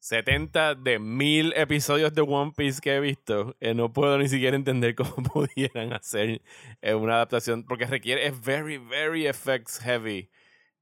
70 0.00 0.74
de 0.74 0.98
mil 0.98 1.52
episodios 1.56 2.12
de 2.12 2.22
One 2.22 2.52
Piece 2.56 2.80
que 2.80 2.96
he 2.96 3.00
visto, 3.00 3.56
eh, 3.60 3.72
no 3.72 3.92
puedo 3.92 4.18
ni 4.18 4.28
siquiera 4.28 4.56
entender 4.56 4.94
cómo 4.96 5.14
pudieran 5.32 5.92
hacer 5.92 6.42
eh, 6.82 6.94
una 6.94 7.14
adaptación. 7.14 7.64
Porque 7.64 7.86
requiere. 7.86 8.26
Es 8.26 8.38
very, 8.44 8.78
very 8.78 9.26
effects 9.26 9.78
heavy. 9.78 10.28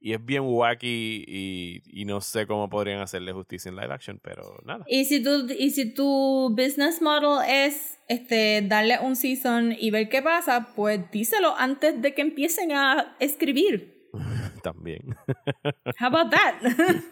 Y 0.01 0.15
es 0.15 0.25
bien 0.25 0.43
wacky 0.47 1.25
y, 1.29 1.83
y 1.85 2.05
no 2.07 2.21
sé 2.23 2.47
cómo 2.47 2.69
podrían 2.71 3.01
hacerle 3.01 3.33
justicia 3.33 3.69
en 3.69 3.77
live 3.77 3.93
action, 3.93 4.19
pero 4.23 4.59
nada. 4.65 4.85
Y 4.89 5.05
si 5.05 5.23
tu, 5.23 5.47
y 5.53 5.71
si 5.71 5.93
tu 5.93 6.49
business 6.57 7.03
model 7.03 7.47
es 7.47 7.99
este 8.09 8.63
darle 8.63 8.99
un 9.01 9.15
season 9.15 9.75
y 9.79 9.91
ver 9.91 10.09
qué 10.09 10.23
pasa, 10.23 10.73
pues 10.75 11.01
díselo 11.11 11.55
antes 11.57 12.01
de 12.01 12.15
que 12.15 12.23
empiecen 12.23 12.73
a 12.73 13.17
escribir. 13.21 14.09
También. 14.63 15.03
How 16.01 16.07
about 16.09 16.31
that? 16.31 16.55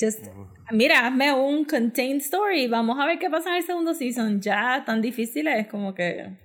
Just, 0.00 0.26
mira, 0.72 1.06
hazme 1.06 1.32
un 1.32 1.64
contained 1.64 2.20
story. 2.22 2.66
Vamos 2.66 2.98
a 2.98 3.06
ver 3.06 3.18
qué 3.20 3.30
pasa 3.30 3.50
en 3.50 3.56
el 3.56 3.62
segundo 3.62 3.94
season. 3.94 4.40
Ya 4.40 4.82
tan 4.84 5.00
difícil 5.00 5.46
es 5.46 5.68
como 5.68 5.94
que. 5.94 6.38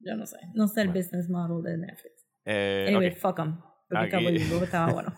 Yo 0.00 0.16
no 0.16 0.26
sé. 0.26 0.38
No 0.54 0.66
sé 0.66 0.80
el 0.82 0.88
business 0.88 1.28
model 1.28 1.62
de 1.62 1.78
Netflix. 1.78 2.26
Eh, 2.44 2.86
Anyway, 2.88 3.10
ok. 3.10 3.16
fuck 3.16 3.38
'em. 3.38 3.58
Aquí. 3.94 4.38
Bebop 4.38 4.62
estaba 4.62 4.92
bueno. 4.92 5.12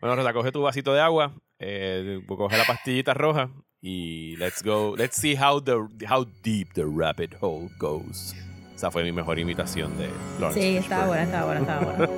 bueno, 0.00 0.16
Rosa, 0.16 0.32
coge 0.32 0.52
tu 0.52 0.62
vasito 0.62 0.94
de 0.94 1.00
agua, 1.00 1.32
eh, 1.58 2.20
coge 2.26 2.56
la 2.56 2.64
pastillita 2.64 3.14
roja 3.14 3.50
y 3.80 4.36
let's 4.36 4.62
go. 4.62 4.94
Let's 4.96 5.16
see 5.16 5.36
how 5.36 5.60
the 5.60 5.86
how 6.08 6.24
deep 6.42 6.72
the 6.74 6.84
rabbit 6.84 7.34
hole 7.40 7.68
goes. 7.78 8.34
Esa 8.74 8.90
fue 8.90 9.04
mi 9.04 9.12
mejor 9.12 9.38
imitación 9.38 9.96
de 9.98 10.08
Lawrence. 10.40 10.60
Sí, 10.60 10.76
estaba 10.76 11.06
buena, 11.06 11.22
estaba 11.24 11.44
buena, 11.44 11.60
estaba 11.60 11.92
buena. 11.92 12.08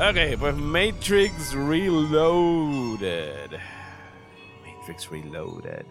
Ok, 0.00 0.38
pues 0.38 0.56
Matrix 0.56 1.52
Reloaded. 1.54 3.50
Matrix 4.88 5.10
Reloaded. 5.10 5.84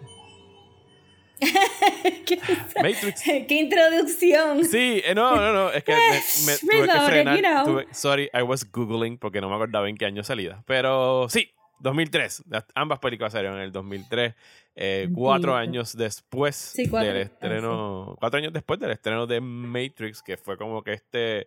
¿Qué, 2.26 2.40
Matrix. 2.82 3.22
¿Qué 3.22 3.54
introducción? 3.60 4.64
Sí, 4.64 5.00
eh, 5.04 5.14
no, 5.14 5.36
no, 5.36 5.52
no, 5.52 5.70
es 5.70 5.84
que 5.84 5.92
me, 5.92 6.00
me 6.00 6.58
tuve 6.58 6.70
que 6.72 6.80
Reloaded, 6.80 7.06
frenar. 7.06 7.36
you 7.36 7.42
know. 7.42 7.64
tuve- 7.64 7.86
sorry, 7.94 8.28
I 8.34 8.42
was 8.42 8.68
googling 8.70 9.18
porque 9.18 9.40
no 9.40 9.48
me 9.48 9.54
acordaba 9.54 9.88
en 9.88 9.96
qué 9.96 10.04
año 10.06 10.24
salida. 10.24 10.64
Pero 10.66 11.28
sí, 11.28 11.52
2003. 11.78 12.42
Las- 12.48 12.66
ambas 12.74 12.98
películas 12.98 13.32
salieron 13.32 13.58
en 13.58 13.64
el 13.64 13.72
2003. 13.72 14.34
eh, 14.80 15.08
cuatro 15.14 15.54
años 15.56 15.96
después 15.96 16.54
Sí, 16.56 16.88
cuatro. 16.88 17.08
del 17.12 17.18
Ah, 17.18 17.22
estreno. 17.22 18.16
Cuatro 18.18 18.38
años 18.38 18.52
después 18.52 18.78
del 18.80 18.90
estreno 18.90 19.26
de 19.28 19.40
Matrix, 19.40 20.22
que 20.22 20.36
fue 20.36 20.56
como 20.56 20.82
que 20.82 20.94
este. 20.94 21.46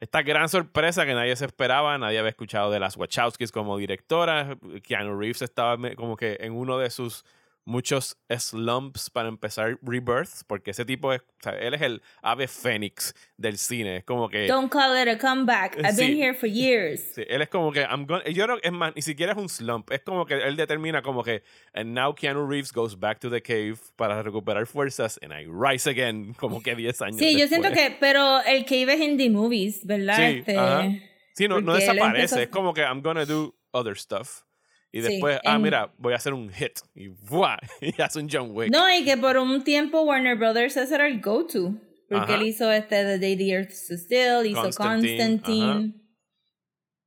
Esta 0.00 0.22
gran 0.22 0.48
sorpresa 0.48 1.04
que 1.06 1.14
nadie 1.14 1.34
se 1.34 1.44
esperaba, 1.44 1.98
nadie 1.98 2.18
había 2.18 2.30
escuchado 2.30 2.70
de 2.70 2.78
las 2.78 2.96
Wachowskis 2.96 3.50
como 3.50 3.76
directora. 3.78 4.56
Keanu 4.82 5.18
Reeves 5.18 5.42
estaba 5.42 5.76
como 5.96 6.16
que 6.16 6.36
en 6.40 6.52
uno 6.52 6.78
de 6.78 6.90
sus 6.90 7.24
muchos 7.68 8.16
slumps 8.34 9.10
para 9.10 9.28
empezar 9.28 9.78
Rebirth, 9.82 10.42
porque 10.46 10.70
ese 10.70 10.86
tipo 10.86 11.12
es, 11.12 11.20
o 11.20 11.24
sea, 11.42 11.52
él 11.52 11.74
es 11.74 11.82
el 11.82 12.02
ave 12.22 12.48
fénix 12.48 13.14
del 13.36 13.58
cine, 13.58 13.98
es 13.98 14.04
como 14.04 14.30
que... 14.30 14.46
Don't 14.46 14.72
call 14.72 14.96
it 15.00 15.06
a 15.06 15.18
comeback. 15.18 15.76
I've 15.76 15.96
been 15.96 16.16
here 16.16 16.32
for 16.32 16.48
years. 16.48 17.00
Sí, 17.14 17.24
él 17.28 17.42
es 17.42 17.48
como 17.50 17.70
que, 17.70 17.80
I'm 17.82 18.06
gonna- 18.06 18.24
yo 18.30 18.46
que 18.46 18.66
es 18.66 18.72
más, 18.72 18.94
ni 18.96 19.02
siquiera 19.02 19.32
es 19.32 19.38
un 19.38 19.48
slump, 19.50 19.90
es 19.92 20.00
como 20.00 20.24
que 20.24 20.34
él 20.34 20.56
determina 20.56 21.02
como 21.02 21.22
que, 21.22 21.42
and 21.74 21.92
now 21.94 22.14
Keanu 22.14 22.46
Reeves 22.48 22.72
goes 22.72 22.98
back 22.98 23.20
to 23.20 23.28
the 23.28 23.42
cave 23.42 23.76
para 23.96 24.22
recuperar 24.22 24.66
fuerzas, 24.66 25.18
and 25.22 25.32
I 25.32 25.44
rise 25.46 25.86
again, 25.90 26.32
como 26.34 26.62
que 26.62 26.74
10 26.74 27.02
años 27.02 27.18
Sí, 27.18 27.38
yo 27.38 27.46
siento 27.48 27.68
después. 27.68 27.90
que, 27.90 27.96
pero 28.00 28.40
el 28.46 28.64
cave 28.64 28.94
es 28.94 29.00
indie 29.00 29.28
movies, 29.28 29.84
¿verdad? 29.84 30.16
Sí, 30.16 30.22
este. 30.46 31.02
Sí, 31.34 31.46
no, 31.46 31.60
no 31.60 31.74
desaparece, 31.74 32.34
empezó- 32.36 32.40
es 32.40 32.48
como 32.48 32.72
que 32.72 32.80
I'm 32.80 33.02
gonna 33.02 33.26
do 33.26 33.54
other 33.72 33.94
stuff. 33.96 34.42
Y 34.90 35.02
Sí, 35.02 35.08
después, 35.08 35.38
ah, 35.44 35.56
en- 35.56 35.62
mira, 35.62 35.92
voy 35.98 36.12
a 36.14 36.16
hacer 36.16 36.32
un 36.32 36.50
hit. 36.50 36.78
Y 36.94 37.08
¡buah! 37.08 37.58
Y 37.80 38.00
hace 38.00 38.18
un 38.20 38.28
John 38.30 38.50
Wick. 38.52 38.70
No, 38.72 38.92
y 38.94 39.04
que 39.04 39.16
por 39.16 39.36
un 39.36 39.62
tiempo 39.64 40.02
Warner 40.02 40.36
Brothers 40.36 40.76
ese 40.76 40.94
era 40.94 41.06
el 41.06 41.20
go-to. 41.20 41.74
Porque 42.08 42.32
Ajá. 42.32 42.34
él 42.36 42.46
hizo 42.48 42.72
este 42.72 43.04
The 43.04 43.18
Day 43.18 43.36
the 43.36 43.50
Earth 43.52 43.70
Stood 43.70 43.98
Still, 43.98 44.46
hizo 44.46 44.62
Constantine, 44.62 45.18
Constantine. 45.40 45.94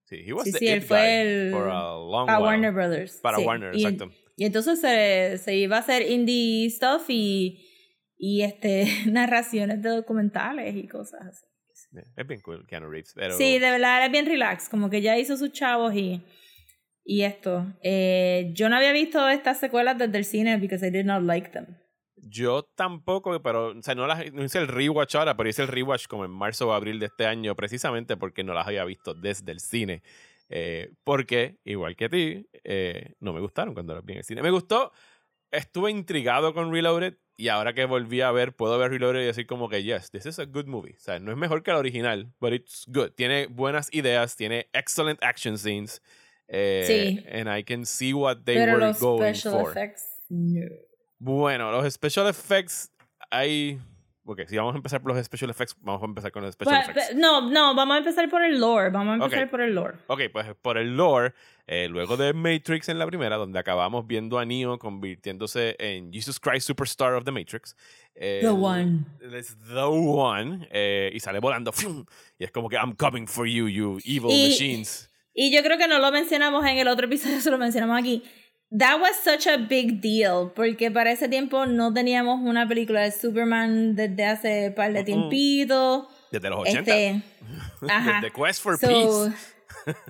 Sí, 0.06 0.18
he 0.28 0.34
was 0.34 0.46
Sí, 0.46 0.52
the 0.52 0.60
sí, 0.60 0.68
él 0.68 0.82
fue 0.84 1.22
el- 1.22 1.52
for 1.52 1.70
a 1.70 1.94
long 1.96 2.28
Para 2.28 2.38
while. 2.38 2.48
Warner 2.50 2.72
Brothers. 2.72 3.20
Para 3.22 3.38
sí. 3.38 3.44
Warner, 3.46 3.76
Y- 3.76 3.84
exacto. 3.84 4.12
Y 4.38 4.46
entonces 4.46 4.80
se, 4.80 5.38
se 5.40 5.56
iba 5.56 5.78
a 5.78 5.80
hacer 5.80 6.10
indie 6.10 6.70
stuff 6.70 7.06
y, 7.10 7.66
y 8.18 8.42
este 8.44 8.86
narraciones 9.12 9.82
de 9.82 9.90
documentales 9.90 10.76
y 10.76 10.88
cosas 10.88 11.22
así. 11.28 11.46
Es 12.16 12.28
bien 12.28 12.40
cool, 12.42 12.66
Keanu 12.68 12.90
Reeves. 12.90 13.14
Pero 13.16 13.36
Sí, 13.38 13.60
de 13.60 13.72
verdad 13.72 14.06
es 14.06 14.12
bien 14.12 14.26
relax, 14.26 14.70
como 14.70 14.90
que 14.90 15.02
ya 15.02 15.18
hizo 15.18 15.36
sus 15.36 15.52
chavos 15.52 15.94
y, 15.96 16.22
y 17.04 17.24
esto. 17.24 17.66
Eh, 17.82 18.52
yo 18.54 18.70
no 18.70 18.76
había 18.76 18.92
visto 18.92 19.28
estas 19.30 19.60
secuelas 19.60 19.98
desde 19.98 20.18
el 20.18 20.26
cine 20.26 20.58
because 20.58 20.86
I 20.86 20.90
did 20.90 21.06
not 21.06 21.24
like 21.24 21.50
them. 21.50 21.78
Yo 22.16 22.64
tampoco, 22.76 23.42
pero, 23.42 23.78
o 23.78 23.82
sea, 23.82 23.96
no, 23.96 24.06
las, 24.06 24.24
hice 24.26 24.60
el 24.60 24.68
rewatch 24.68 25.16
ahora, 25.16 25.36
pero 25.36 25.50
hice 25.50 25.64
el 25.64 25.68
rewatch 25.68 26.08
como 26.08 26.24
en 26.24 26.32
marzo 26.32 26.70
o 26.70 26.74
abril 26.74 27.00
de 27.00 27.08
este 27.08 27.26
año, 27.26 27.56
precisamente 27.56 28.16
porque 28.16 28.44
no 28.44 28.54
las 28.54 28.68
había 28.68 28.86
visto 28.86 29.14
desde 29.14 29.52
el 29.52 29.60
cine. 29.60 30.04
Eh, 30.48 30.94
porque, 31.04 31.58
igual 31.64 31.96
que 31.96 32.06
a 32.06 32.10
ti, 32.10 32.48
eh, 32.64 33.16
no 33.20 33.34
me 33.34 33.40
gustaron 33.40 33.74
cuando 33.74 33.96
las 33.96 34.06
vi 34.06 34.14
en 34.14 34.20
el 34.20 34.24
cine. 34.24 34.42
Me 34.44 34.52
gustó, 34.52 34.92
estuve 35.50 35.92
intrigado 35.92 36.54
con 36.54 36.72
Reloaded 36.72 37.16
y 37.38 37.48
ahora 37.48 37.74
que 37.74 37.86
volví 37.86 38.22
a 38.22 38.32
ver, 38.32 38.54
puedo 38.54 38.78
ver 38.78 38.92
Reloaded 38.92 39.22
y 39.22 39.26
decir 39.26 39.48
como 39.48 39.68
que, 39.68 39.82
yes, 39.82 40.12
this 40.12 40.26
is 40.26 40.38
a 40.38 40.46
good 40.46 40.68
movie. 40.68 40.96
O 40.96 41.00
sea, 41.00 41.20
no 41.20 41.32
es 41.32 41.38
mejor 41.38 41.64
que 41.64 41.72
la 41.72 41.80
original, 41.80 42.32
but 42.40 42.54
it's 42.54 42.86
good. 42.88 43.12
Tiene 43.12 43.48
buenas 43.48 43.92
ideas, 43.94 44.36
tiene 44.36 44.70
excellent 44.74 45.24
action 45.24 45.58
scenes. 45.58 46.02
Eh, 46.54 46.84
Sí. 46.86 47.26
And 47.32 47.48
I 47.50 47.64
can 47.64 47.86
see 47.86 48.14
what 48.14 48.40
they 48.44 48.56
Pero 48.56 48.74
were 48.74 48.88
los 48.88 49.00
going 49.00 49.34
special 49.34 49.62
for. 49.62 49.72
effects, 49.72 50.04
no. 50.30 50.66
Bueno, 51.18 51.72
los 51.72 51.94
special 51.94 52.28
effects 52.28 52.92
hay... 53.30 53.80
Ok, 54.24 54.42
si 54.48 54.56
vamos 54.56 54.74
a 54.76 54.78
empezar 54.78 55.02
por 55.02 55.14
los 55.16 55.26
special 55.26 55.50
effects, 55.50 55.76
vamos 55.82 56.02
a 56.04 56.06
empezar 56.06 56.32
con 56.32 56.44
los 56.44 56.54
special 56.54 56.76
But- 56.86 56.90
effects. 56.92 57.14
but- 57.16 57.20
no, 57.22 57.50
no, 57.50 57.74
vamos 57.74 57.96
a 57.96 57.98
empezar 58.00 58.30
por 58.30 58.44
el 58.44 58.60
lore. 58.60 58.90
Vamos 58.92 59.14
a 59.20 59.24
empezar 59.26 59.46
Ok. 59.46 59.50
por 59.52 59.62
el 59.62 59.74
lore. 59.74 59.98
Ok, 60.08 60.22
pues 60.32 60.46
por 60.62 60.78
el 60.78 60.96
lore, 60.96 61.34
eh, 61.66 61.88
luego 61.90 62.18
de 62.18 62.32
Matrix 62.34 62.90
en 62.90 63.00
la 63.00 63.08
primera, 63.08 63.38
donde 63.38 63.58
acabamos 63.58 64.06
viendo 64.06 64.38
a 64.38 64.46
Neo 64.46 64.78
convirtiéndose 64.78 65.76
en 65.80 66.12
Jesus 66.14 66.40
Christ 66.40 66.68
Superstar 66.68 67.14
of 67.16 67.24
the 67.24 67.32
Matrix. 67.32 67.76
eh, 68.14 68.40
The 68.42 68.50
one. 68.50 69.06
Es 69.34 69.58
the 69.68 69.84
one. 69.84 70.68
eh, 70.72 71.10
y 71.14 71.20
sale 71.20 71.40
volando. 71.40 71.72
¡fium! 71.72 72.06
Y 72.38 72.44
es 72.44 72.52
como 72.52 72.70
que 72.70 72.76
I'm 72.76 72.94
coming 72.96 73.26
for 73.26 73.48
you, 73.48 73.68
you 73.70 73.98
evil 74.06 74.30
Y- 74.32 74.50
machines. 74.50 75.11
Y 75.34 75.54
yo 75.56 75.64
creo 75.64 75.78
que 75.78 75.88
no 75.88 76.00
lo 76.00 76.12
mencionamos 76.12 76.66
en 76.66 76.78
el 76.78 76.88
otro 76.88 77.06
episodio, 77.06 77.40
se 77.42 77.52
lo 77.52 77.58
mencionamos 77.58 77.98
aquí. 77.98 78.24
That 78.78 79.02
was 79.02 79.18
such 79.22 79.48
a 79.48 79.58
big 79.58 80.00
deal, 80.00 80.54
porque 80.56 80.90
para 80.92 81.12
ese 81.12 81.28
tiempo 81.28 81.66
no 81.66 81.94
teníamos 81.94 82.40
una 82.40 82.66
película 82.68 83.02
de 83.02 83.12
Superman 83.12 83.96
desde 83.96 84.26
hace 84.26 84.72
par 84.72 84.94
de 84.94 85.04
tiempito. 85.04 86.08
Desde 86.32 86.50
los 86.50 86.60
80. 86.60 86.80
Este, 86.80 87.22
ajá. 87.90 88.22
Desde 88.22 88.32
Quest 88.32 88.62
for 88.62 88.78
So, 88.78 88.88
Peace. 88.88 89.36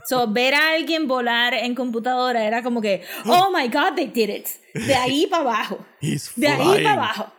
so, 0.06 0.28
ver 0.32 0.54
a 0.54 0.74
alguien 0.74 1.08
volar 1.08 1.56
en 1.56 1.74
computadora 1.74 2.46
era 2.46 2.62
como 2.62 2.82
que, 2.82 3.02
oh 3.26 3.50
my 3.52 3.68
god, 3.68 3.96
they 3.96 4.06
did 4.06 4.30
it. 4.30 4.48
De 4.76 4.94
ahí 4.94 5.26
para 5.30 5.42
abajo. 5.42 5.86
He's 6.00 6.32
De 6.36 6.48
ahí 6.48 6.84
para 6.84 6.94
abajo. 6.94 7.34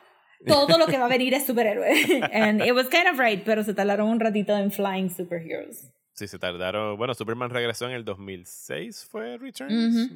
Todo 0.44 0.76
lo 0.76 0.88
que 0.88 0.98
va 0.98 1.04
a 1.04 1.08
venir 1.08 1.34
es 1.34 1.46
superhéroe. 1.46 2.20
And 2.32 2.62
it 2.66 2.72
was 2.72 2.88
kind 2.88 3.06
of 3.06 3.16
right, 3.16 3.44
pero 3.44 3.62
se 3.62 3.74
tardaron 3.74 4.08
un 4.08 4.18
ratito 4.18 4.56
en 4.58 4.72
flying 4.72 5.08
superheroes. 5.08 5.92
Sí, 6.14 6.26
se 6.28 6.38
tardaron. 6.38 6.96
Bueno, 6.96 7.14
Superman 7.14 7.50
regresó 7.50 7.86
en 7.86 7.92
el 7.92 8.04
2006, 8.04 9.08
¿fue 9.10 9.38
Returns? 9.38 9.72
Ujú. 9.96 10.14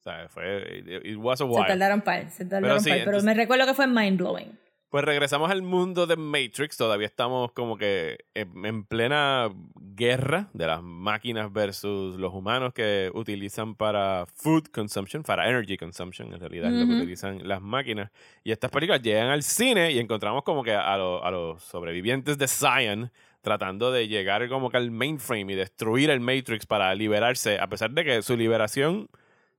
O 0.00 0.02
sea, 0.02 0.28
fue. 0.28 0.78
It, 0.78 1.06
it 1.06 1.16
was 1.16 1.40
a 1.40 1.44
Se 1.44 1.50
while. 1.50 1.66
tardaron 1.66 2.00
par, 2.02 2.30
se 2.30 2.44
tardaron 2.44 2.80
sí, 2.80 2.90
par, 2.90 2.98
pero 3.00 3.10
entonces- 3.12 3.24
me 3.26 3.34
recuerdo 3.34 3.66
que 3.66 3.74
fue 3.74 3.86
mind 3.86 4.18
blowing. 4.18 4.58
Pues 4.90 5.04
regresamos 5.04 5.50
al 5.50 5.62
mundo 5.62 6.06
de 6.06 6.14
Matrix. 6.16 6.76
Todavía 6.76 7.06
estamos 7.08 7.50
como 7.50 7.76
que 7.76 8.18
en, 8.32 8.64
en 8.64 8.84
plena 8.84 9.50
guerra 9.74 10.50
de 10.52 10.68
las 10.68 10.82
máquinas 10.84 11.52
versus 11.52 12.16
los 12.16 12.32
humanos 12.32 12.72
que 12.72 13.10
utilizan 13.12 13.74
para 13.74 14.24
food 14.34 14.66
consumption, 14.72 15.24
para 15.24 15.48
energy 15.48 15.76
consumption, 15.76 16.32
en 16.32 16.38
realidad 16.38 16.72
es 16.72 16.78
lo 16.80 16.86
que 16.86 16.96
utilizan 17.00 17.46
las 17.48 17.60
máquinas. 17.60 18.12
Y 18.44 18.52
estas 18.52 18.70
películas 18.70 19.02
llegan 19.02 19.30
al 19.30 19.42
cine 19.42 19.90
y 19.90 19.98
encontramos 19.98 20.44
como 20.44 20.62
que 20.62 20.72
a, 20.74 20.96
lo- 20.96 21.24
a 21.24 21.30
los 21.32 21.60
sobrevivientes 21.64 22.38
de 22.38 22.46
Zion 22.46 23.10
tratando 23.44 23.92
de 23.92 24.08
llegar 24.08 24.48
como 24.48 24.70
que 24.70 24.78
al 24.78 24.90
mainframe 24.90 25.52
y 25.52 25.54
destruir 25.54 26.10
el 26.10 26.18
Matrix 26.18 26.66
para 26.66 26.92
liberarse, 26.96 27.60
a 27.60 27.68
pesar 27.68 27.92
de 27.92 28.04
que 28.04 28.22
su 28.22 28.36
liberación 28.36 29.08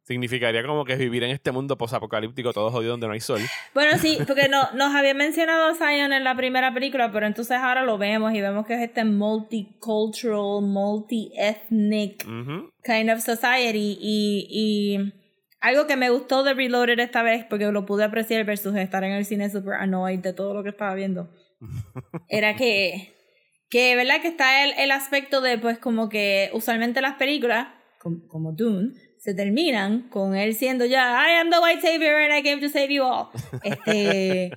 significaría 0.06 0.64
como 0.66 0.86
que 0.86 0.96
vivir 0.98 1.24
en 1.24 1.32
este 1.32 1.52
mundo 1.52 1.78
posapocalíptico 1.78 2.54
todo 2.54 2.70
jodido 2.70 2.92
donde 2.92 3.08
no 3.08 3.14
hay 3.14 3.22
sol. 3.22 3.42
Bueno, 3.74 3.98
sí, 3.98 4.20
porque 4.28 4.48
no, 4.50 4.72
nos 4.74 4.94
había 4.94 5.14
mencionado 5.14 5.74
Zion 5.76 6.14
en 6.14 6.24
la 6.24 6.36
primera 6.36 6.74
película, 6.74 7.12
pero 7.12 7.26
entonces 7.26 7.58
ahora 7.58 7.84
lo 7.84 7.98
vemos 7.98 8.34
y 8.34 8.42
vemos 8.42 8.68
que 8.68 8.76
es 8.76 8.82
este 8.82 9.04
multicultural, 9.06 10.62
multi-ethnic 10.62 12.26
Ujú. 12.28 12.70
kind 12.84 13.10
of 13.10 13.20
society 13.20 13.98
y, 14.00 14.48
y 14.50 15.14
algo 15.60 15.88
que 15.88 15.96
me 15.96 16.12
gustó 16.12 16.44
de 16.44 16.54
Reloaded 16.54 17.00
esta 17.00 17.24
vez, 17.24 17.46
porque 17.50 17.66
lo 17.72 17.86
pude 17.88 18.04
apreciar 18.04 18.46
versus 18.46 18.76
estar 18.76 19.04
en 19.04 19.14
el 19.14 19.26
cine 19.26 19.50
super 19.50 19.74
annoyed 19.74 20.20
de 20.20 20.34
todo 20.34 20.54
lo 20.54 20.62
que 20.62 20.70
estaba 20.70 20.94
viendo, 20.94 21.30
era 22.30 22.56
que, 22.56 23.15
que 23.76 23.94
verdad 23.98 24.22
que 24.22 24.30
está 24.30 24.64
el, 24.64 24.72
el 24.78 24.90
aspecto 24.90 25.42
de 25.42 25.58
pues 25.58 25.78
como 25.78 26.08
que 26.08 26.50
usualmente 26.54 27.02
las 27.02 27.16
películas, 27.16 27.68
como, 28.00 28.26
como 28.30 28.54
Dune, 28.54 28.94
se 29.18 29.34
terminan 29.34 30.08
con 30.08 30.34
él 30.34 30.56
siendo 30.56 30.86
ya 30.86 31.22
I 31.28 31.42
am 31.42 31.50
the 31.50 31.58
white 31.60 31.82
savior 31.82 32.16
and 32.22 32.34
I 32.34 32.42
came 32.42 32.62
to 32.62 32.70
save 32.70 32.88
you 32.88 33.04
all. 33.04 33.28
Este, 33.64 34.52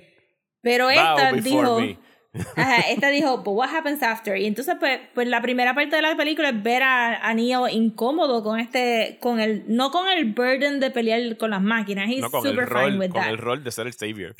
pero 0.61 0.89
esta 0.89 1.33
dijo, 1.33 1.79
ajá, 2.55 2.79
esta 2.91 3.09
dijo, 3.09 3.39
but 3.43 3.55
what 3.55 3.67
happens 3.67 4.01
after? 4.01 4.37
Y 4.37 4.45
entonces 4.45 4.77
pues, 4.79 5.01
pues 5.13 5.27
la 5.27 5.41
primera 5.41 5.75
parte 5.75 5.97
de 5.97 6.01
la 6.01 6.15
película 6.15 6.47
es 6.47 6.63
ver 6.63 6.83
a, 6.83 7.17
a 7.17 7.33
Neo 7.33 7.67
incómodo 7.67 8.41
con 8.41 8.57
este, 8.57 9.17
con 9.19 9.41
el, 9.41 9.65
no 9.67 9.91
con 9.91 10.07
el 10.07 10.31
burden 10.31 10.79
de 10.79 10.91
pelear 10.91 11.35
con 11.35 11.49
las 11.49 11.61
máquinas, 11.61 12.09
he's 12.09 12.21
No, 12.21 12.31
con 12.31 12.47
el 12.47 12.53
super 12.53 12.69
fine 12.69 12.91
rol, 12.91 12.99
with 12.99 13.09
con 13.09 13.21
that. 13.21 13.31
el 13.31 13.37
rol 13.37 13.65
de 13.65 13.71
ser 13.71 13.85
el 13.85 13.93
savior. 13.93 14.33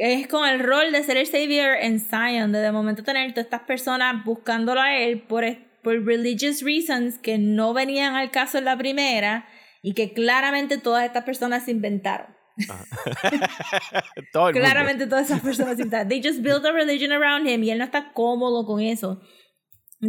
Es 0.00 0.26
con 0.28 0.48
el 0.48 0.60
rol 0.60 0.92
de 0.92 1.02
ser 1.02 1.18
el 1.18 1.26
savior 1.26 1.76
en 1.78 2.00
Zion, 2.00 2.52
de 2.52 2.60
de 2.60 2.72
momento 2.72 3.02
tener 3.02 3.32
todas 3.32 3.44
estas 3.44 3.60
personas 3.62 4.24
buscándolo 4.24 4.80
a 4.80 4.96
él 4.96 5.20
por, 5.20 5.44
por 5.82 6.04
religious 6.06 6.62
reasons 6.62 7.18
que 7.18 7.36
no 7.36 7.74
venían 7.74 8.14
al 8.14 8.30
caso 8.30 8.56
en 8.56 8.64
la 8.64 8.78
primera 8.78 9.46
y 9.82 9.92
que 9.92 10.14
claramente 10.14 10.78
todas 10.78 11.04
estas 11.04 11.24
personas 11.24 11.64
se 11.66 11.72
inventaron. 11.72 12.34
Todo. 14.32 14.52
Claramente 14.52 15.06
todas 15.06 15.26
esas 15.26 15.42
personas 15.42 15.76
se 15.76 15.82
inventaron. 15.82 16.08
They 16.08 16.22
just 16.22 16.40
built 16.40 16.64
a 16.64 16.72
religion 16.72 17.12
around 17.12 17.46
him 17.46 17.62
y 17.62 17.70
él 17.70 17.78
no 17.78 17.84
está 17.84 18.12
cómodo 18.14 18.64
con 18.64 18.80
eso. 18.80 19.20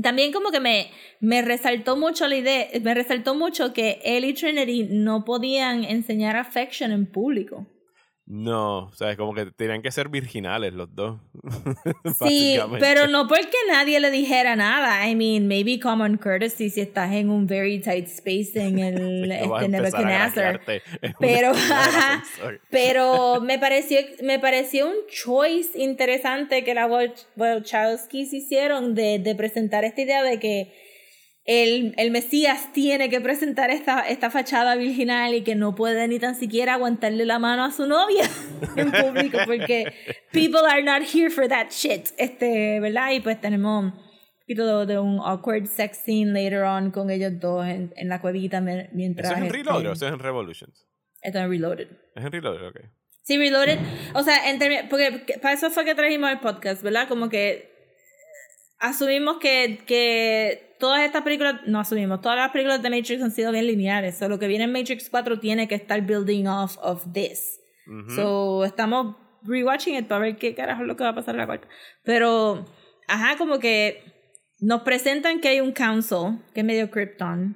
También 0.01 0.31
como 0.31 0.51
que 0.51 0.61
me, 0.61 0.89
me 1.19 1.41
resaltó 1.41 1.97
mucho 1.97 2.29
la 2.29 2.37
idea, 2.37 2.67
me 2.81 2.93
resaltó 2.93 3.35
mucho 3.35 3.73
que 3.73 3.99
él 4.05 4.23
y 4.23 4.33
Trinity 4.33 4.87
no 4.89 5.25
podían 5.25 5.83
enseñar 5.83 6.37
affection 6.37 6.93
en 6.93 7.11
público. 7.11 7.67
No, 8.33 8.85
o 8.85 8.93
sea, 8.93 9.11
es 9.11 9.17
como 9.17 9.33
que 9.33 9.47
tenían 9.47 9.81
que 9.81 9.91
ser 9.91 10.07
virginales 10.07 10.73
los 10.73 10.95
dos. 10.95 11.19
Sí, 12.25 12.57
pero 12.79 13.07
no 13.07 13.27
porque 13.27 13.57
nadie 13.67 13.99
le 13.99 14.09
dijera 14.09 14.55
nada. 14.55 15.05
I 15.09 15.15
mean, 15.15 15.47
maybe 15.49 15.79
common 15.79 16.17
courtesy 16.17 16.69
si 16.69 16.79
estás 16.79 17.11
en 17.11 17.29
un 17.29 17.45
very 17.45 17.81
tight 17.81 18.07
space 18.07 18.51
en 18.55 18.79
el 18.79 19.31
a 19.33 19.35
este, 19.41 19.67
Nebuchadnezzar. 19.67 20.61
Pero, 21.19 21.51
pero 22.69 23.41
me 23.41 23.59
pareció, 23.59 23.99
me 24.23 24.39
pareció 24.39 24.87
un 24.87 24.95
choice 25.09 25.77
interesante 25.77 26.63
que 26.63 26.73
Wach- 26.73 27.25
Wachowskis 27.35 28.31
hicieron 28.31 28.95
de, 28.95 29.19
de 29.19 29.35
presentar 29.35 29.83
esta 29.83 30.01
idea 30.01 30.23
de 30.23 30.39
que 30.39 30.73
el, 31.45 31.93
el 31.97 32.11
Mesías 32.11 32.71
tiene 32.71 33.09
que 33.09 33.19
presentar 33.19 33.71
esta, 33.71 34.01
esta 34.07 34.29
fachada 34.29 34.75
virginal 34.75 35.33
y 35.33 35.41
que 35.41 35.55
no 35.55 35.73
puede 35.73 36.07
ni 36.07 36.19
tan 36.19 36.35
siquiera 36.35 36.75
aguantarle 36.75 37.25
la 37.25 37.39
mano 37.39 37.63
a 37.65 37.71
su 37.71 37.87
novia 37.87 38.23
en 38.75 38.91
público 38.91 39.39
porque 39.45 39.91
people 40.31 40.61
are 40.69 40.83
not 40.83 41.01
here 41.01 41.29
for 41.29 41.47
that 41.47 41.69
shit, 41.71 42.09
este, 42.17 42.79
¿verdad? 42.79 43.11
Y 43.11 43.21
pues 43.21 43.41
tenemos 43.41 43.85
un 43.85 43.93
poquito 44.41 44.85
de, 44.85 44.99
un 44.99 45.19
awkward 45.19 45.65
sex 45.65 45.97
scene 45.97 46.31
later 46.31 46.63
on 46.63 46.91
con 46.91 47.09
ellos 47.09 47.33
dos 47.39 47.65
en, 47.65 47.91
en 47.95 48.09
la 48.09 48.21
cuevita 48.21 48.61
mientras... 48.61 49.31
¿Eso 49.31 49.35
es 49.35 49.39
en 49.39 49.45
este, 49.47 49.57
Reload 49.57 49.85
o 49.87 49.91
eso 49.93 50.07
es 50.07 50.13
en 50.13 50.19
Revolutions? 50.19 50.87
esto 51.23 51.39
es 51.39 51.47
Reloaded. 51.47 51.87
Es 52.15 52.25
en 52.25 52.31
Reload, 52.31 52.67
ok. 52.67 52.79
Sí, 53.23 53.37
Reloaded. 53.37 53.77
O 54.15 54.23
sea, 54.23 54.49
en 54.49 54.59
porque 54.89 55.23
que- 55.25 55.39
para 55.39 55.53
eso 55.53 55.69
fue 55.69 55.85
que 55.85 55.93
trajimos 55.95 56.31
el 56.31 56.39
podcast, 56.39 56.81
¿verdad? 56.81 57.07
Como 57.07 57.29
que 57.29 57.70
asumimos 58.81 59.37
que, 59.37 59.79
que 59.85 60.75
todas 60.79 61.01
estas 61.01 61.21
películas, 61.21 61.61
no 61.67 61.79
asumimos, 61.79 62.19
todas 62.19 62.37
las 62.37 62.51
películas 62.51 62.81
de 62.81 62.89
Matrix 62.89 63.21
han 63.21 63.31
sido 63.31 63.51
bien 63.51 63.67
lineales. 63.67 64.17
So, 64.17 64.27
lo 64.27 64.39
que 64.39 64.47
viene 64.47 64.65
en 64.65 64.73
Matrix 64.73 65.09
4 65.09 65.39
tiene 65.39 65.67
que 65.67 65.75
estar 65.75 66.01
building 66.01 66.47
off 66.47 66.77
of 66.81 67.13
this. 67.13 67.59
Ujú. 67.87 68.11
So, 68.15 68.65
estamos 68.65 69.15
rewatching 69.43 69.95
it 69.95 70.07
para 70.07 70.21
ver 70.21 70.37
qué 70.37 70.53
carajo 70.53 70.81
es 70.81 70.87
lo 70.87 70.95
que 70.95 71.03
va 71.03 71.11
a 71.11 71.15
pasar 71.15 71.35
en 71.35 71.41
la 71.41 71.45
cuarta. 71.45 71.67
Pero, 72.03 72.65
ajá, 73.07 73.37
como 73.37 73.59
que 73.59 74.03
nos 74.59 74.81
presentan 74.81 75.39
que 75.39 75.49
hay 75.49 75.61
un 75.61 75.71
council, 75.71 76.39
que 76.53 76.61
es 76.61 76.65
medio 76.65 76.89
Krypton, 76.91 77.55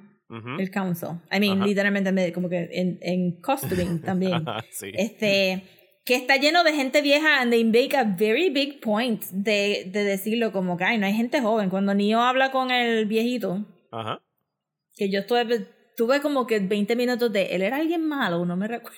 el 0.58 0.70
council. 0.70 1.20
I 1.30 1.38
mean, 1.38 1.58
Ajá. 1.58 1.66
literalmente 1.66 2.10
medio, 2.10 2.32
como 2.32 2.48
que 2.48 2.68
en, 2.72 2.98
en 3.00 3.40
costuming 3.40 4.00
también. 4.00 4.44
Sí. 4.72 4.90
Este, 4.92 5.62
que 6.06 6.14
está 6.14 6.36
lleno 6.36 6.64
de 6.64 6.72
gente 6.72 7.02
vieja 7.02 7.40
and 7.42 7.50
they 7.50 7.64
make 7.64 7.94
a 7.96 8.04
very 8.04 8.48
big 8.48 8.80
point 8.80 9.22
de, 9.32 9.84
de 9.92 10.04
decirlo 10.04 10.52
como 10.52 10.76
que 10.78 10.84
ay, 10.84 10.96
no 10.98 11.06
hay 11.06 11.12
gente 11.14 11.40
joven. 11.42 11.68
Cuando 11.68 11.92
Neo 11.94 12.20
habla 12.20 12.50
con 12.52 12.70
el 12.70 13.04
viejito, 13.06 13.66
Ajá. 13.90 14.22
que 14.94 15.10
yo 15.10 15.18
estuve, 15.20 15.66
tuve 15.96 16.20
como 16.22 16.46
que 16.46 16.60
20 16.60 16.96
minutos 16.96 17.32
de 17.32 17.54
él 17.54 17.60
era 17.62 17.76
alguien 17.78 18.06
malo, 18.06 18.46
no 18.46 18.56
me 18.56 18.68
recuerdo. 18.68 18.96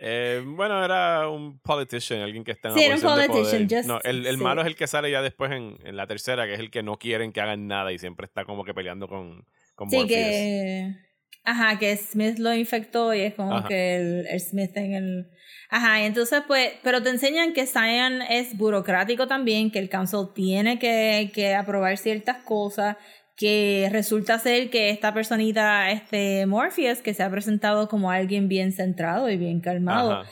Eh, 0.00 0.42
bueno, 0.46 0.84
era 0.84 1.28
un 1.28 1.58
politician, 1.58 2.20
alguien 2.20 2.44
que 2.44 2.52
está 2.52 2.68
en 2.68 2.74
Sí, 2.76 2.84
era 2.84 2.94
un 2.94 3.00
posición 3.02 3.20
de 3.20 3.26
politician, 3.28 3.66
poder. 3.68 3.78
just- 3.82 3.88
no, 3.88 4.00
el, 4.08 4.26
el 4.26 4.36
sí. 4.38 4.42
malo 4.42 4.60
es 4.60 4.68
el 4.68 4.76
que 4.76 4.86
sale 4.86 5.10
ya 5.10 5.22
después 5.22 5.50
en, 5.50 5.76
en 5.84 5.96
la 5.96 6.06
tercera, 6.06 6.46
que 6.46 6.54
es 6.54 6.60
el 6.60 6.70
que 6.70 6.82
no 6.84 6.98
quieren 6.98 7.32
que 7.32 7.40
hagan 7.40 7.66
nada 7.66 7.92
y 7.92 7.98
siempre 7.98 8.24
está 8.26 8.44
como 8.44 8.64
que 8.64 8.72
peleando 8.74 9.08
con, 9.08 9.44
con 9.74 9.90
Sí, 9.90 9.96
Morpheus. 9.96 10.16
que. 10.16 10.94
Ajá, 11.44 11.78
que 11.78 11.96
Smith 11.96 12.38
lo 12.38 12.54
infectó 12.54 13.12
y 13.12 13.20
es 13.22 13.34
como 13.34 13.54
Ajá. 13.56 13.68
que 13.68 13.96
el, 13.96 14.26
el 14.28 14.40
Smith 14.40 14.76
en 14.76 14.94
el. 14.94 15.30
Ajá, 15.70 16.04
entonces 16.04 16.42
pues, 16.46 16.72
pero 16.82 17.02
te 17.02 17.10
enseñan 17.10 17.52
que 17.52 17.66
Zion 17.66 18.22
es 18.22 18.56
burocrático 18.56 19.26
también, 19.26 19.70
que 19.70 19.78
el 19.78 19.90
council 19.90 20.28
tiene 20.34 20.78
que, 20.78 21.30
que 21.34 21.54
aprobar 21.54 21.98
ciertas 21.98 22.38
cosas, 22.44 22.96
que 23.36 23.88
resulta 23.92 24.38
ser 24.38 24.70
que 24.70 24.90
esta 24.90 25.14
personita, 25.14 25.90
este 25.90 26.46
Morpheus, 26.46 26.98
que 26.98 27.14
se 27.14 27.22
ha 27.22 27.30
presentado 27.30 27.88
como 27.88 28.10
alguien 28.10 28.48
bien 28.48 28.72
centrado 28.72 29.30
y 29.30 29.36
bien 29.36 29.60
calmado, 29.60 30.12
Ajá. 30.12 30.30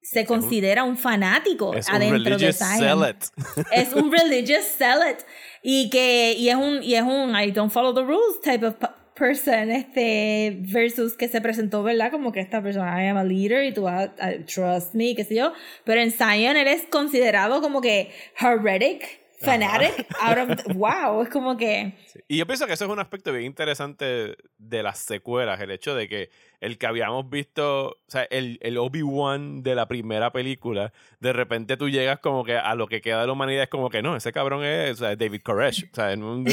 se 0.00 0.24
considera 0.24 0.84
un 0.84 0.96
fanático 0.96 1.74
Es 1.74 1.88
un 1.88 1.96
adentro 1.96 2.18
de 2.18 2.30
religious 2.30 2.56
Zion 2.56 2.78
zealot. 2.78 3.16
es 3.72 3.92
un 3.92 4.10
religious 4.10 4.64
zealot 4.78 5.18
y 5.62 5.90
que 5.90 6.34
y 6.38 6.48
es 6.48 6.56
un 6.56 6.82
y 6.82 6.94
es 6.94 7.02
un 7.02 7.36
I 7.36 7.50
don't 7.50 7.72
follow 7.72 7.92
the 7.92 8.02
rules 8.02 8.40
type 8.42 8.64
of 8.64 8.76
person 9.18 9.70
este 9.70 10.56
versus 10.60 11.16
que 11.16 11.28
se 11.28 11.40
presentó 11.40 11.82
verdad 11.82 12.10
como 12.10 12.32
que 12.32 12.40
esta 12.40 12.62
persona 12.62 13.02
I 13.02 13.08
am 13.08 13.16
a 13.16 13.24
leader 13.24 13.64
y 13.64 13.72
tú 13.72 13.86
trust 14.46 14.94
me 14.94 15.14
qué 15.14 15.24
sé 15.24 15.34
yo. 15.34 15.52
Pero 15.84 16.00
en 16.00 16.12
Zion 16.12 16.56
él 16.56 16.68
es 16.68 16.82
considerado 16.84 17.60
como 17.60 17.80
que 17.80 18.10
heretic 18.38 19.20
fanatic. 19.40 20.06
Out 20.20 20.38
of 20.68 20.76
wow 20.76 21.22
es 21.22 21.28
como 21.28 21.56
que 21.56 21.94
Y 22.28 22.36
yo 22.38 22.46
pienso 22.46 22.66
que 22.66 22.72
eso 22.74 22.84
es 22.84 22.90
un 22.90 22.98
aspecto 22.98 23.32
bien 23.32 23.44
interesante 23.44 24.36
de 24.58 24.82
las 24.82 24.98
secuelas, 24.98 25.60
el 25.60 25.70
hecho 25.70 25.94
de 25.94 26.08
que 26.08 26.30
el 26.60 26.78
que 26.78 26.86
habíamos 26.86 27.28
visto, 27.28 27.88
o 27.88 27.96
sea, 28.08 28.22
el, 28.30 28.58
el 28.62 28.78
Obi-Wan 28.78 29.62
de 29.62 29.74
la 29.74 29.86
primera 29.88 30.32
película, 30.32 30.90
de 31.20 31.32
repente 31.34 31.76
tú 31.76 31.90
llegas 31.90 32.18
como 32.20 32.44
que 32.44 32.56
a 32.56 32.74
lo 32.74 32.86
que 32.86 33.02
queda 33.02 33.20
de 33.20 33.26
la 33.26 33.32
humanidad 33.34 33.64
es 33.64 33.68
como 33.68 33.90
que 33.90 34.00
no, 34.02 34.16
ese 34.16 34.32
cabrón 34.32 34.64
es 34.64 34.92
o 34.92 35.04
sea, 35.04 35.16
David 35.16 35.42
Koresh. 35.42 35.84
O 35.92 35.94
sea, 35.94 36.16
no, 36.16 36.38
no- 36.38 36.44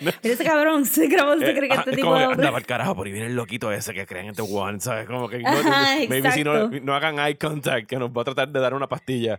no- 0.00 0.10
ese 0.22 0.44
cabrón 0.44 0.82
ese 0.82 1.08
cabrón 1.08 1.40
se 1.40 1.50
Eh, 1.50 1.54
cree 1.54 1.68
que 1.68 1.74
este 1.74 1.90
es 1.90 1.96
tipo 1.96 2.08
como 2.08 2.18
que, 2.18 2.24
anda 2.46 2.60
carajo, 2.62 2.96
por 2.96 3.06
ahí 3.06 3.12
viene 3.12 3.26
el 3.28 3.36
loquito 3.36 3.70
ese 3.70 3.92
que 3.92 4.06
creen 4.06 4.28
en 4.28 4.34
The 4.34 4.42
One, 4.42 4.80
¿sabes? 4.80 5.06
Como 5.06 5.28
que 5.28 5.42
Ajá, 5.44 5.96
maybe 6.08 6.30
si 6.32 6.44
no 6.44 6.94
hagan 6.94 7.18
eye 7.18 7.36
contact, 7.36 7.86
que 7.88 7.96
nos 7.96 8.10
va 8.10 8.22
a 8.22 8.24
tratar 8.24 8.48
de 8.48 8.58
dar 8.60 8.72
una 8.74 8.88
pastilla. 8.88 9.38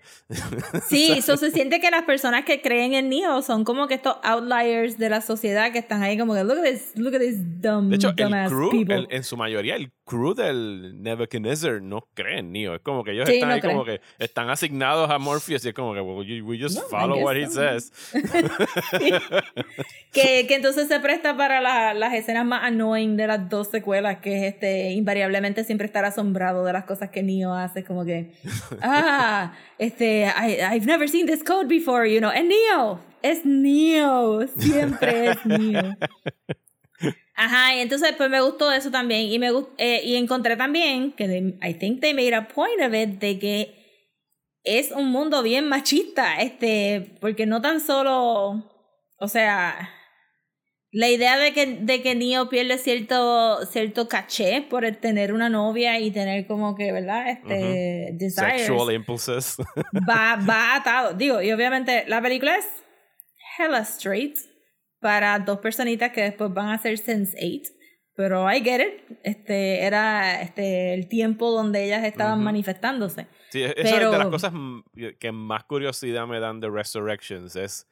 Sí, 0.88 1.11
eso 1.17 1.38
se 1.38 1.51
siente 1.51 1.80
que 1.80 1.89
las 1.89 2.03
personas 2.03 2.45
que 2.45 2.61
creen 2.61 2.93
en 2.93 3.09
Neo 3.09 3.41
son 3.41 3.63
como 3.63 3.88
que 3.88 3.95
estos 3.95 4.17
outliers 4.24 4.97
de 4.97 5.09
la 5.09 5.21
sociedad 5.21 5.62
que 5.72 5.80
están 5.80 6.03
ahí 6.03 6.18
como 6.18 6.34
que 6.34 6.43
look 6.43 6.57
at 6.59 6.64
this, 6.64 6.91
look 6.95 7.16
at 7.16 7.20
this 7.20 7.38
dumb, 7.61 7.89
De 7.89 7.95
hecho, 7.95 8.09
el 8.09 8.47
crew, 8.49 8.86
el- 8.89 9.07
en 9.09 9.24
su 9.24 9.38
mayoría, 9.38 9.76
el 9.76 9.91
crew 10.05 10.34
del 10.34 11.01
Nebuchadnezzar 11.01 11.82
no 11.82 12.07
cree 12.14 12.39
en 12.39 12.51
Neo. 12.51 12.76
Es 12.76 12.82
como 12.82 13.03
que 13.03 13.11
ellos 13.11 13.28
Sí, 13.28 13.36
están 13.36 13.49
no 13.49 13.55
ahí 13.55 13.61
creen. 13.61 13.76
como 13.78 13.86
que 13.86 14.01
están 14.20 14.49
asignados 14.49 15.09
a 15.09 15.18
Morpheus 15.20 15.64
y 15.66 15.70
es 15.70 15.74
como 15.74 15.93
que 15.93 16.01
well, 16.01 16.28
you- 16.28 16.45
we 16.45 16.59
just 16.59 16.76
No, 16.76 16.82
follow 16.89 17.20
what 17.24 17.36
he 17.36 17.47
says. 17.47 17.91
que, 20.11 20.45
que 20.47 20.55
entonces 20.55 20.88
se 20.88 20.99
presta 20.99 21.36
para 21.38 21.61
la- 21.61 21.93
las 21.93 22.14
escenas 22.14 22.45
más 22.45 22.64
annoying 22.64 23.16
de 23.18 23.28
las 23.28 23.49
dos 23.49 23.70
secuelas, 23.70 24.18
que 24.20 24.36
es 24.47 24.53
este 24.53 24.91
invariablemente 24.91 25.64
siempre 25.64 25.88
estar 25.88 26.05
asombrado 26.05 26.64
de 26.66 26.74
las 26.74 26.86
cosas 26.86 27.09
que 27.09 27.24
Neo 27.24 27.53
hace, 27.53 27.84
como 27.84 28.05
que, 28.05 28.32
ah, 28.82 29.53
este, 29.78 30.26
I, 30.26 30.57
I've 30.76 30.86
never 30.86 31.07
seen 31.09 31.26
this 31.26 31.43
code 31.43 31.68
before, 31.68 32.07
you 32.11 32.20
know, 32.20 32.30
and 32.30 32.49
Neo, 32.49 32.99
es 33.24 33.45
Neo, 33.45 34.47
siempre 34.47 35.32
es 35.32 35.45
Neo. 35.45 35.95
Ajá, 37.36 37.76
y 37.76 37.80
entonces 37.80 38.13
pues 38.15 38.30
me 38.30 38.41
gustó 38.41 38.71
eso 38.71 38.91
también 38.91 39.21
y 39.21 39.39
me 39.39 39.49
eh, 39.78 40.01
y 40.03 40.15
encontré 40.15 40.55
también 40.55 41.11
que 41.13 41.28
they- 41.28 41.57
I 41.67 41.74
think 41.74 41.99
they 41.99 42.13
made 42.13 42.36
a 42.36 42.47
point 42.47 42.80
of 42.82 42.93
it 42.93 43.19
de 43.19 43.39
que 43.39 43.84
es 44.63 44.91
un 44.91 45.09
mundo 45.09 45.41
bien 45.43 45.67
machista, 45.67 46.39
este, 46.41 47.15
porque 47.19 47.45
no 47.45 47.61
tan 47.61 47.82
solo, 47.82 48.71
o 49.19 49.28
sea, 49.28 49.89
la 50.91 51.09
idea 51.09 51.38
de 51.38 51.53
que, 51.53 51.65
de 51.65 52.01
que 52.03 52.13
Neo 52.15 52.49
pierde 52.49 52.78
cierto, 52.78 53.65
cierto 53.65 54.07
caché 54.07 54.61
por 54.61 54.86
el 54.86 54.99
tener 54.99 55.34
una 55.34 55.49
novia 55.49 55.99
y 55.99 56.11
tener 56.11 56.45
como 56.45 56.76
que, 56.76 56.91
¿verdad? 56.91 57.30
Este, 57.32 58.11
desires, 58.13 58.61
Sexual 58.67 58.93
impulses. 58.93 59.57
va, 60.07 60.38
va 60.47 60.76
atado. 60.76 61.13
Digo, 61.15 61.41
y 61.41 61.51
obviamente 61.51 62.05
la 62.07 62.21
película 62.21 62.55
es 62.55 62.65
hella 63.57 63.79
straight 63.83 64.37
para 64.99 65.39
dos 65.39 65.59
personitas 65.59 66.11
que 66.11 66.21
después 66.23 66.53
van 66.53 66.69
a 66.69 66.77
ser 66.77 66.97
Sense8. 66.97 67.69
Pero 68.15 68.49
I 68.51 68.61
get 68.61 68.79
it. 68.79 69.17
Este, 69.23 69.81
era 69.83 70.41
este, 70.41 70.93
el 70.93 71.07
tiempo 71.09 71.51
donde 71.51 71.83
ellas 71.83 72.03
estaban 72.03 72.43
manifestándose. 72.43 73.27
Sí, 73.49 73.63
eso 73.63 73.73
es 73.75 73.83
de 73.91 73.91
Pero- 73.91 74.11
las 74.17 74.27
cosas 74.27 74.53
que 75.19 75.31
más 75.31 75.63
curiosidad 75.63 76.27
me 76.27 76.39
dan 76.39 76.59
de 76.59 76.69
Resurrections. 76.69 77.55
Es 77.55 77.87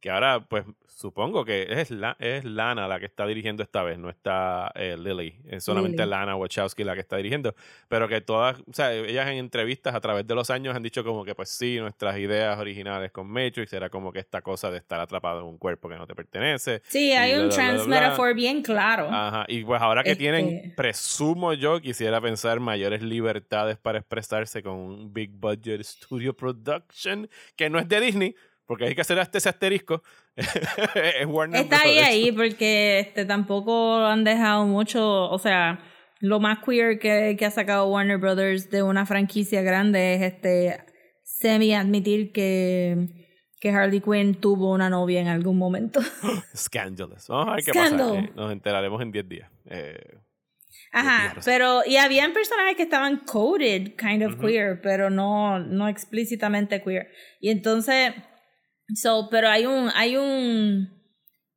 Que 0.00 0.10
ahora, 0.10 0.46
pues, 0.48 0.64
supongo 0.98 1.44
que 1.44 1.66
es, 1.70 1.92
la, 1.92 2.16
es 2.18 2.44
Lana 2.44 2.88
la 2.88 2.98
que 2.98 3.06
está 3.06 3.24
dirigiendo 3.24 3.62
esta 3.62 3.84
vez, 3.84 3.98
no 3.98 4.10
está 4.10 4.72
eh, 4.74 4.96
Lily. 4.98 5.36
Es 5.46 5.62
solamente 5.62 5.98
Lily. 5.98 6.10
Lana 6.10 6.34
Wachowski 6.34 6.82
la 6.82 6.94
que 6.94 7.00
está 7.00 7.16
dirigiendo. 7.16 7.54
Pero 7.86 8.08
que 8.08 8.20
todas, 8.20 8.58
o 8.60 8.72
sea, 8.72 8.92
ellas 8.92 9.28
en 9.28 9.34
entrevistas 9.34 9.94
a 9.94 10.00
través 10.00 10.26
de 10.26 10.34
los 10.34 10.50
años 10.50 10.74
han 10.74 10.82
dicho 10.82 11.04
como 11.04 11.24
que, 11.24 11.36
pues 11.36 11.50
sí, 11.50 11.78
nuestras 11.78 12.18
ideas 12.18 12.58
originales 12.58 13.12
con 13.12 13.28
Matrix 13.28 13.72
era 13.72 13.88
como 13.90 14.10
que 14.12 14.18
esta 14.18 14.42
cosa 14.42 14.72
de 14.72 14.78
estar 14.78 14.98
atrapado 14.98 15.40
en 15.40 15.46
un 15.46 15.56
cuerpo 15.58 15.88
que 15.88 15.94
no 15.94 16.06
te 16.06 16.16
pertenece. 16.16 16.82
Sí, 16.88 17.12
hay 17.12 17.32
bla, 17.34 17.42
un 17.42 17.48
bla, 17.48 17.56
bla, 17.56 17.64
trans 17.64 17.86
bla. 17.86 18.00
metaphor 18.00 18.34
bien 18.34 18.62
claro. 18.62 19.08
Ajá, 19.08 19.44
y 19.46 19.62
pues 19.62 19.80
ahora 19.80 20.02
que 20.02 20.16
tienen, 20.16 20.48
Este- 20.48 20.68
presumo 20.70 21.52
yo, 21.52 21.80
quisiera 21.80 22.20
pensar 22.20 22.58
mayores 22.58 23.02
libertades 23.02 23.76
para 23.78 23.98
expresarse 23.98 24.64
con 24.64 24.74
un 24.74 25.12
big 25.12 25.30
budget 25.30 25.80
studio 25.84 26.34
production, 26.34 27.28
que 27.54 27.70
no 27.70 27.78
es 27.78 27.88
de 27.88 28.00
Disney, 28.00 28.34
porque 28.68 28.84
hay 28.84 28.94
que 28.94 29.00
hacer 29.00 29.18
hasta 29.18 29.38
ese 29.38 29.48
asterisco. 29.48 30.02
es 30.36 31.26
Warner 31.26 31.62
Está 31.62 31.80
ahí, 31.80 31.98
ahí, 31.98 32.32
porque 32.36 33.00
este, 33.00 33.24
tampoco 33.24 34.04
han 34.04 34.24
dejado 34.24 34.66
mucho, 34.66 35.30
o 35.30 35.38
sea, 35.38 35.80
lo 36.20 36.38
más 36.38 36.58
queer 36.62 36.98
que, 36.98 37.34
que 37.38 37.46
ha 37.46 37.50
sacado 37.50 37.88
Warner 37.88 38.18
Brothers 38.18 38.70
de 38.70 38.82
una 38.82 39.06
franquicia 39.06 39.62
grande 39.62 40.14
es 40.14 40.22
este 40.34 40.84
semi 41.24 41.74
admitir 41.74 42.30
que, 42.30 43.08
que 43.58 43.70
Harley 43.70 44.02
Quinn 44.02 44.34
tuvo 44.34 44.70
una 44.72 44.90
novia 44.90 45.22
en 45.22 45.28
algún 45.28 45.56
momento. 45.56 46.00
Scandalous. 46.54 47.26
Vamos 47.28 47.48
a 47.48 47.54
ver 47.54 47.64
qué 47.64 47.70
Scandal. 47.70 48.08
pasa. 48.08 48.20
Eh, 48.20 48.32
nos 48.36 48.52
enteraremos 48.52 49.00
en 49.00 49.12
10 49.12 49.28
días. 49.30 49.50
Eh, 49.64 50.18
Ajá, 50.92 51.36
pero 51.44 51.80
y 51.86 51.96
habían 51.96 52.34
personajes 52.34 52.76
que 52.76 52.82
estaban 52.82 53.18
coded 53.18 53.94
kind 53.96 54.22
of 54.24 54.38
queer, 54.38 54.80
pero 54.82 55.10
no 55.10 55.58
no 55.58 55.88
explícitamente 55.88 56.82
queer. 56.82 57.08
Y 57.40 57.50
entonces 57.50 58.12
so, 58.94 59.28
pero 59.30 59.48
hay 59.48 59.66
un 59.66 59.90
hay 59.94 60.16
un 60.16 60.88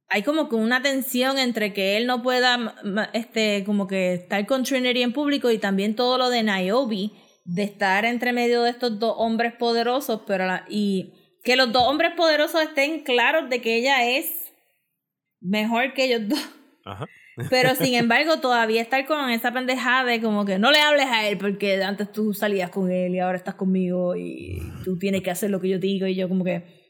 hay 0.10 0.24
como 0.24 0.50
que 0.50 0.56
una 0.56 0.82
tensión 0.82 1.38
entre 1.38 1.74
que 1.74 1.96
él 1.98 2.06
no 2.06 2.22
pueda 2.22 2.76
este 3.14 3.64
como 3.66 3.88
que 3.88 4.14
estar 4.16 4.46
con 4.46 4.64
Trinity 4.64 5.02
en 5.02 5.14
público 5.14 5.50
y 5.52 5.58
también 5.58 5.96
todo 5.96 6.18
lo 6.18 6.30
de 6.30 6.44
Niobe 6.44 7.12
de 7.46 7.64
estar 7.64 8.06
entre 8.06 8.34
medio 8.34 8.62
de 8.64 8.70
estos 8.72 9.00
dos 9.00 9.16
hombres 9.18 9.54
poderosos, 9.54 10.22
pero 10.28 10.46
la- 10.46 10.66
y 10.70 11.14
que 11.44 11.56
los 11.56 11.72
dos 11.72 11.84
hombres 11.88 12.12
poderosos 12.16 12.62
estén 12.62 13.04
claros 13.04 13.50
de 13.50 13.62
que 13.62 13.76
ella 13.78 14.08
es 14.08 14.54
mejor 15.40 15.94
que 15.94 16.06
ellos 16.06 16.28
dos. 16.30 16.50
ajá. 16.86 17.08
Pero 17.50 17.74
sin 17.76 17.96
embargo, 17.96 18.40
todavía 18.40 18.82
estar 18.82 19.06
con 19.06 19.30
esa 19.32 19.52
pendejada 19.52 20.04
de 20.06 20.22
como 20.22 20.46
que 20.46 20.60
no 20.60 20.72
le 20.72 20.80
hables 20.80 21.06
a 21.08 21.28
él 21.28 21.38
porque 21.38 21.82
antes 21.82 22.12
tú 22.12 22.34
salías 22.34 22.70
con 22.70 22.92
él 22.92 23.16
y 23.16 23.20
ahora 23.20 23.38
estás 23.38 23.56
conmigo 23.56 24.16
y 24.16 24.62
tú 24.84 25.00
tienes 25.00 25.22
que 25.24 25.32
hacer 25.32 25.50
lo 25.50 25.60
que 25.62 25.70
yo 25.70 25.80
digo 25.80 26.06
y 26.06 26.16
yo 26.16 26.28
como 26.30 26.44
que 26.44 26.81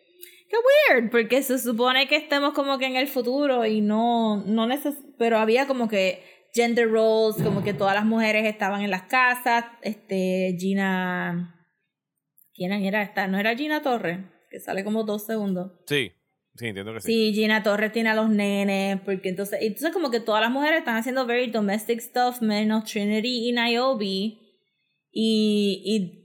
qué 0.52 0.58
weird 0.96 1.10
porque 1.10 1.42
se 1.42 1.58
supone 1.58 2.08
que 2.08 2.18
estemos 2.18 2.54
como 2.54 2.78
que 2.78 2.86
en 2.86 2.98
el 2.98 3.08
futuro 3.08 3.66
y 3.66 3.82
no 3.82 4.44
no 4.46 4.68
neces 4.68 4.96
pero 5.18 5.38
había 5.38 5.66
como 5.66 5.88
que 5.88 6.24
gender 6.54 6.92
roles, 6.92 7.42
como 7.42 7.64
que 7.64 7.74
todas 7.74 7.96
las 7.96 8.06
mujeres 8.06 8.46
estaban 8.46 8.82
en 8.82 8.92
las 8.92 9.04
casas, 9.04 9.66
este 9.82 10.56
Gina 10.60 11.58
¿Quién 12.62 12.74
era 12.74 13.02
esta? 13.02 13.28
No 13.28 13.40
era 13.40 13.56
Gina 13.56 13.82
Torres, 13.82 14.20
que 14.50 14.60
sale 14.60 14.84
como 14.84 15.04
dos 15.04 15.26
segundos. 15.26 15.72
Sí, 15.88 16.12
sí, 16.56 16.68
entiendo 16.68 16.94
que 16.94 17.02
sí. 17.02 17.08
Sí, 17.08 17.34
Gina 17.34 17.64
Torres 17.64 17.92
tiene 17.92 18.10
a 18.10 18.14
los 18.14 18.30
nenes, 18.30 19.00
porque 19.02 19.30
entonces, 19.30 19.60
entonces 19.62 19.92
como 19.92 20.12
que 20.12 20.20
todas 20.20 20.42
las 20.42 20.52
mujeres 20.52 20.80
están 20.80 20.98
haciendo 20.98 21.26
very 21.26 21.50
domestic 21.50 22.00
stuff, 22.02 22.42
menos 22.42 22.86
Trinity 22.86 23.50
y 23.50 23.52
Niobe. 23.54 24.06
Y, 24.06 25.82
y, 25.84 26.21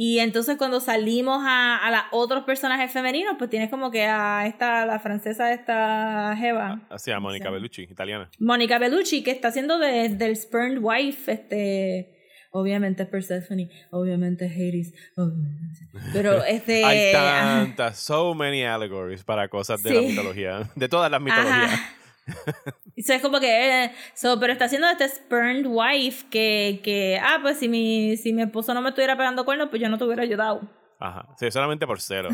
y 0.00 0.20
entonces 0.20 0.56
cuando 0.58 0.78
salimos 0.78 1.42
a, 1.44 1.76
a 1.76 1.90
los 1.90 2.00
otros 2.12 2.44
personajes 2.44 2.92
femeninos, 2.92 3.34
pues 3.36 3.50
tienes 3.50 3.68
como 3.68 3.90
que 3.90 4.04
a 4.04 4.46
esta, 4.46 4.86
la 4.86 5.00
francesa 5.00 5.52
esta 5.52 6.36
Jeva, 6.38 6.82
Así 6.88 7.10
a 7.10 7.18
Mónica 7.18 7.48
Sí. 7.48 7.52
Bellucci, 7.54 7.82
italiana. 7.82 8.30
Mónica 8.38 8.78
Bellucci, 8.78 9.24
que 9.24 9.32
está 9.32 9.48
haciendo 9.48 9.76
de, 9.80 10.08
del 10.10 10.36
Spurned 10.36 10.78
Wife, 10.80 11.32
este... 11.32 12.14
Obviamente 12.50 13.04
Persephone, 13.04 13.68
obviamente 13.90 14.46
es 14.46 14.52
Hades, 14.52 14.94
obviamente. 15.16 15.80
Pero 16.14 16.42
este... 16.44 16.82
Hay 16.84 17.12
tantas, 17.12 17.98
so 17.98 18.34
many 18.34 18.64
allegories 18.64 19.22
para 19.24 19.48
cosas 19.48 19.82
de 19.82 19.92
la 19.92 20.00
Sí. 20.00 20.06
mitología, 20.06 20.70
de 20.76 20.88
todas 20.88 21.10
las 21.10 21.20
mitologías. 21.20 21.72
Ajá. 21.74 21.94
So, 23.04 23.12
es 23.12 23.22
como 23.22 23.40
que, 23.40 23.84
eh, 23.84 23.92
so, 24.14 24.38
pero 24.40 24.52
está 24.52 24.64
haciendo 24.66 24.88
este 24.88 25.08
spurned 25.08 25.66
wife 25.66 26.26
que, 26.30 26.80
que, 26.82 27.20
ah, 27.22 27.38
pues 27.40 27.58
si 27.58 27.68
mi, 27.68 28.16
si 28.16 28.32
mi 28.32 28.42
esposo 28.42 28.74
no 28.74 28.82
me 28.82 28.88
estuviera 28.90 29.16
pegando 29.16 29.44
cuernos, 29.44 29.68
pues 29.68 29.80
yo 29.80 29.88
no 29.88 29.98
te 29.98 30.04
hubiera 30.04 30.22
ayudado. 30.22 30.60
Ajá. 30.98 31.28
Sí, 31.38 31.50
solamente 31.50 31.86
por 31.86 32.00
cero. 32.00 32.28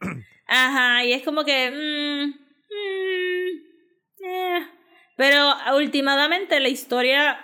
Ajá, 0.46 1.04
y 1.04 1.12
es 1.12 1.22
como 1.22 1.44
que, 1.44 1.70
mm, 1.70 2.28
mm, 2.74 4.26
eh. 4.26 4.66
pero 5.16 5.52
últimamente 5.76 6.60
la 6.60 6.68
historia, 6.68 7.38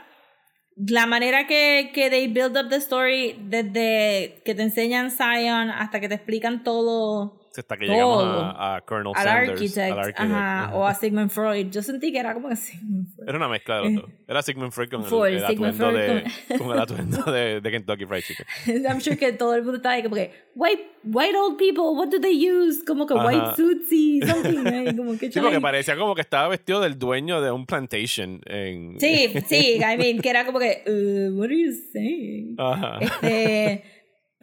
la 0.76 1.06
manera 1.06 1.46
que, 1.46 1.92
que 1.94 2.10
they 2.10 2.26
build 2.26 2.58
up 2.58 2.68
the 2.68 2.76
story, 2.76 3.36
desde 3.40 4.42
que 4.44 4.54
te 4.54 4.62
enseñan 4.62 5.10
Zion 5.10 5.70
hasta 5.70 6.00
que 6.00 6.08
te 6.08 6.16
explican 6.16 6.62
todo 6.62 7.45
Hasta 7.60 7.76
que 7.76 7.86
llegamos 7.86 8.22
Todo. 8.22 8.40
a, 8.40 8.76
a 8.76 8.80
Colonel 8.82 9.12
al 9.16 9.24
Sanders. 9.24 9.50
architect, 9.52 9.92
al 9.92 9.98
architect, 9.98 10.20
ajá, 10.20 10.70
o 10.74 10.86
a 10.86 10.94
Sigmund 10.94 11.30
Freud, 11.30 11.70
yo 11.70 11.82
sentí 11.82 12.12
que 12.12 12.18
era 12.18 12.34
como 12.34 12.48
que 12.48 12.56
Sigmund 12.56 13.14
Freud. 13.14 13.28
Era 13.28 13.38
una 13.38 13.48
mezcla 13.48 13.76
de 13.76 13.90
los 13.90 14.02
dos. 14.02 14.10
Era 14.28 14.42
Sigmund 14.42 14.72
Freud 14.72 14.90
con 14.90 15.02
el, 15.02 15.06
Full, 15.06 15.28
el 15.28 15.46
Sigmund 15.46 15.74
atuendo, 15.74 15.98
Freud 15.98 16.24
de, 16.48 16.58
con 16.58 16.70
el 16.72 16.78
atuendo 16.80 17.32
de, 17.32 17.60
de 17.62 17.70
Kentucky 17.70 18.06
Fried 18.06 18.22
Chicken. 18.22 18.46
I'm 18.86 19.00
sure 19.00 19.16
que 19.16 19.32
todo 19.32 19.54
el 19.54 19.62
mundo 19.62 19.76
estaba 19.76 19.94
ahí 19.94 20.02
como 20.02 20.16
que 20.16 20.32
white 20.54 20.84
white 21.04 21.36
old 21.36 21.56
people 21.56 21.84
what 21.94 22.08
do 22.08 22.18
they 22.20 22.34
use 22.34 22.82
como 22.84 23.06
que 23.06 23.14
Ajá. 23.14 23.26
white 23.26 23.56
suits 23.56 23.92
y 23.92 24.20
something 24.22 24.66
ahí, 24.66 24.96
como 24.96 25.16
que 25.18 25.30
Sí, 25.30 25.40
porque 25.40 25.60
parecía 25.60 25.96
como 25.96 26.14
que 26.14 26.22
estaba 26.22 26.48
vestido 26.48 26.80
del 26.80 26.98
dueño 26.98 27.40
de 27.40 27.50
un 27.52 27.66
plantation. 27.66 28.40
En... 28.46 28.98
sí 28.98 29.32
sí 29.46 29.76
I 29.76 29.96
mean 29.96 30.20
que 30.20 30.30
era 30.30 30.44
como 30.44 30.58
que 30.58 30.82
uh, 30.86 31.38
what 31.38 31.46
are 31.46 31.56
you 31.56 31.72
saying 31.92 32.56
Ajá. 32.58 32.98
este 33.00 33.84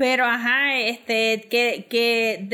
pero 0.04 0.26
ajá 0.26 0.78
este 0.80 1.48
que 1.50 1.88
que 1.90 2.46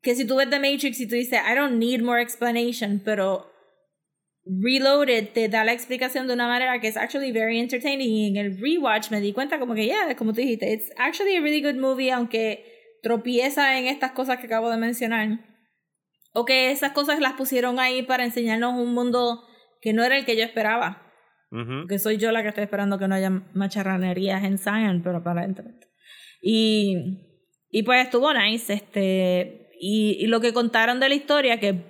que 0.00 0.14
si 0.14 0.26
tú 0.26 0.36
ves 0.36 0.48
The 0.48 0.58
Matrix 0.58 0.98
y 0.98 1.06
tú 1.06 1.14
dices 1.14 1.38
I 1.46 1.54
don't 1.54 1.76
need 1.78 2.00
more 2.00 2.22
explanation 2.22 3.02
pero 3.04 3.52
Reloaded 4.46 5.28
te 5.34 5.50
da 5.50 5.62
la 5.62 5.74
explicación 5.74 6.26
de 6.26 6.32
una 6.32 6.48
manera 6.48 6.80
que 6.80 6.88
es 6.88 6.96
actually 6.96 7.32
very 7.32 7.58
entertaining 7.58 8.10
y 8.10 8.28
en 8.28 8.36
el 8.38 8.58
rewatch 8.58 9.10
me 9.10 9.20
di 9.20 9.34
cuenta 9.34 9.58
como 9.58 9.74
que 9.74 9.84
yeah, 9.84 10.16
como 10.16 10.32
tú 10.32 10.40
dijiste, 10.40 10.72
it's 10.72 10.90
actually 10.96 11.36
a 11.36 11.42
really 11.42 11.60
good 11.60 11.78
movie 11.78 12.10
aunque 12.10 12.64
tropieza 13.02 13.78
en 13.78 13.88
estas 13.88 14.12
cosas 14.12 14.38
que 14.38 14.46
acabo 14.46 14.70
de 14.70 14.78
mencionar. 14.78 15.28
O 16.32 16.46
que 16.46 16.70
esas 16.70 16.92
cosas 16.92 17.20
las 17.20 17.34
pusieron 17.34 17.78
ahí 17.78 18.02
para 18.02 18.24
enseñarnos 18.24 18.72
un 18.80 18.94
mundo 18.94 19.44
que 19.82 19.92
no 19.92 20.02
era 20.02 20.16
el 20.16 20.24
que 20.24 20.34
yo 20.34 20.44
esperaba. 20.44 21.11
Ujú. 21.52 21.86
Que 21.86 21.98
soy 21.98 22.16
yo 22.16 22.32
la 22.32 22.42
que 22.42 22.48
estoy 22.48 22.64
esperando 22.64 22.98
que 22.98 23.06
no 23.06 23.14
haya 23.14 23.30
macharranerías 23.54 24.42
en 24.42 24.58
Zion, 24.58 25.02
pero 25.04 25.18
aparentemente. 25.18 25.86
Y, 26.40 26.96
y 27.70 27.82
pues 27.84 28.02
estuvo 28.04 28.32
nice, 28.34 28.72
este, 28.72 29.68
y, 29.80 30.16
y 30.18 30.26
lo 30.26 30.40
que 30.40 30.52
contaron 30.52 30.98
de 30.98 31.08
la 31.10 31.14
historia, 31.14 31.60
que 31.60 31.84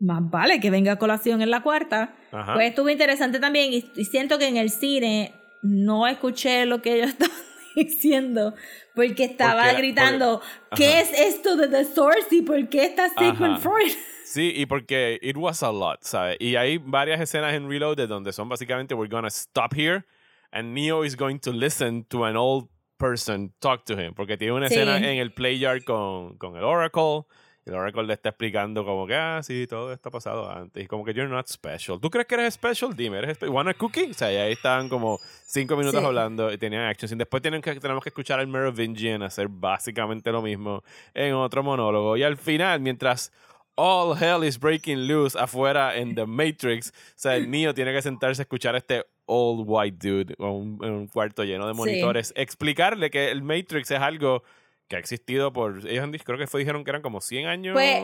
más 0.00 0.20
vale 0.30 0.60
que 0.60 0.70
venga 0.70 0.92
a 0.92 0.98
colación 0.98 1.42
en 1.42 1.50
la 1.50 1.62
cuarta, 1.62 2.16
Ajá. 2.32 2.54
pues 2.54 2.68
estuvo 2.70 2.88
interesante 2.88 3.40
también 3.40 3.72
y, 3.72 3.84
y 3.96 4.04
siento 4.04 4.38
que 4.38 4.48
en 4.48 4.56
el 4.56 4.70
cine 4.70 5.32
no 5.62 6.06
escuché 6.06 6.66
lo 6.66 6.80
que 6.82 6.94
ellos 6.96 7.08
estaban 7.18 7.36
diciendo 7.76 8.54
porque 8.94 9.24
estaba 9.24 9.62
Porque- 9.64 9.76
gritando 9.78 10.40
porque- 10.70 10.84
¿qué 10.84 11.00
es 11.00 11.12
esto 11.20 11.56
de 11.56 11.68
The 11.68 11.84
Source 11.84 12.28
y 12.34 12.42
por 12.42 12.68
qué 12.68 12.84
está 12.84 13.06
Ajá. 13.16 13.56
Freud? 13.58 13.92
Sí, 14.24 14.52
y 14.56 14.66
porque 14.66 15.18
it 15.22 15.36
was 15.36 15.62
a 15.62 15.70
lot, 15.70 16.02
¿sabes? 16.02 16.36
Y 16.40 16.56
hay 16.56 16.78
varias 16.78 17.20
escenas 17.20 17.52
en 17.54 17.68
Reloaded 17.68 18.08
donde 18.08 18.32
son 18.32 18.48
básicamente 18.48 18.94
we're 18.94 19.10
gonna 19.10 19.28
stop 19.28 19.74
here 19.76 20.04
and 20.50 20.72
Neo 20.74 21.04
is 21.04 21.16
going 21.16 21.38
to 21.40 21.52
listen 21.52 22.04
to 22.04 22.24
an 22.24 22.36
old 22.36 22.68
person 22.96 23.52
talk 23.58 23.84
to 23.84 23.94
him. 24.00 24.14
Porque 24.14 24.36
tiene 24.36 24.52
una 24.54 24.68
Sí. 24.68 24.74
escena 24.74 24.96
en 24.98 25.18
el 25.18 25.32
Playard 25.32 25.84
con, 25.84 26.36
con 26.38 26.56
el 26.56 26.64
Oracle. 26.64 27.24
Y 27.66 27.70
el 27.70 27.76
Oracle 27.76 28.02
le 28.04 28.12
está 28.12 28.28
explicando 28.28 28.84
como 28.84 29.06
que, 29.06 29.14
ah, 29.14 29.40
sí, 29.42 29.66
todo 29.66 29.90
esto 29.92 30.10
ha 30.10 30.12
pasado 30.12 30.50
antes. 30.50 30.84
Y 30.84 30.86
como 30.86 31.02
que 31.04 31.12
you're 31.14 31.30
not 31.30 31.46
special. 31.48 31.98
¿Tú 31.98 32.10
crees 32.10 32.26
que 32.26 32.34
eres 32.34 32.54
special? 32.54 32.94
Dime, 32.94 33.18
¿eres 33.18 33.36
special? 33.36 33.54
¿Want 33.54 33.70
a 33.70 33.74
cookie? 33.74 34.10
O 34.10 34.14
sea, 34.14 34.30
y 34.32 34.36
ahí 34.36 34.52
estaban 34.52 34.88
como 34.90 35.18
cinco 35.46 35.74
minutos 35.76 36.00
Sí. 36.00 36.06
hablando 36.06 36.52
y 36.52 36.58
tenían 36.58 36.82
actions. 36.82 37.12
Y 37.12 37.16
después 37.16 37.42
tienen 37.42 37.62
que, 37.62 37.74
tenemos 37.80 38.02
que 38.02 38.10
escuchar 38.10 38.38
al 38.38 38.46
Merovingian 38.48 39.22
hacer 39.22 39.48
básicamente 39.48 40.30
lo 40.30 40.42
mismo 40.42 40.82
en 41.14 41.32
otro 41.34 41.62
monólogo. 41.62 42.16
Y 42.18 42.22
al 42.22 42.36
final, 42.36 42.80
mientras 42.80 43.32
all 43.76 44.16
hell 44.16 44.44
is 44.44 44.58
breaking 44.58 45.06
loose 45.06 45.38
afuera 45.38 45.96
en 45.96 46.14
The 46.14 46.26
Matrix, 46.26 46.90
o 46.90 46.92
sea, 47.16 47.36
el 47.36 47.50
Neo 47.50 47.74
tiene 47.74 47.92
que 47.92 48.02
sentarse 48.02 48.42
a 48.42 48.44
escuchar 48.44 48.74
a 48.74 48.78
este 48.78 49.04
old 49.26 49.64
white 49.66 49.96
dude 50.06 50.34
en 50.38 50.44
un, 50.46 51.08
cuarto 51.08 51.44
lleno 51.44 51.66
de 51.66 51.72
Sí. 51.74 51.78
monitores, 51.78 52.32
explicarle 52.36 53.10
que 53.10 53.30
el 53.30 53.42
Matrix 53.42 53.90
es 53.90 54.00
algo 54.00 54.42
que 54.88 54.96
ha 54.96 54.98
existido 54.98 55.52
por, 55.52 55.86
ellos 55.88 56.08
creo 56.24 56.38
que 56.38 56.46
fue, 56.46 56.60
dijeron 56.60 56.84
que 56.84 56.90
eran 56.90 57.02
como 57.02 57.20
100 57.20 57.46
años. 57.46 57.74
Pues, 57.74 58.02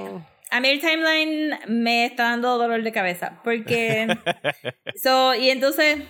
A 0.51 0.61
mí 0.61 0.69
el 0.69 0.81
timeline 0.81 1.59
me 1.69 2.07
está 2.07 2.25
dando 2.25 2.59
dolor 2.59 2.83
de 2.83 2.91
cabeza. 2.91 3.41
Porque. 3.45 4.07
so, 5.03 5.35
y 5.35 5.51
entonces. 5.51 6.01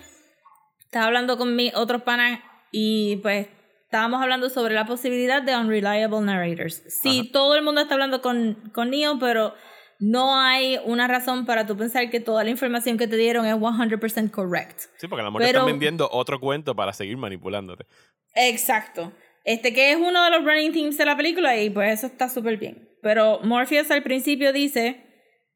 Estaba 0.79 1.05
hablando 1.05 1.37
con 1.37 1.55
mis 1.55 1.73
otros 1.75 2.01
panas. 2.01 2.39
Y 2.71 3.17
pues. 3.17 3.47
Estábamos 3.91 4.21
hablando 4.21 4.49
sobre 4.49 4.73
la 4.73 4.85
posibilidad 4.85 5.41
de 5.41 5.53
unreliable 5.53 6.21
narrators. 6.21 6.81
Sí, 6.87 7.29
todo 7.33 7.55
el 7.55 7.61
mundo 7.61 7.81
está 7.81 7.95
hablando 7.95 8.21
con, 8.21 8.71
con 8.73 8.89
Neo, 8.89 9.19
pero 9.19 9.53
no 9.99 10.33
hay 10.39 10.79
una 10.85 11.09
razón 11.09 11.45
para 11.45 11.65
tú 11.65 11.75
pensar 11.75 12.09
que 12.09 12.21
toda 12.21 12.45
la 12.45 12.51
información 12.51 12.97
que 12.97 13.09
te 13.09 13.17
dieron 13.17 13.45
es 13.45 13.53
100% 13.53 14.31
correct. 14.31 14.79
Sí, 14.95 15.09
porque 15.09 15.23
a 15.23 15.25
lo 15.25 15.31
mejor 15.31 15.41
Pero- 15.41 15.59
están 15.59 15.65
vendiendo 15.65 16.07
otro 16.09 16.39
cuento 16.39 16.73
para 16.73 16.93
seguir 16.93 17.17
manipulándote. 17.17 17.85
Exacto. 18.33 19.11
Este 19.43 19.73
que 19.73 19.91
es 19.91 19.97
uno 19.97 20.23
de 20.23 20.29
los 20.29 20.45
running 20.45 20.71
themes 20.71 20.97
de 20.97 21.03
la 21.03 21.17
película 21.17 21.57
y 21.57 21.69
pues 21.69 21.99
eso 21.99 22.07
está 22.07 22.29
súper 22.29 22.55
bien. 22.55 22.87
Pero 23.01 23.41
Morpheus 23.43 23.91
al 23.91 24.03
principio 24.03 24.53
dice 24.53 25.03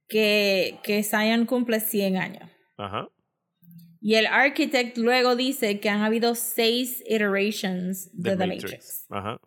que, 0.10 0.78
que 0.84 1.04
Zion 1.04 1.46
cumple 1.46 1.80
100 1.80 2.18
años. 2.18 2.52
Ajá. 2.76 3.08
Y 4.06 4.14
el 4.18 4.28
architect 4.28 5.00
luego 5.00 5.36
dice 5.36 5.80
que 5.80 5.90
han 5.90 6.02
habido 6.02 6.36
seis 6.36 7.02
iterations 7.08 8.12
de 8.14 8.38
The, 8.38 8.46
Matrix. 8.46 9.08
Ajá. 9.10 9.40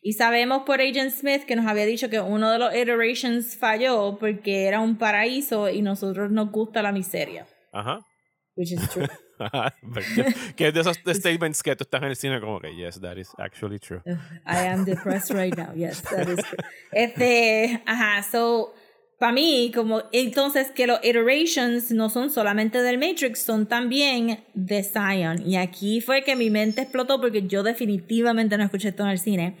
Y 0.00 0.12
sabemos 0.12 0.62
por 0.64 0.80
Agent 0.80 1.10
Smith 1.10 1.42
que 1.46 1.56
nos 1.56 1.66
había 1.66 1.84
dicho 1.84 2.08
que 2.08 2.20
uno 2.20 2.52
de 2.52 2.60
los 2.60 2.72
iterations 2.72 3.56
falló 3.56 4.16
porque 4.20 4.66
era 4.66 4.78
un 4.78 4.98
paraíso 4.98 5.68
y 5.68 5.82
nosotros 5.82 6.30
nos 6.30 6.52
gusta 6.52 6.80
la 6.80 6.92
miseria. 6.92 7.48
Ajá. 7.72 8.06
Which 8.54 8.70
is 8.70 8.88
true. 8.88 9.08
Que 10.56 10.68
es 10.68 10.74
de 10.74 10.80
esos 10.80 10.96
statements 11.14 11.60
que 11.60 11.74
tú 11.74 11.82
estás 11.82 12.00
en 12.00 12.08
el 12.08 12.16
cine 12.16 12.40
como 12.40 12.60
que, 12.60 12.76
yes, 12.76 13.00
that 13.00 13.16
is 13.16 13.32
actually 13.36 13.80
true. 13.80 14.00
I 14.46 14.68
am 14.68 14.84
depressed 14.84 15.34
right 15.34 15.56
now. 15.56 15.72
Yes, 15.74 16.02
that 16.02 16.28
is 16.28 16.44
true. 16.44 16.58
Este, 16.92 17.82
ajá, 17.84 18.22
so, 18.22 18.74
para 19.18 19.32
mí, 19.32 19.72
como, 19.74 20.02
entonces 20.12 20.70
que 20.70 20.86
los 20.86 21.00
iterations 21.02 21.90
no 21.90 22.08
son 22.08 22.30
solamente 22.30 22.82
del 22.82 22.98
Matrix, 22.98 23.40
son 23.40 23.66
también 23.66 24.44
de 24.54 24.82
Zion. 24.84 25.42
Y 25.44 25.56
aquí 25.56 26.00
fue 26.00 26.22
que 26.22 26.36
mi 26.36 26.50
mente 26.50 26.82
explotó 26.82 27.20
porque 27.20 27.46
yo 27.46 27.62
definitivamente 27.62 28.56
no 28.56 28.64
escuché 28.64 28.88
esto 28.90 29.02
en 29.02 29.08
el 29.10 29.18
cine. 29.18 29.56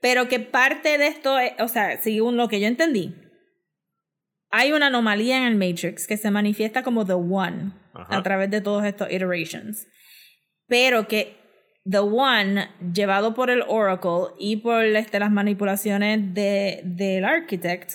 Pero 0.00 0.28
que 0.28 0.40
parte 0.40 0.96
de 0.96 1.08
esto, 1.08 1.38
es- 1.38 1.52
o 1.58 1.68
sea, 1.68 2.00
según 2.00 2.36
lo 2.36 2.48
que 2.48 2.60
yo 2.60 2.66
entendí, 2.66 3.14
hay 4.50 4.72
una 4.72 4.86
anomalía 4.86 5.36
en 5.36 5.44
el 5.44 5.56
Matrix 5.56 6.06
que 6.06 6.16
se 6.16 6.30
manifiesta 6.30 6.82
como 6.82 7.04
The 7.04 7.12
One 7.14 7.72
Ajá. 7.92 8.16
a 8.16 8.22
través 8.22 8.50
de 8.50 8.60
todos 8.62 8.84
estos 8.84 9.12
iterations. 9.12 9.86
Pero 10.66 11.06
que 11.08 11.36
The 11.84 11.98
One, 11.98 12.68
llevado 12.94 13.34
por 13.34 13.50
el 13.50 13.62
Oracle 13.66 14.34
y 14.38 14.56
por 14.56 14.84
este, 14.84 15.18
las 15.18 15.30
manipulaciones 15.30 16.32
de, 16.32 16.80
del 16.84 17.24
Architect, 17.24 17.94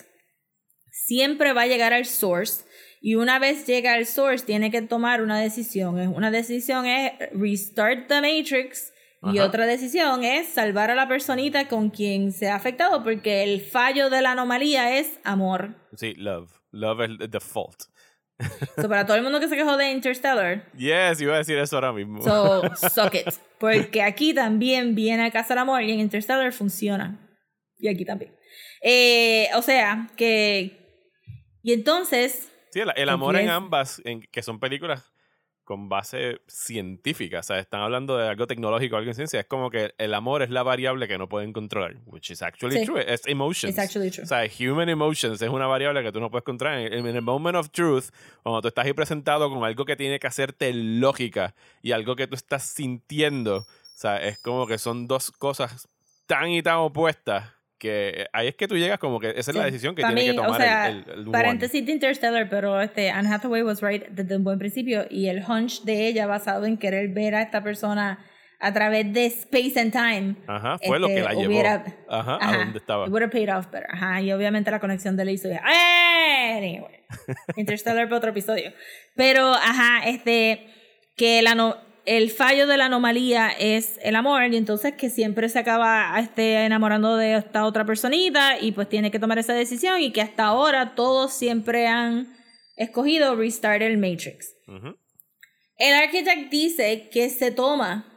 siempre 1.06 1.52
va 1.52 1.62
a 1.62 1.66
llegar 1.66 1.92
al 1.92 2.06
source. 2.06 2.64
Y 3.00 3.16
una 3.16 3.38
vez 3.38 3.66
llega 3.66 3.92
al 3.94 4.06
source, 4.06 4.46
tiene 4.46 4.70
que 4.70 4.80
tomar 4.82 5.22
una 5.22 5.38
decisión. 5.38 5.98
Una 6.14 6.30
decisión 6.30 6.86
es 6.86 7.12
restart 7.32 8.08
the 8.08 8.20
Matrix. 8.20 8.92
Y 9.22 9.38
Ajá. 9.38 9.48
otra 9.48 9.66
decisión 9.66 10.22
es 10.24 10.48
salvar 10.48 10.90
a 10.90 10.94
la 10.94 11.08
personita 11.08 11.68
con 11.68 11.90
quien 11.90 12.32
se 12.32 12.48
ha 12.48 12.56
afectado, 12.56 13.02
porque 13.02 13.42
el 13.42 13.60
fallo 13.62 14.10
de 14.10 14.20
la 14.20 14.32
anomalía 14.32 14.98
es 14.98 15.18
amor. 15.24 15.76
Sí, 15.96 16.14
love. 16.14 16.50
Love 16.72 17.00
es 17.00 17.10
el 17.10 17.30
default. 17.30 17.82
So, 18.76 18.88
para 18.88 19.06
todo 19.06 19.16
el 19.16 19.22
mundo 19.22 19.38
que 19.38 19.48
se 19.48 19.56
quejó 19.56 19.76
de 19.76 19.92
Interstellar, 19.92 20.70
Yes, 20.76 21.20
iba 21.20 21.34
a 21.34 21.38
decir 21.38 21.56
eso 21.56 21.76
ahora 21.76 21.92
mismo. 21.92 22.22
So, 22.22 22.62
suck 22.90 23.14
it. 23.14 23.28
Porque 23.58 24.02
aquí 24.02 24.34
también 24.34 24.94
viene 24.96 25.24
a 25.24 25.30
casa 25.30 25.54
el 25.54 25.60
amor 25.60 25.82
y 25.82 25.92
en 25.92 26.00
Interstellar 26.00 26.52
funciona. 26.52 27.18
Y 27.78 27.88
aquí 27.88 28.04
también. 28.04 28.34
Eh, 28.82 29.48
o 29.54 29.62
sea, 29.62 30.10
que. 30.16 30.83
Y 31.64 31.72
entonces. 31.72 32.52
Sí, 32.70 32.78
el, 32.80 32.92
el 32.94 33.08
amor 33.08 33.36
en 33.36 33.48
ambas, 33.50 34.00
en, 34.04 34.20
que 34.20 34.42
son 34.42 34.60
películas 34.60 35.10
con 35.64 35.88
base 35.88 36.42
científica, 36.46 37.38
o 37.38 37.42
sea, 37.42 37.58
están 37.58 37.80
hablando 37.80 38.18
de 38.18 38.28
algo 38.28 38.46
tecnológico, 38.46 38.96
algo 38.96 39.08
en 39.08 39.14
ciencia, 39.14 39.40
es 39.40 39.46
como 39.46 39.70
que 39.70 39.94
el 39.96 40.12
amor 40.12 40.42
es 40.42 40.50
la 40.50 40.62
variable 40.62 41.08
que 41.08 41.16
no 41.16 41.26
pueden 41.26 41.54
controlar, 41.54 41.96
which 42.04 42.30
is 42.30 42.42
actually 42.42 42.76
Sí. 42.80 42.84
true, 42.84 43.00
es 43.00 43.26
emotions. 43.26 43.70
It's 43.70 43.78
actually 43.78 44.10
true. 44.10 44.24
O 44.24 44.26
sea, 44.26 44.46
human 44.60 44.90
emotions 44.90 45.40
es 45.40 45.48
una 45.48 45.66
variable 45.66 46.02
que 46.02 46.12
tú 46.12 46.20
no 46.20 46.30
puedes 46.30 46.44
controlar. 46.44 46.80
En, 46.80 47.06
en 47.06 47.16
el 47.16 47.22
moment 47.22 47.56
of 47.56 47.70
truth, 47.70 48.10
cuando 48.42 48.60
tú 48.60 48.68
estás 48.68 48.84
ahí 48.84 48.92
presentado 48.92 49.48
con 49.48 49.64
algo 49.64 49.86
que 49.86 49.96
tiene 49.96 50.18
que 50.18 50.26
hacerte 50.26 50.70
lógica 50.74 51.54
y 51.80 51.92
algo 51.92 52.14
que 52.14 52.26
tú 52.26 52.34
estás 52.34 52.64
sintiendo, 52.64 53.60
o 53.60 53.66
sea, 53.96 54.18
es 54.18 54.38
como 54.42 54.66
que 54.66 54.76
son 54.76 55.06
dos 55.08 55.30
cosas 55.30 55.88
tan 56.26 56.50
y 56.50 56.62
tan 56.62 56.76
opuestas 56.76 57.53
ahí 58.32 58.48
es 58.48 58.54
que 58.54 58.66
tú 58.68 58.76
llegas 58.76 58.98
como 58.98 59.18
que 59.20 59.30
esa 59.36 59.50
es 59.50 59.56
la 59.56 59.64
Sí. 59.64 59.70
decisión 59.70 59.94
que 59.94 60.02
Pa' 60.02 60.08
tiene 60.08 60.22
mí, 60.22 60.28
que 60.28 60.34
tomar 60.34 60.50
o 60.50 60.54
sea, 60.56 60.88
el, 60.88 61.04
el, 61.12 61.18
el 61.20 61.30
paréntesis 61.30 61.84
de 61.84 61.92
Interstellar, 61.92 62.48
pero 62.48 62.80
este, 62.80 63.10
Anne 63.10 63.28
Hathaway 63.32 63.62
was 63.62 63.80
right 63.82 64.06
desde 64.08 64.36
un 64.36 64.44
buen 64.44 64.58
principio. 64.58 65.06
Y 65.10 65.28
el 65.28 65.42
hunch 65.46 65.82
de 65.82 66.06
ella 66.06 66.26
basado 66.26 66.64
en 66.66 66.76
querer 66.78 67.08
ver 67.08 67.34
a 67.34 67.42
esta 67.42 67.62
persona 67.62 68.18
a 68.60 68.72
través 68.72 69.12
de 69.12 69.26
space 69.26 69.78
and 69.78 69.92
time. 69.92 70.36
Ajá, 70.46 70.78
fue 70.84 70.98
lo 70.98 71.06
que 71.08 71.14
este, 71.18 71.24
la 71.24 71.34
llevó. 71.34 71.46
hubiera- 71.48 71.84
Ajá, 72.08 72.34
a 72.34 72.36
Ajá, 72.36 72.56
donde 72.58 72.78
estaba. 72.78 73.04
It 73.06 73.10
would 73.10 73.22
have 73.22 73.32
paid 73.32 73.48
off 73.54 73.66
better. 73.70 73.86
Ajá, 73.90 74.22
y 74.22 74.32
obviamente 74.32 74.70
la 74.70 74.80
conexión 74.80 75.16
de 75.16 75.24
la 75.24 75.30
hizo. 75.32 75.48
Anyway. 75.48 77.04
Interstellar 77.56 78.06
para 78.08 78.16
otro 78.18 78.30
episodio. 78.30 78.72
Pero, 79.14 79.52
ajá, 79.52 80.08
este. 80.08 80.66
Que 81.16 81.42
la 81.42 81.54
no, 81.54 81.76
el 82.06 82.30
fallo 82.30 82.66
de 82.66 82.76
la 82.76 82.86
anomalía 82.86 83.50
es 83.50 83.98
el 84.02 84.16
amor, 84.16 84.42
y 84.52 84.56
entonces 84.56 84.94
que 84.94 85.10
siempre 85.10 85.48
se 85.48 85.58
acaba 85.58 86.18
este, 86.18 86.64
enamorando 86.64 87.16
de 87.16 87.36
esta 87.36 87.64
otra 87.64 87.84
personita, 87.84 88.58
y 88.58 88.72
pues 88.72 88.88
tiene 88.88 89.10
que 89.10 89.18
tomar 89.18 89.38
esa 89.38 89.54
decisión, 89.54 90.00
y 90.00 90.12
que 90.12 90.20
hasta 90.20 90.44
ahora 90.44 90.94
todos 90.94 91.32
siempre 91.32 91.86
han 91.86 92.36
escogido 92.76 93.36
restart 93.36 93.82
el 93.82 93.98
Matrix. 93.98 94.54
El 95.76 95.94
architect 95.94 96.50
dice 96.50 97.08
que 97.12 97.30
se 97.30 97.50
toma. 97.50 98.13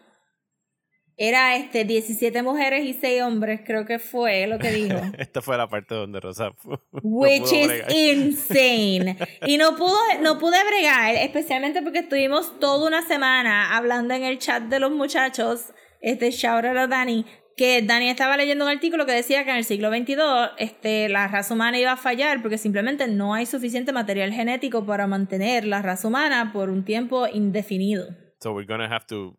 Era 1.19 1.55
este 1.55 1.83
17 1.83 2.43
mujeres 2.43 2.85
y 2.85 2.93
6 2.93 3.23
hombres, 3.23 3.61
creo 3.65 3.85
que 3.85 3.97
fue 3.97 4.45
lo 4.45 4.59
que 4.59 4.71
dijo. 4.71 4.99
Esta 5.17 5.41
fue 5.41 5.57
la 5.57 5.67
parte 5.67 5.95
donde 5.95 6.19
Rosa. 6.19 6.51
no 6.63 6.79
Which 7.01 7.51
is 7.51 7.67
bregar. 7.67 7.91
insane. 7.91 9.17
Y 9.47 9.57
no 9.57 9.75
pudo, 9.77 9.97
no 10.21 10.37
pude 10.37 10.63
bregar, 10.63 11.15
especialmente 11.15 11.81
porque 11.81 11.99
estuvimos 11.99 12.59
toda 12.59 12.87
una 12.87 13.01
semana 13.01 13.75
hablando 13.75 14.13
en 14.13 14.23
el 14.23 14.37
chat 14.37 14.63
de 14.63 14.79
los 14.79 14.91
muchachos, 14.91 15.73
este 16.01 16.29
shout 16.29 16.63
out 16.65 16.77
a 16.77 16.85
Dani, 16.85 17.25
que 17.55 17.81
Dani 17.81 18.09
estaba 18.09 18.37
leyendo 18.37 18.65
un 18.65 18.69
artículo 18.71 19.07
que 19.07 19.13
decía 19.13 19.43
que 19.43 19.49
en 19.49 19.57
el 19.57 19.63
siglo 19.63 19.89
XXII 19.89 20.17
este, 20.59 21.09
la 21.09 21.27
raza 21.27 21.55
humana 21.55 21.79
iba 21.79 21.93
a 21.93 21.97
fallar 21.97 22.43
porque 22.43 22.59
simplemente 22.59 23.07
no 23.07 23.33
hay 23.33 23.47
suficiente 23.47 23.91
material 23.91 24.31
genético 24.31 24.85
para 24.85 25.07
mantener 25.07 25.65
la 25.65 25.81
raza 25.81 26.07
humana 26.07 26.51
por 26.53 26.69
un 26.69 26.85
tiempo 26.85 27.25
indefinido. 27.27 28.05
So 28.39 28.53
we're 28.53 28.67
gonna 28.67 28.87
have 28.87 29.07
to 29.07 29.35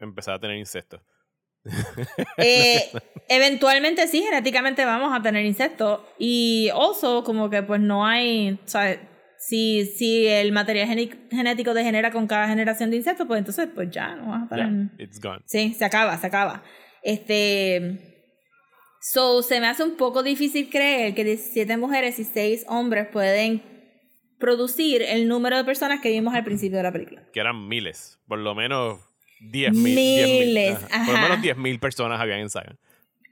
empezar 0.00 0.34
a 0.34 0.40
tener 0.40 0.56
insectos. 0.56 1.00
Eh, 2.38 2.90
eventualmente 3.28 4.06
sí, 4.08 4.22
genéticamente 4.22 4.84
vamos 4.84 5.12
a 5.16 5.22
tener 5.22 5.44
insectos. 5.44 6.00
Y 6.18 6.70
also, 6.72 7.22
como 7.24 7.50
que 7.50 7.62
pues 7.62 7.80
no 7.80 8.06
hay. 8.06 8.58
O 8.64 8.68
sea, 8.68 8.98
si, 9.38 9.84
si 9.86 10.26
el 10.26 10.52
material 10.52 10.88
genético 11.30 11.74
degenera 11.74 12.10
con 12.10 12.26
cada 12.26 12.48
generación 12.48 12.90
de 12.90 12.96
insectos, 12.96 13.26
pues 13.26 13.38
entonces 13.38 13.68
pues 13.74 13.90
ya 13.90 14.16
no 14.16 14.30
vas 14.30 14.50
a 14.50 14.56
Yeah, 14.56 14.66
tener. 14.66 14.90
it's 14.98 15.20
gone. 15.20 15.42
Sí, 15.46 15.74
se 15.74 15.84
acaba, 15.84 16.16
se 16.18 16.26
acaba. 16.26 16.62
Este. 17.02 18.06
So, 19.02 19.42
se 19.42 19.60
me 19.60 19.66
hace 19.66 19.82
un 19.82 19.96
poco 19.96 20.22
difícil 20.22 20.68
creer 20.70 21.14
que 21.14 21.24
17 21.24 21.76
mujeres 21.78 22.18
y 22.18 22.24
6 22.24 22.66
hombres 22.68 23.06
pueden 23.10 23.62
producir 24.38 25.02
el 25.02 25.26
número 25.28 25.56
de 25.56 25.64
personas 25.64 26.00
que 26.00 26.10
vimos 26.10 26.34
al 26.34 26.44
principio 26.44 26.78
de 26.78 26.82
la 26.84 26.92
película. 26.92 27.22
Que 27.32 27.40
eran 27.40 27.66
miles. 27.68 28.18
Por 28.28 28.38
lo 28.40 28.54
menos 28.54 28.98
10 29.40 29.72
mil. 29.72 29.94
Miles, 29.94 30.78
Por 30.78 30.90
lo 30.90 31.12
ajá. 31.12 31.22
menos 31.22 31.42
10 31.42 31.56
mil 31.56 31.78
personas 31.80 32.20
habían 32.20 32.40
en 32.40 32.50
Zion. 32.50 32.78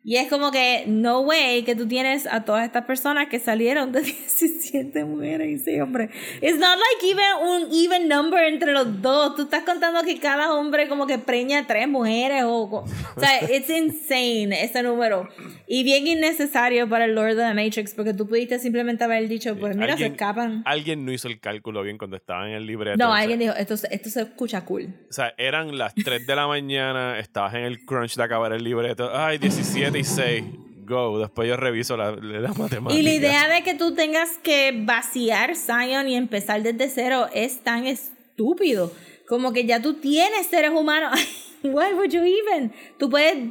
Y 0.04 0.16
es 0.16 0.28
como 0.28 0.50
que, 0.50 0.84
no 0.86 1.20
way 1.20 1.64
que 1.64 1.74
tú 1.74 1.86
tienes 1.86 2.26
a 2.26 2.44
todas 2.44 2.64
estas 2.64 2.84
personas 2.86 3.28
que 3.28 3.38
salieron 3.38 3.92
de 3.92 4.00
17 4.02 5.04
mujeres 5.04 5.48
y 5.48 5.58
6 5.58 5.82
hombres. 5.82 6.10
It's 6.40 6.58
not 6.58 6.78
like 6.78 7.04
even 7.06 7.24
un 7.42 7.68
even 7.72 8.08
number 8.08 8.42
entre 8.44 8.72
los 8.72 9.02
dos. 9.02 9.34
Tú 9.36 9.42
estás 9.42 9.64
contando 9.64 10.02
que 10.02 10.18
cada 10.18 10.54
hombre 10.54 10.88
como 10.88 11.06
que 11.06 11.18
preña 11.18 11.66
tres 11.66 11.88
mujeres 11.88 12.44
o... 12.44 12.58
O 12.58 12.84
sea, 13.20 13.42
it's 13.54 13.68
insane 13.68 14.62
ese 14.62 14.82
número. 14.82 15.28
Y 15.66 15.84
bien 15.84 16.06
innecesario 16.06 16.88
para 16.88 17.04
el 17.04 17.14
Lord 17.14 17.32
of 17.32 17.36
the 17.38 17.54
Matrix 17.54 17.92
porque 17.94 18.14
tú 18.14 18.26
pudiste 18.26 18.58
simplemente 18.58 19.04
haber 19.04 19.28
dicho, 19.28 19.56
pues 19.58 19.76
mira, 19.76 19.88
se 19.96 20.04
Alguien- 20.04 20.12
escapan. 20.12 20.62
Alguien 20.64 21.04
no 21.04 21.12
hizo 21.12 21.28
el 21.28 21.38
cálculo 21.40 21.82
bien 21.82 21.98
cuando 21.98 22.16
estaba 22.16 22.48
en 22.48 22.54
el 22.54 22.66
libreto. 22.66 22.96
No, 22.96 23.10
o 23.10 23.12
sea, 23.12 23.20
alguien 23.22 23.40
dijo, 23.40 23.54
esto, 23.54 23.74
esto 23.90 24.08
se 24.08 24.22
escucha 24.22 24.64
cool. 24.64 24.88
O 25.10 25.12
sea, 25.12 25.34
eran 25.36 25.76
las 25.76 25.94
3 25.94 26.26
de 26.26 26.34
la 26.36 26.46
mañana, 26.46 27.18
estabas 27.18 27.54
en 27.54 27.64
el 27.64 27.84
crunch 27.84 28.16
de 28.16 28.22
acabar 28.22 28.52
el 28.52 28.64
libreto. 28.64 29.10
Ay, 29.14 29.36
17 29.38 29.87
y 29.96 30.04
6. 30.04 30.44
Go. 30.86 31.18
Después 31.18 31.48
yo 31.48 31.56
reviso 31.56 31.96
la, 31.96 32.12
la 32.12 32.52
matemática. 32.54 32.98
Y 32.98 33.02
la 33.02 33.12
idea 33.12 33.48
de 33.48 33.62
que 33.62 33.74
tú 33.74 33.94
tengas 33.94 34.38
que 34.42 34.72
vaciar 34.84 35.54
Zion 35.54 36.08
y 36.08 36.16
empezar 36.16 36.62
desde 36.62 36.88
cero 36.88 37.26
es 37.34 37.62
tan 37.62 37.86
estúpido. 37.86 38.90
Como 39.28 39.52
que 39.52 39.66
ya 39.66 39.82
tú 39.82 39.94
tienes 39.94 40.46
seres 40.46 40.70
humanos. 40.70 41.12
Why 41.62 41.92
would 41.92 42.10
you 42.10 42.22
even? 42.22 42.72
Tú 42.98 43.10
puedes 43.10 43.50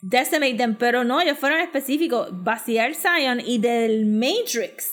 decimate 0.00 0.54
them, 0.56 0.74
pero 0.76 1.04
no, 1.04 1.20
ellos 1.20 1.38
fueron 1.38 1.60
específicos. 1.60 2.28
Vaciar 2.32 2.94
Zion 2.96 3.40
y 3.40 3.58
del 3.58 4.06
Matrix. 4.06 4.90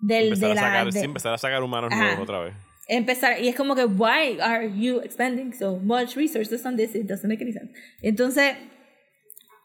Del, 0.00 0.24
empezar, 0.28 0.46
de 0.46 0.52
a 0.52 0.54
la, 0.54 0.60
sacar, 0.62 0.86
de- 0.86 0.92
sí, 0.98 1.04
empezar 1.04 1.34
a 1.34 1.38
sacar 1.38 1.62
humanos 1.62 1.92
Ajá. 1.92 2.02
nuevos 2.02 2.22
otra 2.22 2.40
vez. 2.40 2.54
empezar 2.88 3.40
y 3.40 3.46
es 3.48 3.54
como 3.54 3.76
que 3.76 3.84
why 3.84 4.40
are 4.40 4.68
you 4.76 5.00
expending 5.00 5.52
so 5.52 5.76
much 5.76 6.16
resources 6.16 6.64
on 6.66 6.74
this 6.74 6.92
it 6.96 7.06
doesn't 7.06 7.28
make 7.28 7.40
any 7.40 7.52
sense 7.52 7.70
entonces 8.02 8.56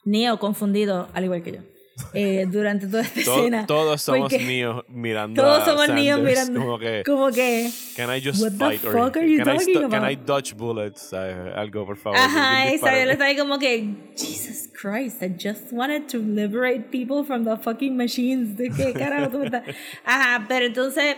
Neo 0.06 0.40
confundido, 0.40 1.10
al 1.14 1.24
igual 1.26 1.42
que 1.44 1.52
yo, 1.54 1.60
eh, 2.14 2.46
durante 2.50 2.88
toda 2.88 3.02
esta 3.04 3.24
To- 3.24 3.38
escena. 3.38 3.66
todos 3.66 4.02
somos 4.02 4.32
niños 4.32 4.84
mirando 4.90 5.42
Todos 5.42 5.62
a 5.62 5.66
somos 5.66 5.86
Sanders, 5.88 6.22
mirando. 6.22 6.60
como 6.66 6.78
que 6.80 7.04
como 7.06 7.32
que 7.32 7.70
can 7.96 8.16
I 8.16 8.22
just 8.22 8.42
What 8.42 8.52
the 8.52 8.58
fight 8.58 8.86
or 8.86 8.92
fuck 8.94 9.18
are 9.18 9.26
you 9.28 9.38
can, 9.44 9.50
I 9.56 9.58
talking 9.58 9.74
can 9.76 9.84
about? 9.86 10.12
I 10.12 10.16
dodge 10.16 10.54
bullets 10.56 11.14
algo 11.14 11.86
por 11.86 11.96
favor 11.98 12.20
Ajá, 12.20 12.68
exacto. 12.72 12.98
Él 12.98 13.10
está 13.12 13.26
ahí 13.26 13.38
como 13.38 13.58
que, 13.60 13.96
Jesus 14.18 14.70
Christ, 14.80 15.24
I 15.24 15.30
just 15.42 15.72
wanted 15.72 16.08
to 16.12 16.18
liberate 16.20 16.92
people 16.92 17.24
from 17.26 17.46
the 17.46 17.56
fucking 17.58 17.96
machines. 17.96 18.58
¿De 18.58 18.70
qué 18.70 18.92
carajo 18.94 19.30
tú 19.32 19.44
estás? 19.44 19.64
Ajá, 20.06 20.46
pero 20.50 20.66
entonces, 20.66 21.16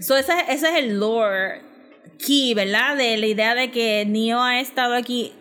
so 0.00 0.16
ese, 0.16 0.32
ese 0.48 0.68
es 0.68 0.74
el 0.84 0.98
lore 0.98 1.62
key, 2.18 2.54
¿verdad? 2.54 2.96
De 2.96 3.16
la 3.16 3.26
idea 3.26 3.54
de 3.54 3.70
que 3.70 4.04
Neo 4.04 4.42
ha 4.42 4.58
estado 4.60 4.94
aquí 4.94 5.32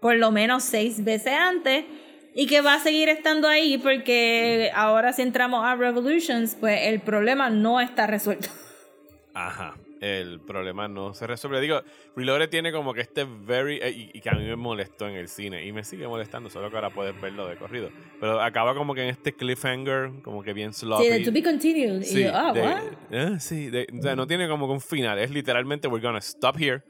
por 0.00 0.16
lo 0.16 0.32
menos 0.32 0.64
seis 0.64 1.04
veces 1.04 1.34
antes 1.34 1.84
y 2.34 2.46
que 2.46 2.60
va 2.60 2.74
a 2.74 2.78
seguir 2.80 3.08
estando 3.08 3.48
ahí 3.48 3.78
porque 3.78 4.70
ahora 4.74 5.12
si 5.12 5.22
entramos 5.22 5.64
a 5.64 5.74
Revolutions, 5.76 6.56
pues 6.58 6.80
el 6.88 7.00
problema 7.00 7.50
no 7.50 7.80
está 7.80 8.06
resuelto. 8.06 8.48
Ajá. 9.34 9.74
El 10.00 10.40
problema 10.40 10.88
no 10.88 11.14
se 11.14 11.28
resuelve. 11.28 11.60
Digo, 11.60 11.80
Reloaded 12.16 12.48
tiene 12.48 12.72
como 12.72 12.92
que 12.92 13.02
este 13.02 13.24
very. 13.24 13.78
eh, 13.80 13.90
y, 13.90 14.10
y 14.18 14.20
que 14.20 14.30
a 14.30 14.32
mí 14.32 14.42
me 14.44 14.56
molestó 14.56 15.06
en 15.06 15.14
el 15.14 15.28
cine. 15.28 15.64
Y 15.64 15.70
me 15.70 15.84
sigue 15.84 16.08
molestando, 16.08 16.50
solo 16.50 16.70
que 16.70 16.74
ahora 16.76 16.90
puedes 16.90 17.18
verlo 17.20 17.46
de 17.46 17.54
corrido. 17.54 17.88
Pero 18.18 18.40
acaba 18.42 18.74
como 18.74 18.96
que 18.96 19.02
en 19.04 19.10
este 19.10 19.32
cliffhanger, 19.32 20.10
como 20.24 20.42
que 20.42 20.52
bien 20.54 20.72
sloppy. 20.72 21.04
Sí, 21.04 21.08
de 21.08 21.20
to 21.20 21.30
be 21.30 21.40
continued. 21.40 22.00
y 22.00 22.04
Sí, 22.04 22.24
yo, 22.24 22.32
ah, 22.34 22.52
de- 22.52 22.60
what? 22.62 22.82
ah, 23.12 23.38
sí, 23.38 23.70
de- 23.70 23.86
o 23.96 24.02
sea, 24.02 24.16
no 24.16 24.26
tiene 24.26 24.48
como 24.48 24.66
que 24.66 24.72
un 24.72 24.80
final. 24.80 25.20
Es 25.20 25.30
literalmente, 25.30 25.86
we're 25.86 26.04
gonna 26.04 26.18
stop 26.18 26.56
here. 26.60 26.82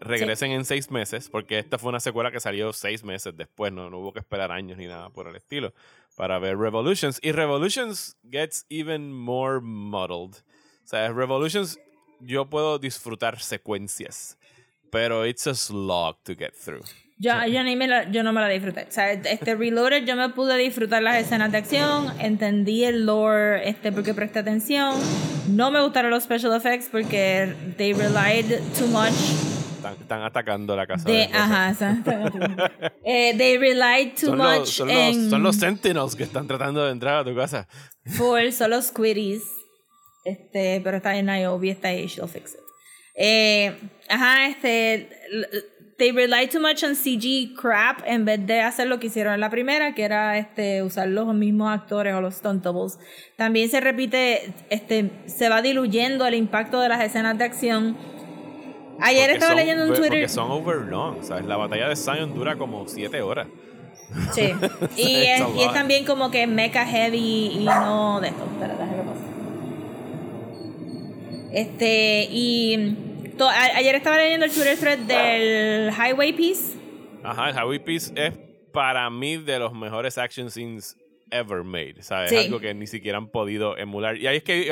Regresen 0.00 0.52
en 0.52 0.64
seis 0.64 0.90
meses, 0.90 1.28
porque 1.28 1.58
esta 1.58 1.78
fue 1.78 1.90
una 1.90 2.00
secuela 2.00 2.30
que 2.30 2.40
salió 2.40 2.72
seis 2.72 3.04
meses 3.04 3.36
después. 3.36 3.72
No, 3.72 3.90
no 3.90 3.98
hubo 3.98 4.12
que 4.12 4.20
esperar 4.20 4.50
años 4.50 4.78
ni 4.78 4.86
nada 4.86 5.10
por 5.10 5.28
el 5.28 5.36
estilo 5.36 5.72
para 6.16 6.38
ver 6.38 6.56
Revolutions. 6.58 7.18
Y 7.22 7.32
Revolutions 7.32 8.16
gets 8.30 8.64
even 8.70 9.12
more 9.12 9.60
muddled. 9.60 10.36
O 10.84 10.86
sea, 10.86 11.12
Revolutions, 11.12 11.78
yo 12.20 12.46
puedo 12.46 12.78
disfrutar 12.78 13.40
secuencias, 13.40 14.38
pero 14.90 15.24
it's 15.26 15.46
a 15.46 15.54
slog 15.54 16.16
to 16.24 16.34
get 16.34 16.52
through. 16.54 16.82
Yo, 17.18 17.32
yo, 17.46 17.62
ni 17.62 17.76
me 17.76 17.86
la- 17.86 18.10
yo 18.10 18.22
no 18.22 18.32
me 18.32 18.40
la 18.40 18.48
disfruté. 18.48 18.86
O 18.88 18.90
sea, 18.90 19.12
este 19.12 19.54
Reloaded 19.54 20.06
yo 20.06 20.16
me 20.16 20.30
pude 20.30 20.56
disfrutar 20.56 21.02
las 21.02 21.16
escenas 21.18 21.52
de 21.52 21.58
acción, 21.58 22.18
entendí 22.18 22.84
el 22.84 23.04
lore 23.04 23.68
este, 23.68 23.92
porque 23.92 24.14
presté 24.14 24.38
atención. 24.38 24.96
No 25.48 25.70
me 25.70 25.82
gustaron 25.82 26.10
los 26.10 26.22
special 26.24 26.54
effects 26.56 26.88
porque 26.90 27.54
they 27.76 27.92
relied 27.92 28.46
too 28.78 28.86
much 28.86 29.12
Están, 29.80 29.94
están 30.00 30.22
atacando 30.22 30.76
la 30.76 30.86
casa. 30.86 31.08
de... 31.08 31.16
de. 31.16 31.24
Ajá, 31.32 31.70
exacto. 31.70 32.10
Eh, 33.04 33.34
they 33.36 33.56
relied 33.58 34.14
too 34.14 34.26
Son 34.26 34.38
much 34.38 34.58
los, 34.58 34.70
son, 34.70 34.90
en... 34.90 35.22
los, 35.22 35.30
son 35.30 35.42
los 35.42 35.56
Sentinels 35.56 36.14
que 36.14 36.22
están 36.24 36.46
tratando 36.46 36.84
de 36.84 36.92
entrar 36.92 37.18
a 37.18 37.24
tu 37.24 37.34
casa. 37.34 37.66
Full, 38.06 38.50
son 38.52 38.70
los 38.70 38.86
Squiddies. 38.86 39.42
Este, 40.24 40.80
pero 40.84 40.98
está 40.98 41.16
en 41.16 41.26
Niobe, 41.26 41.70
está 41.70 41.88
ahí, 41.88 42.06
she'll 42.06 42.28
fix 42.28 42.52
it. 42.52 42.60
Eh, 43.14 43.74
ajá, 44.08 44.46
este. 44.48 45.08
They 46.00 46.12
rely 46.12 46.46
too 46.46 46.60
much 46.60 46.82
on 46.82 46.94
CG 46.94 47.54
crap 47.54 48.00
en 48.06 48.24
vez 48.24 48.46
de 48.46 48.62
hacer 48.62 48.86
lo 48.86 48.98
que 48.98 49.08
hicieron 49.08 49.34
en 49.34 49.40
la 49.40 49.50
primera, 49.50 49.94
que 49.94 50.02
era 50.02 50.38
este 50.38 50.82
usar 50.82 51.08
los 51.08 51.34
mismos 51.34 51.70
actores 51.70 52.14
o 52.14 52.22
los 52.22 52.36
stunt 52.36 52.64
doubles. 52.64 52.98
También 53.36 53.68
se 53.68 53.80
repite, 53.80 54.54
este, 54.70 55.10
se 55.26 55.50
va 55.50 55.60
diluyendo 55.60 56.26
el 56.26 56.32
impacto 56.32 56.80
de 56.80 56.88
las 56.88 57.04
escenas 57.04 57.36
de 57.36 57.44
acción. 57.44 57.98
Ayer 59.02 59.30
estaba 59.30 59.52
son- 59.52 59.56
leyendo 59.60 59.84
en 59.84 59.90
Twitter. 59.90 60.08
Porque 60.08 60.28
son 60.28 60.50
overlong, 60.50 61.22
¿sabes? 61.24 61.44
La 61.46 61.56
batalla 61.56 61.88
de 61.88 61.96
Zion 61.96 62.34
dura 62.34 62.56
como 62.56 62.86
7 62.88 63.20
horas. 63.22 63.48
Sí. 64.32 64.50
Y 64.96 65.24
es, 65.24 65.42
y 65.56 65.62
es 65.62 65.72
también 65.72 66.04
como 66.04 66.30
que 66.30 66.46
mecha 66.46 66.84
heavy 66.84 67.52
y 67.60 67.64
no 67.64 68.20
de 68.20 68.28
esto. 68.28 68.44
Espera, 68.44 68.74
déjame 68.74 69.02
pasar. 69.02 69.30
Este, 71.52 72.28
y 72.30 72.94
to- 73.36 73.48
a- 73.48 73.76
ayer 73.76 73.94
estaba 73.94 74.16
leyendo 74.18 74.46
el 74.46 74.52
Twitter 74.52 74.76
thread 74.78 74.98
del 75.00 75.90
Highway 75.92 76.32
Piece. 76.32 76.76
Ajá, 77.22 77.50
el 77.50 77.54
Highway 77.56 77.78
Peace 77.80 78.12
es 78.14 78.34
para 78.72 79.10
mí 79.10 79.36
de 79.36 79.58
los 79.58 79.72
mejores 79.72 80.16
action 80.18 80.50
scenes 80.50 80.96
ever 81.30 81.62
made. 81.64 81.96
¿sabes? 82.02 82.30
Sí. 82.30 82.36
Algo 82.36 82.60
que 82.60 82.72
ni 82.74 82.86
siquiera 82.86 83.18
han 83.18 83.28
podido 83.28 83.76
emular. 83.76 84.16
Y 84.16 84.26
ahí 84.26 84.36
es 84.38 84.42
que 84.44 84.68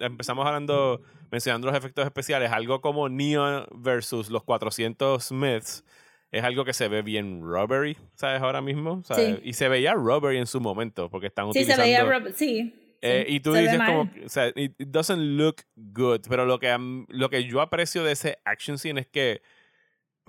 empezamos 0.00 0.46
hablando, 0.46 1.00
mencionando 1.30 1.68
los 1.68 1.76
efectos 1.76 2.04
especiales, 2.04 2.50
algo 2.52 2.80
como 2.80 3.08
Neo 3.08 3.66
versus 3.72 4.30
los 4.30 4.42
400 4.44 5.22
Smiths. 5.24 5.84
Es 6.32 6.44
algo 6.44 6.64
que 6.64 6.72
se 6.72 6.86
ve 6.88 7.02
bien 7.02 7.40
rubbery, 7.42 7.96
¿sabes? 8.14 8.40
Ahora 8.40 8.60
mismo. 8.60 9.02
¿sabes? 9.04 9.36
Sí. 9.36 9.40
Y 9.48 9.52
se 9.54 9.68
veía 9.68 9.94
rubbery 9.94 10.38
en 10.38 10.46
su 10.46 10.60
momento, 10.60 11.10
porque 11.10 11.26
están 11.26 11.46
Sí, 11.52 11.64
se 11.64 11.72
utilizando... 11.72 11.82
veía. 11.84 12.04
Rob- 12.04 12.32
Sí. 12.34 12.76
Eh, 13.02 13.24
sí, 13.26 13.34
y 13.36 13.40
tú 13.40 13.54
se 13.54 13.62
dices 13.62 13.80
como, 13.84 14.02
o 14.02 14.28
sea, 14.28 14.48
it, 14.54 14.76
doesn't 14.78 15.18
look 15.38 15.56
good, 15.74 16.20
pero 16.28 16.44
lo 16.44 16.58
que, 16.58 16.76
lo 17.08 17.30
que 17.30 17.44
yo 17.44 17.62
aprecio 17.62 18.04
de 18.04 18.12
ese 18.12 18.38
action 18.44 18.76
scene 18.78 19.00
es 19.00 19.06
que 19.06 19.40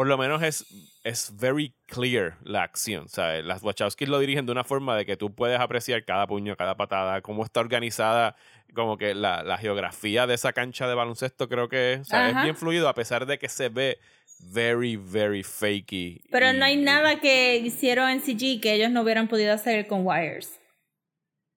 por 0.02 0.08
lo 0.08 0.18
menos 0.18 0.42
es, 0.42 0.66
es 1.04 1.32
very 1.38 1.76
clear 1.86 2.36
la 2.44 2.64
acción, 2.64 3.08
¿sabes? 3.08 3.46
Las 3.46 3.62
Wachowskis 3.62 4.10
lo 4.10 4.18
dirigen 4.18 4.48
de 4.48 4.52
una 4.52 4.64
forma 4.64 4.98
de 4.98 5.06
que 5.06 5.16
tú 5.16 5.36
puedes 5.36 5.60
apreciar 5.60 6.04
cada 6.06 6.26
puño, 6.26 6.58
cada 6.58 6.76
patada, 6.76 7.22
cómo 7.22 7.46
está 7.46 7.60
organizada, 7.60 8.36
como 8.74 8.98
que 8.98 9.14
la, 9.14 9.44
la 9.44 9.60
geografía 9.60 10.26
de 10.26 10.34
esa 10.34 10.54
cancha 10.54 10.88
de 10.88 10.96
baloncesto 10.96 11.48
creo 11.48 11.70
que 11.70 12.00
o 12.02 12.04
sea, 12.04 12.30
es 12.32 12.42
bien 12.42 12.56
fluido 12.56 12.90
a 12.90 12.96
pesar 12.96 13.28
de 13.28 13.38
que 13.38 13.48
se 13.48 13.70
ve 13.70 14.00
very, 14.40 14.96
very 14.96 15.44
fakey. 15.44 16.24
Pero 16.32 16.52
y- 16.52 16.58
no 16.58 16.66
hay 16.66 16.78
nada 16.78 17.20
que 17.20 17.58
hicieron 17.58 18.10
en 18.10 18.22
CG 18.22 18.60
que 18.60 18.74
ellos 18.74 18.90
no 18.90 19.04
hubieran 19.04 19.28
podido 19.28 19.54
hacer 19.54 19.86
con 19.86 20.02
wires. 20.04 20.60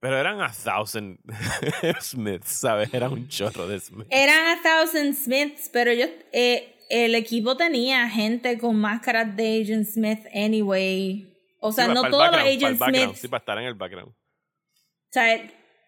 Pero 0.01 0.19
eran 0.19 0.43
a 0.43 0.53
thousand 0.53 1.19
Smiths, 2.03 2.49
¿sabes? 2.51 2.93
Era 2.93 3.09
un 3.09 3.27
chorro 3.27 3.67
de 3.67 3.81
Smiths. 3.81 4.09
Eran 4.11 4.59
a 4.59 4.63
Thousand 4.63 5.15
Smiths, 5.15 5.71
pero 5.73 5.93
ellos, 5.93 6.11
eh, 6.31 6.74
el 6.91 7.15
equipo 7.15 7.57
tenía 7.57 8.09
gente 8.09 8.59
con 8.59 8.77
máscaras 8.77 9.37
de 9.37 9.63
Agent 9.63 9.87
Smith 9.87 10.21
anyway. 10.35 11.31
O 11.61 11.73
sea, 11.73 11.87
Sí, 11.87 11.93
no 11.95 12.11
todos 12.11 12.31
los 12.31 12.41
Agent 12.41 12.79
Smiths. 12.83 13.19
Sí, 13.21 13.29
para 13.29 13.39
estar 13.39 13.59
en 13.59 13.65
el 13.65 13.75
background. 13.75 14.11
O 14.11 15.11
sea, 15.11 15.41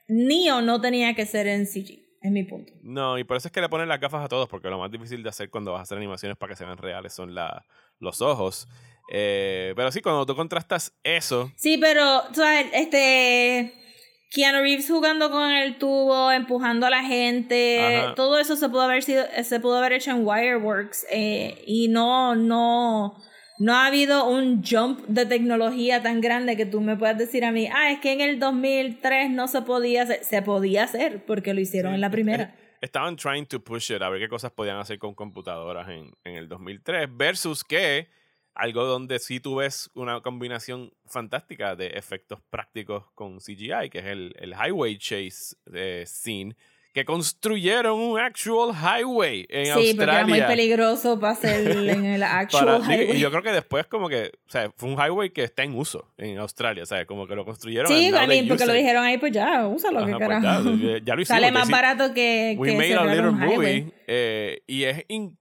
Neo 0.08 0.62
no 0.62 0.80
tenía 0.80 1.14
que 1.14 1.26
ser 1.26 1.46
en 1.48 1.66
CG, 1.66 1.98
es 2.22 2.30
mi 2.30 2.44
punto. 2.44 2.72
No, 2.82 3.18
y 3.18 3.24
por 3.24 3.36
eso 3.36 3.48
es 3.48 3.52
que 3.52 3.60
le 3.60 3.68
ponen 3.68 3.88
las 3.88 4.00
gafas 4.00 4.24
a 4.24 4.28
todos, 4.28 4.48
porque 4.48 4.68
lo 4.68 4.78
más 4.78 4.90
difícil 4.90 5.22
de 5.22 5.28
hacer 5.28 5.50
cuando 5.50 5.72
vas 5.72 5.80
a 5.80 5.82
hacer 5.82 5.98
animaciones 5.98 6.38
para 6.38 6.52
que 6.52 6.56
se 6.56 6.64
vean 6.64 6.78
reales 6.78 7.12
son 7.12 7.34
la, 7.34 7.66
los 7.98 8.20
ojos. 8.22 8.68
Eh, 9.10 9.72
pero 9.76 9.90
sí, 9.92 10.00
cuando 10.00 10.24
tú 10.26 10.34
contrastas 10.34 10.92
eso, 11.02 11.50
Sí, 11.56 11.78
pero, 11.78 12.20
o 12.28 12.34
sea, 12.34 12.60
este. 12.60 13.85
Keanu 14.30 14.60
Reeves 14.60 14.88
jugando 14.88 15.30
con 15.30 15.50
el 15.50 15.78
tubo, 15.78 16.30
empujando 16.32 16.86
a 16.86 16.90
la 16.90 17.02
gente, 17.04 17.80
Ajá. 17.80 18.14
todo 18.14 18.38
eso 18.38 18.56
se 18.56 18.68
pudo 18.68 18.82
haber 18.82 19.02
sido, 19.02 19.24
se 19.42 19.60
pudo 19.60 19.78
haber 19.78 19.92
hecho 19.92 20.10
en 20.10 20.26
Wireworks 20.26 21.06
eh, 21.10 21.62
y 21.66 21.88
no, 21.88 22.34
no, 22.34 23.16
no 23.58 23.74
ha 23.74 23.86
habido 23.86 24.28
un 24.28 24.64
jump 24.64 25.06
de 25.06 25.26
tecnología 25.26 26.02
tan 26.02 26.20
grande 26.20 26.56
que 26.56 26.66
tú 26.66 26.80
me 26.80 26.96
puedas 26.96 27.16
decir 27.18 27.44
a 27.44 27.52
mí, 27.52 27.68
ah, 27.72 27.90
es 27.92 28.00
que 28.00 28.12
en 28.12 28.20
el 28.20 28.38
2003 28.40 29.30
no 29.30 29.46
se 29.48 29.62
podía 29.62 30.02
hacer, 30.02 30.24
se 30.24 30.42
podía 30.42 30.84
hacer 30.84 31.24
porque 31.24 31.54
lo 31.54 31.60
hicieron 31.60 31.94
en 31.94 32.00
la 32.00 32.10
primera. 32.10 32.54
estaban 32.80 33.16
trying 33.16 33.46
to 33.46 33.60
push 33.60 33.90
it 33.92 34.02
a 34.02 34.08
ver 34.08 34.20
qué 34.20 34.28
cosas 34.28 34.50
podían 34.50 34.76
hacer 34.78 34.98
con 34.98 35.14
computadoras 35.14 35.88
en, 35.88 36.12
en 36.24 36.34
el 36.34 36.48
2003, 36.48 37.08
versus 37.16 37.62
que 37.62 38.08
algo 38.56 38.84
donde 38.84 39.18
sí 39.18 39.38
tú 39.40 39.56
ves 39.56 39.90
una 39.94 40.20
combinación 40.20 40.92
fantástica 41.06 41.76
de 41.76 41.88
efectos 41.88 42.40
prácticos 42.50 43.04
con 43.14 43.38
CGI, 43.38 43.90
que 43.90 43.98
es 43.98 44.06
el, 44.06 44.34
el 44.38 44.52
Highway 44.54 44.98
Chase 44.98 45.56
eh, 45.74 46.04
scene, 46.06 46.56
que 46.92 47.04
construyeron 47.04 48.00
un 48.00 48.18
actual 48.18 48.70
highway 48.74 49.44
en 49.50 49.66
Sí, 49.66 49.70
Australia. 49.70 49.96
porque 49.96 50.12
era 50.12 50.26
muy 50.26 50.40
peligroso 50.56 51.20
para 51.20 51.32
hacer 51.34 51.70
en 51.90 52.06
el 52.06 52.22
actual 52.22 52.80
Para- 52.80 52.94
highway. 52.94 53.16
y 53.18 53.20
yo 53.20 53.30
creo 53.30 53.42
que 53.42 53.52
después 53.52 53.86
como 53.86 54.08
que, 54.08 54.32
o 54.46 54.50
sea, 54.50 54.70
fue 54.76 54.88
un 54.88 54.94
highway 54.98 55.28
que 55.28 55.44
está 55.44 55.62
en 55.62 55.74
uso 55.74 56.10
en 56.16 56.38
Australia, 56.38 56.86
¿sabes? 56.86 57.04
Como 57.04 57.26
que 57.26 57.34
lo 57.34 57.44
construyeron. 57.44 57.86
Sí, 57.92 58.10
porque 58.48 58.64
lo 58.64 58.72
dijeron 58.72 59.04
ahí, 59.04 59.18
pues 59.18 59.32
ya, 59.32 59.66
úsalo, 59.68 59.98
Ajá, 59.98 60.06
que 60.06 60.12
pues 60.16 60.28
carajo. 60.28 60.70
ya, 60.76 60.98
ya 61.04 61.14
lo 61.14 61.20
hicimos, 61.20 61.26
Sale 61.40 61.52
más 61.52 61.68
barato 61.68 62.14
que, 62.14 62.54
We 62.58 62.68
que 62.70 62.76
made 62.78 62.94
a 62.94 63.04
little 63.04 63.30
movie 63.32 63.92
eh, 64.06 64.62
y 64.66 64.84
es 64.84 65.04
increíble, 65.08 65.36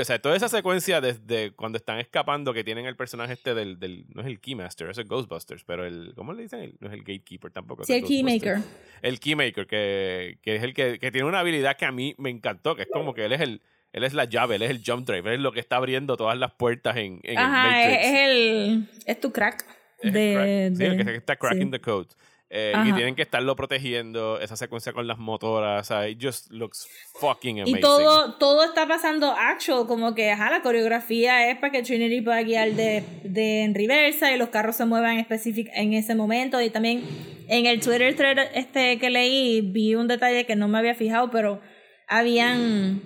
o 0.00 0.04
sea, 0.04 0.20
toda 0.20 0.36
esa 0.36 0.48
secuencia 0.48 1.00
desde 1.00 1.52
cuando 1.52 1.78
están 1.78 1.98
escapando 1.98 2.52
que 2.52 2.64
tienen 2.64 2.86
el 2.86 2.96
personaje 2.96 3.32
este 3.32 3.54
del, 3.54 3.78
del 3.78 4.04
no 4.14 4.20
es 4.22 4.26
el 4.26 4.40
Keymaster, 4.40 4.90
es 4.90 4.98
Ghostbusters, 5.06 5.64
pero 5.64 5.84
el, 5.86 6.12
¿cómo 6.14 6.32
le 6.32 6.42
dicen? 6.42 6.60
El- 6.60 6.76
no 6.80 6.88
es 6.88 6.94
el 6.94 7.00
Gatekeeper 7.00 7.50
tampoco. 7.50 7.84
Sí, 7.84 7.94
el 7.94 8.04
Keymaker. 8.04 8.58
El 9.02 9.18
Keymaker, 9.20 9.66
que, 9.66 10.38
que 10.42 10.56
es 10.56 10.62
el 10.62 10.74
que, 10.74 10.98
que 10.98 11.10
tiene 11.10 11.26
una 11.26 11.40
habilidad 11.40 11.76
que 11.76 11.84
a 11.86 11.92
mí 11.92 12.14
me 12.18 12.30
encantó, 12.30 12.76
que 12.76 12.82
es 12.82 12.88
como 12.92 13.14
que 13.14 13.24
él 13.24 13.32
es 13.32 13.40
el 13.40 13.62
él 13.92 14.04
es 14.04 14.14
la 14.14 14.24
llave, 14.24 14.56
él 14.56 14.62
es 14.62 14.70
el 14.70 14.82
jump 14.84 15.06
drive, 15.06 15.28
él 15.28 15.34
es 15.36 15.40
lo 15.40 15.52
que 15.52 15.60
está 15.60 15.76
abriendo 15.76 16.16
todas 16.16 16.38
las 16.38 16.52
puertas 16.52 16.96
en, 16.96 17.20
en 17.24 17.38
el 17.38 17.46
Matrix. 17.46 17.98
es, 17.98 18.06
es 18.06 18.14
el. 18.14 18.88
Es 19.04 19.20
tu 19.20 19.32
crack. 19.32 19.66
Es 20.00 20.12
De, 20.14 20.32
crack. 20.32 20.76
Sí, 20.76 20.84
el 20.84 21.04
que 21.06 21.16
está 21.16 21.36
cracking 21.36 21.64
sí. 21.66 21.70
the 21.72 21.80
code. 21.80 22.08
Eh, 22.54 22.74
y 22.84 22.92
tienen 22.92 23.14
que 23.14 23.22
estarlo 23.22 23.56
protegiendo, 23.56 24.38
esa 24.38 24.56
secuencia 24.56 24.92
con 24.92 25.06
las 25.06 25.16
motoras, 25.16 25.80
o 25.80 25.88
sea, 25.88 26.06
it 26.06 26.18
just 26.22 26.50
looks 26.50 26.86
fucking 27.18 27.60
amazing. 27.60 27.78
Y 27.78 27.80
todo, 27.80 28.34
todo 28.34 28.62
está 28.64 28.86
pasando 28.86 29.32
actual, 29.32 29.86
como 29.86 30.14
que 30.14 30.30
ajá, 30.30 30.50
la 30.50 30.60
coreografía 30.60 31.48
es 31.48 31.56
para 31.56 31.72
que 31.72 31.82
Trinity 31.82 32.20
pueda 32.20 32.42
guiar 32.42 32.72
de, 32.72 33.02
de 33.24 33.62
en 33.62 33.74
reversa 33.74 34.34
y 34.34 34.36
los 34.36 34.50
carros 34.50 34.76
se 34.76 34.84
muevan 34.84 35.18
específic 35.18 35.70
en 35.72 35.94
ese 35.94 36.14
momento. 36.14 36.60
Y 36.60 36.68
también 36.68 37.02
en 37.48 37.64
el 37.64 37.80
Twitter 37.80 38.14
thread 38.14 38.38
este 38.54 38.98
que 38.98 39.08
leí 39.08 39.62
vi 39.62 39.94
un 39.94 40.06
detalle 40.06 40.44
que 40.44 40.54
no 40.54 40.68
me 40.68 40.76
había 40.76 40.94
fijado, 40.94 41.30
pero 41.30 41.62
habían 42.06 43.00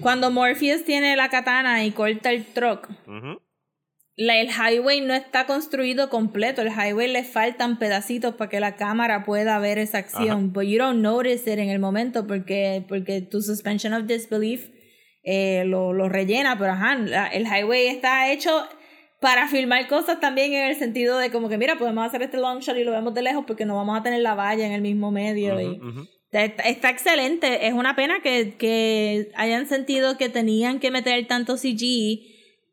cuando 0.00 0.30
Morpheus 0.30 0.84
tiene 0.84 1.16
la 1.16 1.28
katana 1.28 1.84
y 1.84 1.90
corta 1.90 2.30
el 2.30 2.44
truck, 2.44 2.88
Ujú. 3.08 3.40
La- 4.16 4.38
el 4.40 4.48
highway 4.48 5.00
no 5.02 5.14
está 5.14 5.46
construido 5.46 6.08
completo. 6.08 6.62
El 6.62 6.68
highway 6.68 7.08
le 7.08 7.22
faltan 7.24 7.78
pedacitos 7.78 8.34
para 8.34 8.48
que 8.50 8.60
la 8.60 8.76
cámara 8.76 9.24
pueda 9.24 9.58
ver 9.58 9.78
esa 9.78 9.98
acción. 9.98 10.52
But 10.52 10.64
you 10.64 10.78
don't 10.78 11.00
notice 11.02 11.50
it 11.52 11.58
en 11.58 11.68
el 11.68 11.78
momento 11.78 12.26
porque, 12.26 12.84
porque 12.88 13.20
tu 13.20 13.42
suspension 13.42 13.92
of 13.92 14.06
disbelief 14.06 14.70
eh, 15.22 15.64
lo, 15.66 15.92
lo 15.92 16.08
rellena. 16.08 16.56
Pero 16.58 16.72
ajá, 16.72 16.94
el 17.32 17.44
highway 17.46 17.88
está 17.88 18.32
hecho 18.32 18.66
para 19.20 19.48
filmar 19.48 19.86
cosas 19.88 20.20
también 20.20 20.52
en 20.52 20.66
el 20.68 20.76
sentido 20.76 21.18
de 21.18 21.30
como 21.30 21.48
que 21.48 21.58
mira, 21.58 21.76
podemos 21.78 22.06
hacer 22.06 22.22
este 22.22 22.36
long 22.36 22.60
shot 22.60 22.76
y 22.76 22.84
lo 22.84 22.92
vemos 22.92 23.12
de 23.14 23.22
lejos 23.22 23.44
porque 23.46 23.64
no 23.64 23.74
vamos 23.76 23.98
a 23.98 24.02
tener 24.02 24.20
la 24.20 24.34
valla 24.34 24.64
en 24.66 24.72
el 24.72 24.82
mismo 24.82 25.10
medio. 25.10 25.60
y. 25.60 25.78
Está, 26.32 26.62
está 26.64 26.90
excelente. 26.90 27.66
Es 27.66 27.72
una 27.72 27.96
pena 27.96 28.20
que, 28.22 28.56
que 28.58 29.30
hayan 29.36 29.66
sentido 29.66 30.18
que 30.18 30.28
tenían 30.28 30.80
que 30.80 30.90
meter 30.90 31.26
tanto 31.26 31.56
CG 31.56 32.20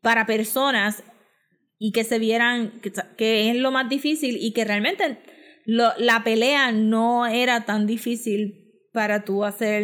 para 0.02 0.26
personas 0.26 1.02
y 1.86 1.92
que 1.92 2.04
se 2.04 2.18
vieran 2.18 2.80
que, 2.82 2.92
que 3.18 3.50
es 3.50 3.56
lo 3.56 3.70
más 3.70 3.88
difícil 3.88 4.38
y 4.40 4.52
que 4.54 4.64
realmente 4.64 5.18
lo- 5.66 5.92
la 5.98 6.24
pelea 6.24 6.72
no 6.72 7.26
era 7.26 7.64
tan 7.66 7.86
difícil 7.86 8.38
para 8.92 9.24
tú 9.24 9.44
hacer 9.44 9.82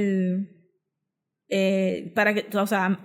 eh, 1.48 2.12
para 2.14 2.32
que 2.34 2.46
o 2.56 2.66
sea 2.66 2.98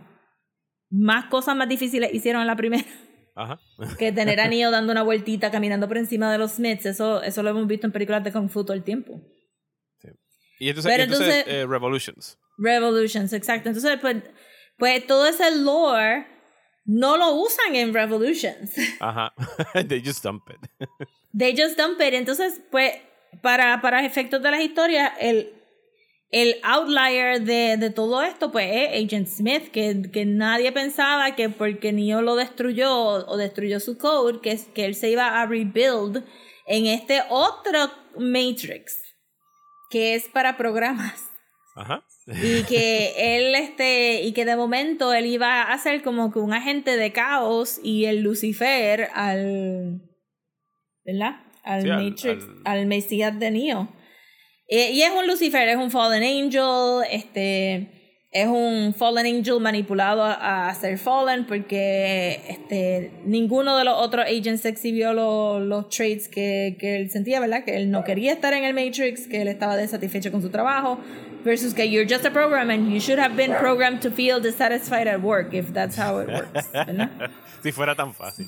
más 0.89 1.25
cosas 1.25 1.55
más 1.55 1.67
difíciles 1.67 2.13
hicieron 2.13 2.41
en 2.41 2.47
la 2.47 2.55
primera 2.55 2.85
Ajá. 3.35 3.59
que 3.99 4.11
tener 4.11 4.39
a 4.39 4.47
Neo 4.53 4.71
dando 4.71 4.91
una 4.91 5.03
vueltita 5.03 5.51
caminando 5.51 5.87
por 5.87 5.97
encima 5.97 6.31
de 6.31 6.37
los 6.37 6.51
Smiths 6.53 6.85
eso 6.85 7.21
eso 7.21 7.43
lo 7.43 7.49
hemos 7.49 7.67
visto 7.67 7.87
en 7.87 7.91
películas 7.93 8.23
de 8.23 8.31
Kung 8.31 8.49
Fu 8.49 8.63
todo 8.63 8.73
el 8.77 8.83
tiempo 8.83 9.21
Y 10.59 10.69
entonces, 10.69 10.89
Pero 10.91 11.03
y 11.03 11.05
entonces, 11.05 11.35
entonces- 11.35 11.53
eh, 11.53 11.67
Revolutions. 11.67 12.37
Revolutions, 12.57 13.33
exacto. 13.33 13.67
Entonces, 13.67 13.97
pues, 13.99 14.23
pues 14.77 15.05
todo 15.05 15.27
ese 15.27 15.53
lore 15.57 16.25
no 16.86 17.17
lo 17.17 17.33
usan 17.33 17.75
en 17.75 17.93
Revolutions. 17.93 18.73
Ajá. 18.99 19.33
They 19.88 20.01
just 20.01 20.23
dump 20.23 20.49
it. 20.49 20.89
They 21.38 21.55
just 21.55 21.77
dump 21.77 21.99
it. 21.99 22.13
Entonces, 22.13 22.61
pues, 22.71 22.93
para, 23.41 23.81
para 23.81 24.05
efectos 24.05 24.41
de 24.41 24.51
las 24.51 24.61
historias, 24.61 25.11
el, 25.19 25.51
el 26.31 26.55
outlier 26.63 27.41
de, 27.41 27.77
de 27.77 27.89
todo 27.89 28.21
esto, 28.21 28.51
pues, 28.51 28.67
es 28.71 29.05
Agent 29.05 29.27
Smith, 29.27 29.71
que, 29.71 30.09
que 30.13 30.25
nadie 30.25 30.71
pensaba 30.71 31.36
que 31.36 31.49
porque 31.49 31.91
Neo 31.91 32.21
lo 32.21 32.36
destruyó 32.36 32.91
o 33.27 33.36
destruyó 33.36 33.79
su 33.79 33.97
code, 33.97 34.39
que, 34.41 34.57
que 34.73 34.86
él 34.86 34.95
se 34.95 35.09
iba 35.09 35.41
a 35.41 35.45
rebuild 35.45 36.23
en 36.67 36.86
este 36.86 37.21
otro 37.29 37.91
Matrix, 38.17 39.01
que 39.89 40.15
es 40.15 40.29
para 40.29 40.55
programas. 40.55 41.34
Ajá. 41.76 42.03
y 42.28 42.63
que 42.63 43.13
él 43.38 43.53
este 43.55 44.21
y 44.23 44.32
que 44.32 44.45
de 44.45 44.55
momento 44.55 45.13
él 45.13 45.26
iba 45.26 45.63
a 45.63 45.78
ser 45.78 46.01
como 46.01 46.32
que 46.32 46.39
un 46.39 46.53
agente 46.53 46.95
de 46.95 47.11
caos 47.11 47.80
y 47.84 48.05
el 48.05 48.21
Lucifer 48.21 49.09
al 49.13 50.01
¿verdad? 51.03 51.41
al 51.63 51.82
Sí, 51.84 51.89
al- 51.89 52.03
Matrix 52.03 52.43
al- 52.63 52.80
al, 52.80 52.86
Mesías 52.86 53.38
de 53.39 53.51
Neo 53.51 53.89
Eh, 54.67 54.91
y 54.93 55.01
es 55.03 55.11
un 55.11 55.28
Lucifer 55.28 55.67
es 55.67 55.76
un 55.78 55.91
fallen 55.91 56.23
angel 56.23 57.03
este 57.11 57.91
es 58.32 58.47
un 58.47 58.93
fallen 58.93 59.26
angel 59.38 59.59
manipulado 59.59 60.23
a, 60.23 60.67
a 60.69 60.73
ser 60.76 60.97
fallen 60.97 61.45
porque 61.45 62.41
este 62.49 63.11
ninguno 63.26 63.78
de 63.78 63.84
los 63.84 63.95
otros 63.97 64.26
agents 64.26 64.65
exhibió 64.65 65.13
lo- 65.13 65.59
los 65.59 65.89
traits 65.89 66.28
que, 66.30 66.76
que 66.80 66.95
él 66.97 67.09
sentía, 67.09 67.39
¿verdad? 67.39 67.63
Que 67.63 67.76
él 67.78 67.91
no 67.91 68.03
quería 68.03 68.34
estar 68.34 68.53
en 68.53 68.63
el 68.65 68.73
Matrix, 68.73 69.28
que 69.28 69.41
él 69.41 69.47
estaba 69.47 69.78
desatisfecho 69.78 70.32
con 70.32 70.41
su 70.41 70.49
trabajo, 70.49 70.99
versus 71.45 71.73
que 71.73 71.85
you're 71.85 72.05
just 72.05 72.25
a 72.25 72.31
program 72.31 72.69
and 72.69 72.91
you 72.91 72.99
should 72.99 73.19
have 73.19 73.37
been 73.37 73.53
programmed 73.55 74.01
to 74.01 74.09
feel 74.09 74.41
dissatisfied 74.41 75.07
at 75.07 75.21
work 75.21 75.53
if 75.53 75.71
that's 75.71 75.95
how 75.95 76.17
it 76.17 76.27
works, 76.27 76.67
¿verdad? 76.73 77.31
si 77.61 77.71
fuera 77.71 77.95
tan 77.95 78.13
fácil. 78.13 78.47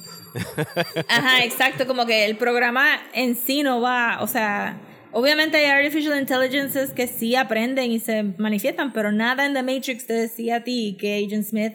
Ajá, 1.08 1.44
exacto, 1.44 1.86
como 1.86 2.06
que 2.06 2.26
el 2.26 2.36
programa 2.36 3.00
en 3.14 3.36
sí 3.36 3.64
no 3.64 3.80
va, 3.80 4.18
o 4.22 4.28
sea, 4.28 4.80
obviamente 5.12 5.58
hay 5.58 5.66
artificial 5.66 6.20
intelligences 6.20 6.92
que 6.92 7.08
sí 7.08 7.36
aprenden 7.36 7.92
y 7.92 8.00
se 8.00 8.24
manifiestan, 8.24 8.92
pero 8.92 9.12
nada 9.12 9.46
en 9.46 9.54
The 9.54 9.64
Matrix 9.64 10.08
te 10.08 10.14
decía 10.14 10.58
a 10.58 10.64
ti 10.64 10.98
que 11.00 11.24
Agent 11.24 11.46
Smith 11.46 11.74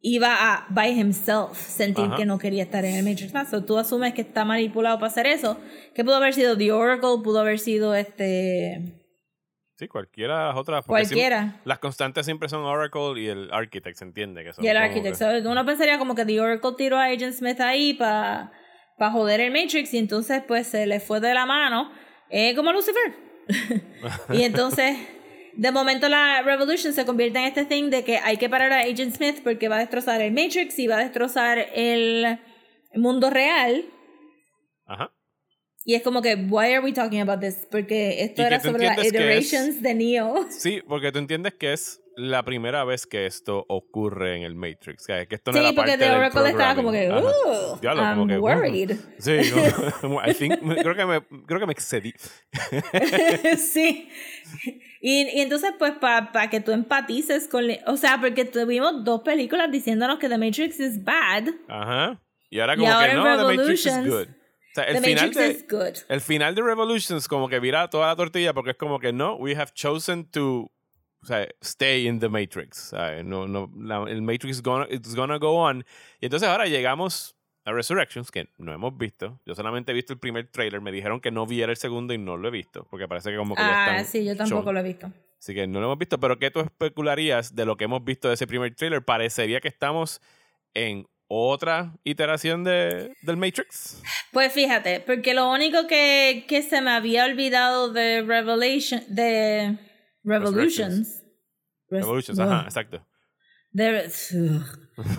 iba 0.00 0.34
a, 0.34 0.66
by 0.70 0.98
himself, 0.98 1.56
sentir 1.56 2.06
Ajá. 2.06 2.16
que 2.16 2.26
no 2.26 2.38
quería 2.38 2.64
estar 2.64 2.84
en 2.84 2.94
el 2.96 3.04
Matrix. 3.04 3.32
No, 3.32 3.46
so, 3.46 3.64
tú 3.64 3.78
asumes 3.78 4.14
que 4.14 4.22
está 4.22 4.44
manipulado 4.44 4.96
para 4.98 5.08
hacer 5.08 5.26
eso, 5.26 5.58
que 5.94 6.04
pudo 6.04 6.16
haber 6.16 6.34
sido 6.34 6.56
The 6.56 6.72
Oracle, 6.72 7.22
pudo 7.22 7.40
haber 7.40 7.58
sido 7.58 7.94
este... 7.94 9.01
Sí, 9.82 9.88
cualquiera 9.88 10.38
de 10.38 10.44
las 10.46 10.56
otras. 10.56 10.86
Cualquiera. 10.86 11.60
las 11.64 11.80
constantes 11.80 12.24
siempre 12.24 12.48
son 12.48 12.62
Oracle 12.62 13.20
y 13.20 13.26
el 13.26 13.52
Architect, 13.52 13.96
¿se 13.98 14.04
entiende? 14.04 14.44
Que 14.44 14.52
son 14.52 14.64
Y 14.64 14.68
el 14.68 14.76
Architect. 14.76 15.18
que- 15.18 15.42
So, 15.42 15.50
uno 15.50 15.66
pensaría 15.66 15.98
como 15.98 16.14
que 16.14 16.24
The 16.24 16.40
Oracle 16.40 16.70
tiró 16.78 16.98
a 16.98 17.06
Agent 17.06 17.34
Smith 17.34 17.60
ahí 17.60 17.92
para 17.92 18.52
pa 18.96 19.10
joder 19.10 19.40
el 19.40 19.50
Matrix 19.50 19.92
y 19.92 19.98
entonces 19.98 20.40
pues 20.46 20.68
se 20.68 20.86
le 20.86 21.00
fue 21.00 21.18
de 21.18 21.34
la 21.34 21.46
mano 21.46 21.90
eh, 22.30 22.54
como 22.54 22.72
Lucifer. 22.72 23.12
y 24.32 24.44
entonces 24.44 24.96
de 25.54 25.72
momento 25.72 26.08
la 26.08 26.42
Revolution 26.42 26.92
se 26.92 27.04
convierte 27.04 27.40
en 27.40 27.46
este 27.46 27.64
thing 27.64 27.90
de 27.90 28.04
que 28.04 28.18
hay 28.18 28.36
que 28.36 28.48
parar 28.48 28.72
a 28.72 28.82
Agent 28.82 29.16
Smith 29.16 29.40
porque 29.42 29.66
va 29.68 29.78
a 29.78 29.80
destrozar 29.80 30.20
el 30.20 30.30
Matrix 30.32 30.78
y 30.78 30.86
va 30.86 30.98
a 30.98 31.00
destrozar 31.00 31.58
el 31.74 32.38
mundo 32.94 33.30
real. 33.30 33.84
Ajá. 34.86 35.10
Y 35.84 35.94
es 35.94 36.02
como 36.02 36.22
que, 36.22 36.34
why 36.48 36.72
are 36.74 36.80
we 36.80 36.92
talking 36.92 37.20
about 37.20 37.40
this? 37.40 37.66
Porque 37.70 38.22
esto 38.22 38.42
Y 38.42 38.44
era 38.44 38.60
sobre 38.60 38.84
las 38.86 38.96
que 38.96 39.02
es- 39.02 39.08
iterations 39.08 39.82
de 39.82 39.94
Neo. 39.94 40.46
Sí, 40.50 40.80
porque 40.88 41.10
tú 41.10 41.18
entiendes 41.18 41.54
que 41.54 41.72
es 41.72 41.98
la 42.14 42.44
primera 42.44 42.84
vez 42.84 43.06
que 43.06 43.24
esto 43.26 43.64
ocurre 43.68 44.36
en 44.36 44.42
el 44.42 44.54
Matrix. 44.54 45.06
Que 45.06 45.26
esto 45.30 45.50
no 45.50 45.58
Sí, 45.58 45.64
era 45.64 45.72
porque 45.74 45.92
parte 45.92 46.04
The 46.04 46.10
Oracle 46.12 46.48
estaba 46.50 46.74
como 46.74 46.92
que. 46.92 47.10
"Ooh, 47.10 47.78
Diablo, 47.80 48.02
I'm 48.02 48.14
como 48.16 48.26
que, 48.28 48.38
uh. 48.38 48.42
worried. 48.42 48.90
Sí, 49.18 49.38
no, 50.02 50.20
I 50.24 50.34
think, 50.34 50.58
creo, 50.60 50.94
que 50.94 51.06
me, 51.06 51.22
creo 51.46 51.58
que 51.58 51.66
me 51.66 51.72
excedí. 51.72 52.12
sí. 53.56 54.08
Y, 55.00 55.22
y 55.36 55.40
entonces, 55.40 55.72
pues, 55.78 55.92
para 56.00 56.48
que 56.50 56.60
tú 56.60 56.70
empatices 56.72 57.48
con... 57.48 57.64
O 57.86 57.96
sea, 57.96 58.18
porque 58.20 58.44
tuvimos 58.44 59.04
dos 59.04 59.22
películas 59.22 59.70
diciéndonos 59.72 60.18
que 60.18 60.28
The 60.28 60.38
Matrix 60.38 60.78
is 60.80 61.02
bad. 61.02 61.48
Ajá. 61.68 62.22
Y 62.50 62.60
ahora 62.60 62.74
Y 62.74 62.76
como 62.76 62.92
ahora 62.92 63.08
que 63.08 63.14
no, 63.16 63.48
The 63.48 63.56
Matrix 63.56 63.86
is 63.86 64.06
good. 64.06 64.26
O 64.72 64.74
sea, 64.74 64.84
el 64.84 64.94
The 64.96 65.02
final 65.02 65.26
Matrix 65.34 65.68
de, 65.68 66.14
el 66.14 66.20
final 66.22 66.54
de 66.54 66.62
Revolutions 66.62 67.28
como 67.28 67.48
que 67.48 67.60
vira 67.60 67.88
toda 67.90 68.06
la 68.08 68.16
tortilla 68.16 68.54
porque 68.54 68.70
es 68.70 68.76
como 68.76 68.98
que 68.98 69.12
no, 69.12 69.34
we 69.36 69.54
have 69.54 69.70
chosen 69.74 70.24
to 70.30 70.70
o 71.22 71.26
sea, 71.26 71.46
stay 71.60 72.08
in 72.08 72.18
the 72.18 72.28
Matrix. 72.28 72.76
¿sabes? 72.78 73.24
No, 73.24 73.46
no, 73.46 73.70
la- 73.78 74.04
el 74.10 74.22
Matrix 74.22 74.56
is 74.56 74.62
gonna, 74.62 74.86
it's 74.90 75.14
gonna 75.14 75.36
go 75.38 75.56
on. 75.62 75.84
Y 76.20 76.26
entonces 76.26 76.48
ahora 76.48 76.66
llegamos 76.66 77.36
a 77.64 77.72
Resurrections, 77.72 78.30
que 78.32 78.48
no 78.58 78.72
hemos 78.72 78.96
visto. 78.98 79.38
Yo 79.46 79.54
solamente 79.54 79.92
he 79.92 79.94
visto 79.94 80.12
el 80.14 80.18
primer 80.18 80.48
trailer. 80.48 80.80
Me 80.80 80.90
dijeron 80.90 81.20
que 81.20 81.30
no 81.30 81.46
viera 81.46 81.70
el 81.70 81.76
segundo 81.76 82.12
y 82.12 82.18
no 82.18 82.36
lo 82.36 82.48
he 82.48 82.50
visto. 82.50 82.84
Porque 82.90 83.06
parece 83.06 83.30
que 83.30 83.36
como 83.36 83.54
que 83.54 83.62
ya 83.62 83.84
Ah, 83.84 83.90
están 84.00 84.04
sí, 84.06 84.24
yo 84.24 84.34
tampoco 84.36 84.62
shown. 84.62 84.74
lo 84.74 84.80
he 84.80 84.82
visto. 84.82 85.12
Así 85.38 85.54
que 85.54 85.66
no 85.68 85.78
lo 85.78 85.86
hemos 85.86 85.98
visto. 85.98 86.18
Pero 86.18 86.38
¿qué 86.40 86.50
tú 86.50 86.58
especularías 86.58 87.54
de 87.54 87.66
lo 87.66 87.76
que 87.76 87.84
hemos 87.84 88.02
visto 88.02 88.26
de 88.26 88.34
ese 88.34 88.48
primer 88.48 88.74
trailer? 88.74 89.04
Parecería 89.04 89.60
que 89.60 89.68
estamos 89.68 90.20
en 90.74 91.06
otra 91.34 91.94
iteración 92.04 92.64
de, 92.64 93.14
del 93.22 93.36
Matrix. 93.36 94.00
Pues 94.32 94.52
fíjate, 94.52 95.00
porque 95.00 95.34
lo 95.34 95.50
único 95.50 95.86
que, 95.86 96.44
que 96.48 96.62
se 96.62 96.80
me 96.80 96.90
había 96.90 97.24
olvidado 97.24 97.92
de 97.92 98.22
Revelation... 98.22 99.02
De 99.08 99.78
Revolutions... 100.24 101.22
Res- 101.88 102.02
Revolutions, 102.02 102.38
ajá, 102.38 102.64
exacto. 102.64 103.06
de, 103.70 104.10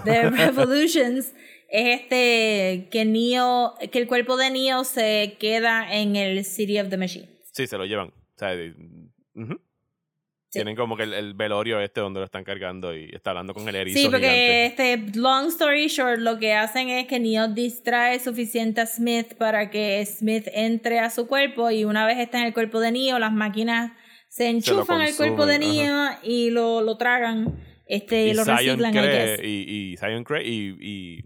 de 0.06 0.30
Revolutions 0.30 1.34
es 1.70 2.02
este 2.02 2.88
que 2.92 3.06
Neo 3.06 3.74
que 3.92 4.00
el 4.00 4.08
cuerpo 4.08 4.38
de 4.38 4.50
Neo 4.52 4.84
se 4.84 5.38
queda 5.40 5.92
en 5.94 6.16
el 6.16 6.46
City 6.46 6.80
of 6.80 6.90
the 6.90 6.98
Machine. 6.98 7.30
Sí, 7.52 7.66
se 7.68 7.78
lo 7.78 7.86
llevan. 7.86 8.08
O 8.10 8.38
sea, 8.38 8.50
de- 8.56 8.76
Tienen 10.54 10.76
como 10.76 10.96
que 10.96 11.04
el, 11.04 11.14
el 11.14 11.34
velorio 11.34 11.80
este 11.80 12.00
donde 12.02 12.20
lo 12.20 12.26
están 12.26 12.44
cargando 12.44 12.96
y 12.96 13.10
está 13.14 13.32
hablando 13.32 13.54
con 13.54 13.68
el 13.68 13.76
erizo 13.76 14.00
Sí, 14.00 14.06
porque 14.10 14.28
gigante. 14.28 14.66
este 14.66 15.20
long 15.20 15.48
story 15.48 15.88
short 15.88 16.20
lo 16.20 16.38
que 16.40 16.54
hacen 16.54 16.90
es 16.90 17.08
que 17.08 17.20
Neo 17.20 17.48
distrae 17.48 18.20
suficiente 18.20 18.82
a 18.82 18.86
Smith 18.86 19.36
para 19.38 19.70
que 19.70 20.06
Smith 20.06 20.48
entre 20.54 21.00
a 21.00 21.10
su 21.10 21.28
cuerpo 21.28 21.72
y 21.72 21.84
una 21.86 22.06
vez 22.06 22.20
está 22.20 22.40
en 22.40 22.46
el 22.46 22.54
cuerpo 22.54 22.80
de 22.80 22.92
Neo 22.92 23.20
las 23.20 23.34
máquinas 23.34 23.92
se 24.30 24.48
enchufan 24.50 25.02
al 25.02 25.16
cuerpo 25.16 25.46
de 25.46 25.60
Neo 25.60 26.10
y 26.24 26.50
lo, 26.50 26.82
lo 26.82 26.98
tragan 26.98 27.54
este 27.86 28.28
y 28.28 28.34
lo 28.34 28.44
Zion 28.46 28.58
reciclan 28.58 28.92
cree, 28.94 29.40
y, 29.48 29.92
y 29.94 29.98
Zion 29.98 30.24
cree 30.24 30.48
y, 30.48 30.76
y 30.80 31.26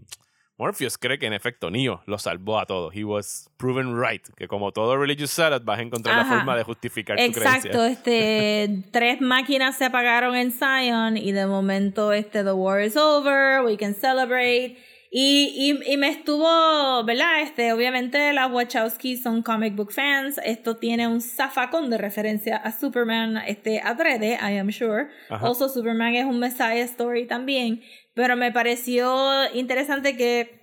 Morpheus 0.58 0.98
cree 0.98 1.18
que 1.18 1.26
en 1.26 1.32
efecto 1.32 1.70
Neo 1.70 2.02
lo 2.06 2.18
salvó 2.18 2.58
a 2.58 2.66
todos. 2.66 2.92
He 2.94 3.04
was 3.04 3.48
proven 3.58 3.96
right. 3.96 4.26
Que 4.36 4.48
como 4.48 4.72
todo 4.72 4.96
religious 4.96 5.30
salad 5.30 5.62
vas 5.64 5.78
a 5.78 5.82
encontrar 5.82 6.16
la 6.16 6.22
Ajá. 6.22 6.36
forma 6.36 6.56
de 6.56 6.64
justificar 6.64 7.16
tu 7.16 7.22
Exacto, 7.22 7.68
creencia. 7.70 7.86
este, 7.92 8.82
tres 8.92 9.20
máquinas 9.20 9.78
se 9.78 9.84
apagaron 9.84 10.34
en 10.34 10.50
Zion 10.50 11.16
y 11.16 11.30
de 11.32 11.46
momento 11.46 12.12
este, 12.12 12.42
the 12.42 12.52
war 12.52 12.82
is 12.82 12.96
over, 12.96 13.64
we 13.64 13.76
can 13.76 13.94
celebrate. 13.94 14.76
Y, 15.10 15.54
y, 15.86 15.92
y 15.94 15.96
me 15.96 16.08
estuvo, 16.10 17.02
¿verdad? 17.04 17.40
Este, 17.40 17.72
obviamente 17.72 18.30
las 18.34 18.50
Wachowski 18.52 19.16
son 19.16 19.42
comic 19.42 19.74
book 19.74 19.90
fans. 19.90 20.38
Esto 20.44 20.76
tiene 20.76 21.08
un 21.08 21.22
zafacón 21.22 21.88
de 21.88 21.96
referencia 21.96 22.56
a 22.58 22.72
Superman, 22.72 23.38
este, 23.46 23.80
adrede, 23.80 24.34
I 24.42 24.58
am 24.58 24.70
sure. 24.70 25.06
Ajá. 25.30 25.46
Also, 25.46 25.70
Superman 25.70 26.14
es 26.14 26.26
un 26.26 26.38
Messiah 26.38 26.84
story 26.84 27.26
también. 27.26 27.80
Pero 28.18 28.34
me 28.36 28.50
pareció 28.50 29.06
interesante 29.54 30.16
que, 30.16 30.60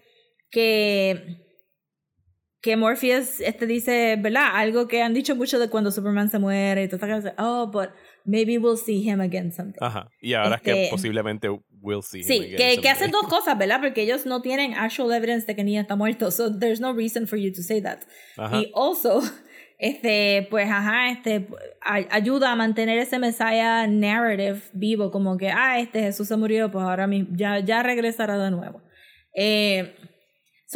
que 0.52 1.38
que 2.62 2.76
Morpheus 2.76 3.40
este 3.40 3.66
dice, 3.66 4.18
¿verdad? 4.20 4.48
Algo 4.56 4.88
que 4.90 5.02
han 5.02 5.14
dicho 5.14 5.38
mucho 5.38 5.58
de 5.58 5.70
cuando 5.70 5.90
Superman 5.90 6.30
se 6.30 6.38
muere 6.40 6.84
y 6.84 6.88
todas 6.90 7.10
cosas. 7.10 7.34
Oh, 7.38 7.68
but 7.72 7.92
maybe 8.26 8.58
we'll 8.58 8.76
see 8.76 9.08
him 9.08 9.22
again 9.22 9.54
someday. 9.54 9.78
Ajá. 9.80 10.10
Y 10.20 10.34
ahora 10.34 10.56
es 10.58 10.62
que 10.64 10.72
Este- 10.72 10.90
posiblemente 10.92 11.48
we'll 11.80 12.02
see. 12.02 12.20
him 12.22 12.26
Sí, 12.28 12.38
again 12.40 12.50
que, 12.58 12.58
que 12.58 12.74
someday. 12.76 12.92
hacen 12.92 13.12
dos 13.12 13.28
cosas, 13.28 13.58
¿verdad? 13.58 13.80
Porque 13.82 14.02
ellos 14.02 14.26
no 14.26 14.42
tienen 14.42 14.74
actual 14.74 15.14
evidence 15.14 15.46
de 15.48 15.56
que 15.56 15.64
Nia 15.64 15.80
está 15.82 15.96
muerto. 15.96 16.30
So 16.32 16.52
there's 16.60 16.82
no 16.82 16.92
reason 16.92 17.26
for 17.28 17.38
you 17.40 17.54
to 17.54 17.62
say 17.62 17.82
that. 17.84 18.00
Ajá. 18.36 18.58
Y 18.60 18.70
also, 18.74 19.22
este, 19.78 20.48
pues, 20.50 20.70
ajá, 20.70 21.10
este, 21.10 21.48
ayuda 21.82 22.52
a 22.52 22.56
mantener 22.56 22.98
ese 22.98 23.20
Messiah 23.20 23.88
narrative 23.88 24.62
vivo, 24.74 25.12
como 25.12 25.38
que, 25.38 25.50
ah, 25.50 25.80
este 25.80 26.02
Jesús 26.02 26.28
se 26.28 26.38
murió, 26.38 26.72
pues 26.72 26.84
ahora 26.84 27.08
mismo, 27.08 27.36
ya, 27.36 27.60
ya 27.60 27.84
regresará 27.84 28.38
de 28.38 28.52
nuevo. 28.52 28.82
Eh, 29.36 29.96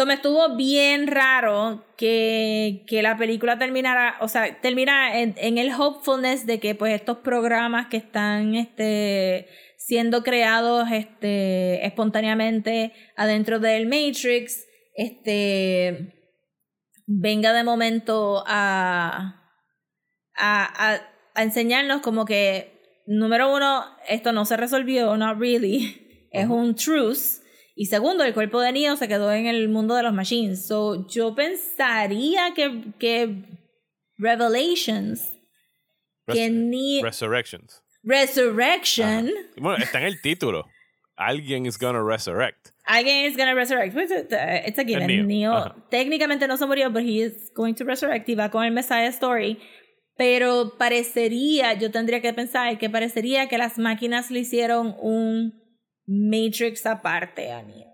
me 0.05 0.13
estuvo 0.13 0.55
bien 0.55 1.07
raro 1.07 1.83
que, 1.97 2.83
que 2.87 3.01
la 3.01 3.17
película 3.17 3.57
terminara, 3.57 4.15
o 4.21 4.27
sea, 4.27 4.59
termina 4.61 5.19
en, 5.19 5.35
en 5.37 5.57
el 5.57 5.71
hopefulness 5.73 6.45
de 6.45 6.59
que 6.59 6.75
pues 6.75 6.93
estos 6.93 7.17
programas 7.17 7.87
que 7.87 7.97
están 7.97 8.55
este, 8.55 9.47
siendo 9.77 10.23
creados 10.23 10.89
este, 10.91 11.85
espontáneamente 11.85 12.93
adentro 13.15 13.59
del 13.59 13.87
Matrix, 13.87 14.65
este 14.95 16.18
venga 17.11 17.53
de 17.53 17.63
momento 17.63 18.43
a, 18.45 19.41
a, 20.35 20.91
a, 20.93 21.01
a 21.33 21.43
enseñarnos 21.43 22.01
como 22.01 22.25
que, 22.25 23.01
número 23.07 23.51
uno, 23.53 23.83
esto 24.07 24.31
no 24.31 24.45
se 24.45 24.57
resolvió, 24.57 25.17
not 25.17 25.39
really, 25.39 26.27
es 26.31 26.47
un 26.47 26.75
truce. 26.75 27.41
Y 27.75 27.85
segundo, 27.85 28.23
el 28.23 28.33
cuerpo 28.33 28.61
de 28.61 28.73
Neo 28.73 28.95
se 28.95 29.07
quedó 29.07 29.31
en 29.31 29.47
el 29.47 29.69
mundo 29.69 29.95
de 29.95 30.03
los 30.03 30.13
machines. 30.13 30.67
So, 30.67 31.07
yo 31.07 31.33
pensaría 31.33 32.53
que, 32.53 32.93
que 32.99 33.43
Revelations, 34.17 35.35
que 36.27 37.01
Resurrections. 37.01 37.81
Resurrection, 38.03 39.31
Bueno, 39.57 39.83
está 39.83 39.99
en 39.99 40.05
el 40.05 40.21
título. 40.21 40.65
Alguien 41.15 41.65
is 41.65 41.77
gonna 41.77 42.01
resurrect. 42.03 42.69
Alguien 42.89 43.25
is 43.25 43.37
gonna 43.37 43.53
resurrect. 43.53 43.93
Pues, 43.93 44.11
uh, 44.11 44.67
It's 44.67 44.79
a 44.79 44.83
given. 44.83 45.07
Neo, 45.07 45.25
Neo 45.25 45.75
técnicamente 45.89 46.47
no 46.47 46.57
se 46.57 46.65
murió, 46.65 46.89
but 46.91 47.03
he 47.03 47.21
is 47.23 47.51
going 47.55 47.73
to 47.75 47.83
resurrect 47.85 48.27
y 48.29 48.35
va 48.35 48.49
con 48.49 48.63
el 48.65 48.71
Messiah 48.71 49.07
Story. 49.09 49.57
Pero 50.17 50.73
parecería, 50.77 51.73
yo 51.75 51.91
tendría 51.91 52.19
que 52.21 52.33
pensar 52.33 52.77
que 52.77 52.89
parecería 52.89 53.47
que 53.47 53.57
las 53.57 53.77
máquinas 53.77 54.29
le 54.31 54.39
hicieron 54.39 54.95
un 54.99 55.53
Matrix 56.05 56.85
aparte 56.85 57.51
a 57.51 57.61
Neo. 57.61 57.87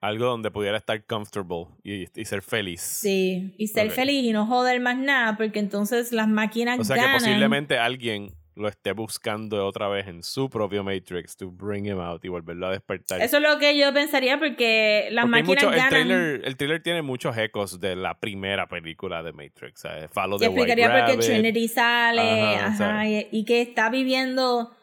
Algo 0.00 0.24
donde 0.24 0.50
pudiera 0.50 0.78
estar 0.78 1.04
comfortable 1.04 1.66
y, 1.84 2.06
y 2.18 2.24
ser 2.24 2.40
feliz. 2.42 2.80
Sí, 2.80 3.54
y 3.58 3.66
ser 3.68 3.88
Ok. 3.88 3.92
feliz 3.92 4.24
y 4.24 4.32
no 4.32 4.46
joder 4.46 4.80
más 4.80 4.96
nada, 4.96 5.36
porque 5.36 5.58
entonces 5.60 6.10
las 6.10 6.26
máquinas 6.26 6.80
O 6.80 6.84
sea 6.84 6.96
que 6.96 7.02
ganan. 7.02 7.18
posiblemente 7.20 7.76
alguien 7.78 8.30
lo 8.56 8.68
esté 8.68 8.92
buscando 8.92 9.64
otra 9.66 9.88
vez 9.88 10.06
en 10.08 10.22
su 10.22 10.50
propio 10.50 10.82
Matrix 10.84 11.36
to 11.36 11.50
bring 11.50 11.86
him 11.86 11.98
out 12.00 12.24
y 12.24 12.28
volverlo 12.28 12.66
a 12.66 12.72
despertar. 12.72 13.20
Eso 13.22 13.36
es 13.38 13.42
lo 13.42 13.58
que 13.58 13.76
yo 13.78 13.92
pensaría, 13.94 14.38
porque 14.38 15.08
las 15.12 15.24
Porque 15.24 15.30
máquinas 15.42 15.64
mucho- 15.64 15.70
el, 15.70 15.76
ganan. 15.76 15.90
trailer, 15.90 16.42
el 16.44 16.56
trailer 16.56 16.82
tiene 16.82 17.02
muchos 17.02 17.36
ecos 17.38 17.80
de 17.80 17.96
la 17.96 18.18
primera 18.18 18.66
película 18.68 19.22
de 19.22 19.32
Matrix. 19.32 19.80
¿sabes? 19.80 20.10
Follow 20.12 20.36
Y 20.36 20.40
the 20.40 20.48
White 20.48 20.60
explicaría 20.72 21.06
por 21.06 21.20
qué. 21.20 21.26
Trinity 21.26 21.68
sale, 21.68 22.20
Ajá, 22.20 22.66
ajá, 22.66 23.08
y, 23.08 23.28
y 23.30 23.44
que 23.44 23.62
está 23.62 23.88
viviendo 23.88 24.74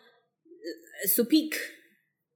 eh, 1.04 1.08
su 1.08 1.28
peak. 1.28 1.56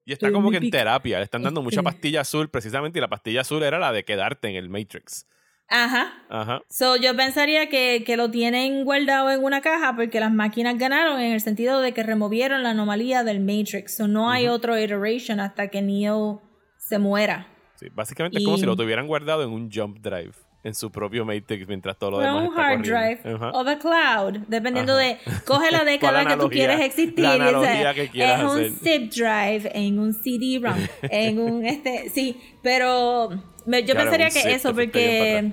Y 0.06 0.14
está 0.14 0.28
Estoy 0.28 0.34
como 0.34 0.52
que 0.52 0.58
en 0.58 0.70
terapia. 0.70 1.20
Le 1.20 1.24
están 1.26 1.44
dando 1.44 1.62
mucha 1.62 1.80
Este- 1.80 1.84
pastilla 1.92 2.22
azul 2.22 2.50
precisamente 2.50 3.00
y 3.00 3.02
la 3.02 3.08
pastilla 3.08 3.42
azul 3.42 3.64
era 3.64 3.80
la 3.80 3.92
de 3.92 4.04
quedarte 4.04 4.48
en 4.50 4.56
el 4.56 4.68
Matrix. 4.70 5.28
Ajá. 5.74 6.14
Ajá. 6.30 6.62
So, 6.70 6.98
yo 6.98 7.16
pensaría 7.16 7.70
que, 7.70 8.04
que 8.06 8.18
lo 8.18 8.30
tienen 8.30 8.84
guardado 8.84 9.32
en 9.32 9.42
una 9.44 9.62
caja 9.62 9.96
porque 9.96 10.20
las 10.20 10.32
máquinas 10.34 10.78
ganaron 10.78 11.20
en 11.22 11.32
el 11.32 11.40
sentido 11.42 11.80
de 11.80 11.94
que 11.94 12.04
removieron 12.04 12.62
la 12.62 12.72
anomalía 12.72 13.24
del 13.24 13.40
Matrix. 13.40 13.96
So, 13.96 14.08
no 14.08 14.30
hay 14.30 14.48
otro 14.48 14.78
iteration 14.78 15.40
hasta 15.40 15.70
que 15.70 15.82
Neo 15.82 16.42
se 16.78 17.00
muera. 17.00 17.48
Sí, 17.76 17.88
básicamente 17.94 18.38
es 18.40 18.44
como 18.44 18.58
Y- 18.58 18.60
si 18.60 18.66
lo 18.66 18.76
tuvieran 18.76 19.08
guardado 19.08 19.44
en 19.44 19.50
un 19.50 19.72
jump 19.72 20.00
drive 20.00 20.34
en 20.64 20.76
su 20.76 20.92
propio 20.92 21.26
Matrix 21.26 21.68
mientras 21.68 21.98
todo 21.98 22.12
lo 22.12 22.18
O 22.18 22.20
demás 22.20 22.42
un 22.42 22.44
está 22.50 22.68
hard 22.68 22.78
corriendo. 22.78 23.00
drive 23.00 23.36
Ajá. 23.36 23.52
o 23.54 23.66
the 23.66 23.78
cloud, 23.80 24.38
dependiendo 24.48 24.92
Ajá. 24.94 25.02
de 25.02 25.18
coge 25.46 25.72
la 25.72 25.84
década 25.86 26.20
que 26.20 26.26
tú 26.26 26.32
analogía- 26.34 26.50
quieres 26.68 26.82
existir. 26.86 27.20
la 27.24 27.30
y, 27.36 27.40
o 27.40 27.42
sea, 27.42 27.50
analogía 27.50 27.94
que 27.96 28.10
quieras 28.10 28.40
es 28.42 28.46
un 28.46 28.60
hacer. 28.60 28.72
zip 28.74 29.12
drive, 29.14 29.72
en 29.74 29.98
un 30.00 30.14
CD-ROM, 30.14 30.76
en 31.04 31.40
un 31.40 31.66
este, 31.66 32.10
sí, 32.10 32.40
pero 32.62 33.30
yo 33.32 33.38
Claro, 33.66 33.86
pensaría 34.12 34.28
un 34.28 34.34
que 34.34 34.52
eso 34.54 34.74
porque. 34.76 35.52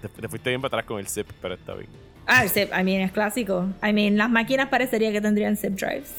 Te, 0.00 0.08
te 0.08 0.28
fuiste 0.28 0.50
bien 0.50 0.60
para 0.60 0.68
atrás 0.68 0.84
con 0.84 0.98
el 0.98 1.08
zip, 1.08 1.28
pero 1.40 1.54
está 1.54 1.74
bien. 1.74 1.88
Ah, 2.26 2.42
el 2.42 2.50
zip, 2.50 2.70
I 2.72 2.82
mean, 2.82 3.02
es 3.02 3.12
clásico. 3.12 3.66
I 3.82 3.92
mean, 3.92 4.16
las 4.16 4.28
máquinas 4.28 4.68
parecería 4.68 5.12
que 5.12 5.20
tendrían 5.20 5.56
zip 5.56 5.74
drives. 5.74 6.12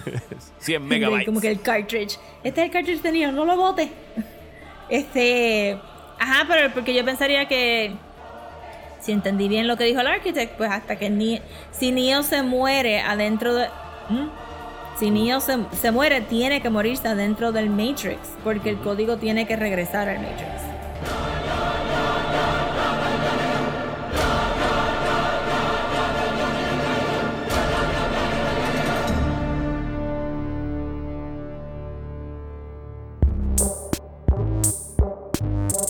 100 0.58 0.86
megabytes. 0.86 1.26
Como 1.26 1.40
que 1.40 1.50
el 1.50 1.60
cartridge. 1.60 2.18
Este 2.42 2.60
es 2.60 2.66
el 2.66 2.70
cartridge 2.70 3.02
de 3.02 3.12
Neo, 3.12 3.32
no 3.32 3.44
lo 3.44 3.56
bote. 3.56 3.90
Este. 4.88 5.78
Ajá, 6.18 6.44
pero 6.48 6.72
porque 6.72 6.94
yo 6.94 7.04
pensaría 7.04 7.46
que. 7.46 7.92
Si 9.00 9.12
entendí 9.12 9.48
bien 9.48 9.66
lo 9.66 9.76
que 9.76 9.84
dijo 9.84 10.00
el 10.00 10.06
architect, 10.06 10.56
pues 10.56 10.70
hasta 10.70 10.96
que 10.96 11.08
Neo, 11.10 11.40
si 11.72 11.92
Neo 11.92 12.22
se 12.22 12.42
muere 12.42 13.00
adentro 13.00 13.54
de. 13.54 13.68
¿Mm? 14.08 14.28
Si 14.98 15.10
Neo 15.10 15.40
se, 15.40 15.58
se 15.80 15.90
muere, 15.90 16.20
tiene 16.22 16.60
que 16.60 16.68
morirse 16.68 17.08
adentro 17.08 17.52
del 17.52 17.70
Matrix, 17.70 18.18
porque 18.44 18.70
el 18.70 18.78
código 18.78 19.16
tiene 19.16 19.46
que 19.46 19.56
regresar 19.56 20.08
al 20.08 20.18
Matrix. 20.18 20.69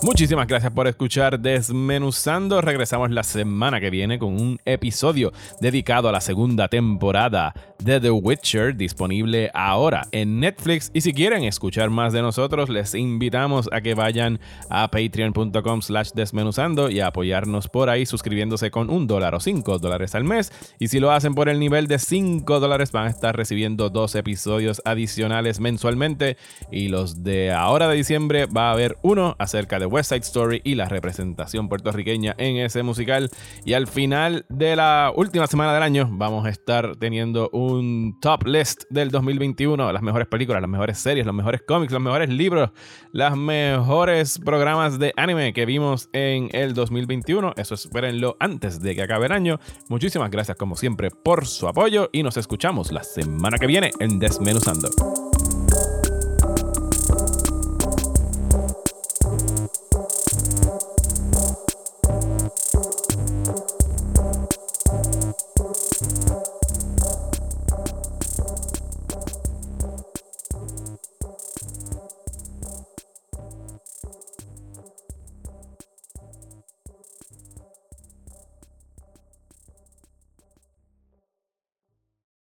Muchísimas 0.02 0.46
gracias 0.46 0.72
por 0.72 0.86
escuchar 0.86 1.38
Desmenuzando. 1.38 2.62
Regresamos 2.62 3.10
la 3.10 3.22
semana 3.22 3.80
que 3.80 3.90
viene 3.90 4.18
con 4.18 4.40
un 4.40 4.58
episodio 4.64 5.30
dedicado 5.60 6.08
a 6.08 6.12
la 6.12 6.22
segunda 6.22 6.68
temporada 6.68 7.52
de 7.78 8.00
The 8.00 8.10
Witcher, 8.10 8.74
disponible 8.76 9.50
ahora 9.52 10.06
en 10.10 10.40
Netflix. 10.40 10.90
Y 10.94 11.02
si 11.02 11.12
quieren 11.12 11.44
escuchar 11.44 11.90
más 11.90 12.14
de 12.14 12.22
nosotros, 12.22 12.70
les 12.70 12.94
invitamos 12.94 13.68
a 13.72 13.82
que 13.82 13.92
vayan 13.92 14.40
a 14.70 14.90
patreon.com 14.90 15.82
slash 15.82 16.12
desmenuzando 16.14 16.88
y 16.88 17.00
a 17.00 17.08
apoyarnos 17.08 17.68
por 17.68 17.90
ahí 17.90 18.06
suscribiéndose 18.06 18.70
con 18.70 18.88
un 18.88 19.06
dólar 19.06 19.34
o 19.34 19.40
cinco 19.40 19.78
dólares 19.78 20.14
al 20.14 20.24
mes. 20.24 20.50
Y 20.78 20.88
si 20.88 20.98
lo 20.98 21.10
hacen 21.10 21.34
por 21.34 21.50
el 21.50 21.60
nivel 21.60 21.88
de 21.88 21.98
5 21.98 22.58
dólares, 22.58 22.90
van 22.90 23.06
a 23.06 23.10
estar 23.10 23.36
recibiendo 23.36 23.90
dos 23.90 24.14
episodios 24.14 24.80
adicionales 24.86 25.60
mensualmente. 25.60 26.38
Y 26.72 26.88
los 26.88 27.22
de 27.22 27.52
ahora 27.52 27.86
de 27.86 27.96
diciembre 27.96 28.46
va 28.46 28.70
a 28.70 28.72
haber 28.72 28.96
uno 29.02 29.36
acerca 29.38 29.78
de 29.78 29.89
West 29.90 30.10
Side 30.10 30.20
Story 30.20 30.60
y 30.64 30.74
la 30.74 30.88
representación 30.88 31.68
puertorriqueña 31.68 32.34
en 32.38 32.56
ese 32.56 32.82
musical. 32.82 33.30
Y 33.64 33.74
al 33.74 33.86
final 33.86 34.46
de 34.48 34.76
la 34.76 35.12
última 35.14 35.46
semana 35.46 35.74
del 35.74 35.82
año 35.82 36.08
vamos 36.10 36.46
a 36.46 36.50
estar 36.50 36.96
teniendo 36.96 37.50
un 37.52 38.18
top 38.20 38.46
list 38.46 38.84
del 38.90 39.10
2021. 39.10 39.92
Las 39.92 40.02
mejores 40.02 40.28
películas, 40.28 40.62
las 40.62 40.70
mejores 40.70 40.98
series, 40.98 41.26
los 41.26 41.34
mejores 41.34 41.62
cómics, 41.66 41.92
los 41.92 42.02
mejores 42.02 42.28
libros, 42.28 42.70
los 43.12 43.36
mejores 43.36 44.38
programas 44.38 44.98
de 44.98 45.12
anime 45.16 45.52
que 45.52 45.66
vimos 45.66 46.08
en 46.12 46.48
el 46.52 46.74
2021. 46.74 47.54
Eso 47.56 47.74
espérenlo 47.74 48.36
antes 48.40 48.80
de 48.80 48.94
que 48.94 49.02
acabe 49.02 49.26
el 49.26 49.32
año. 49.32 49.58
Muchísimas 49.88 50.30
gracias 50.30 50.56
como 50.56 50.76
siempre 50.76 51.10
por 51.10 51.46
su 51.46 51.68
apoyo 51.68 52.08
y 52.12 52.22
nos 52.22 52.36
escuchamos 52.36 52.92
la 52.92 53.02
semana 53.02 53.58
que 53.58 53.66
viene 53.66 53.90
en 54.00 54.18
Desmenuzando. 54.18 54.88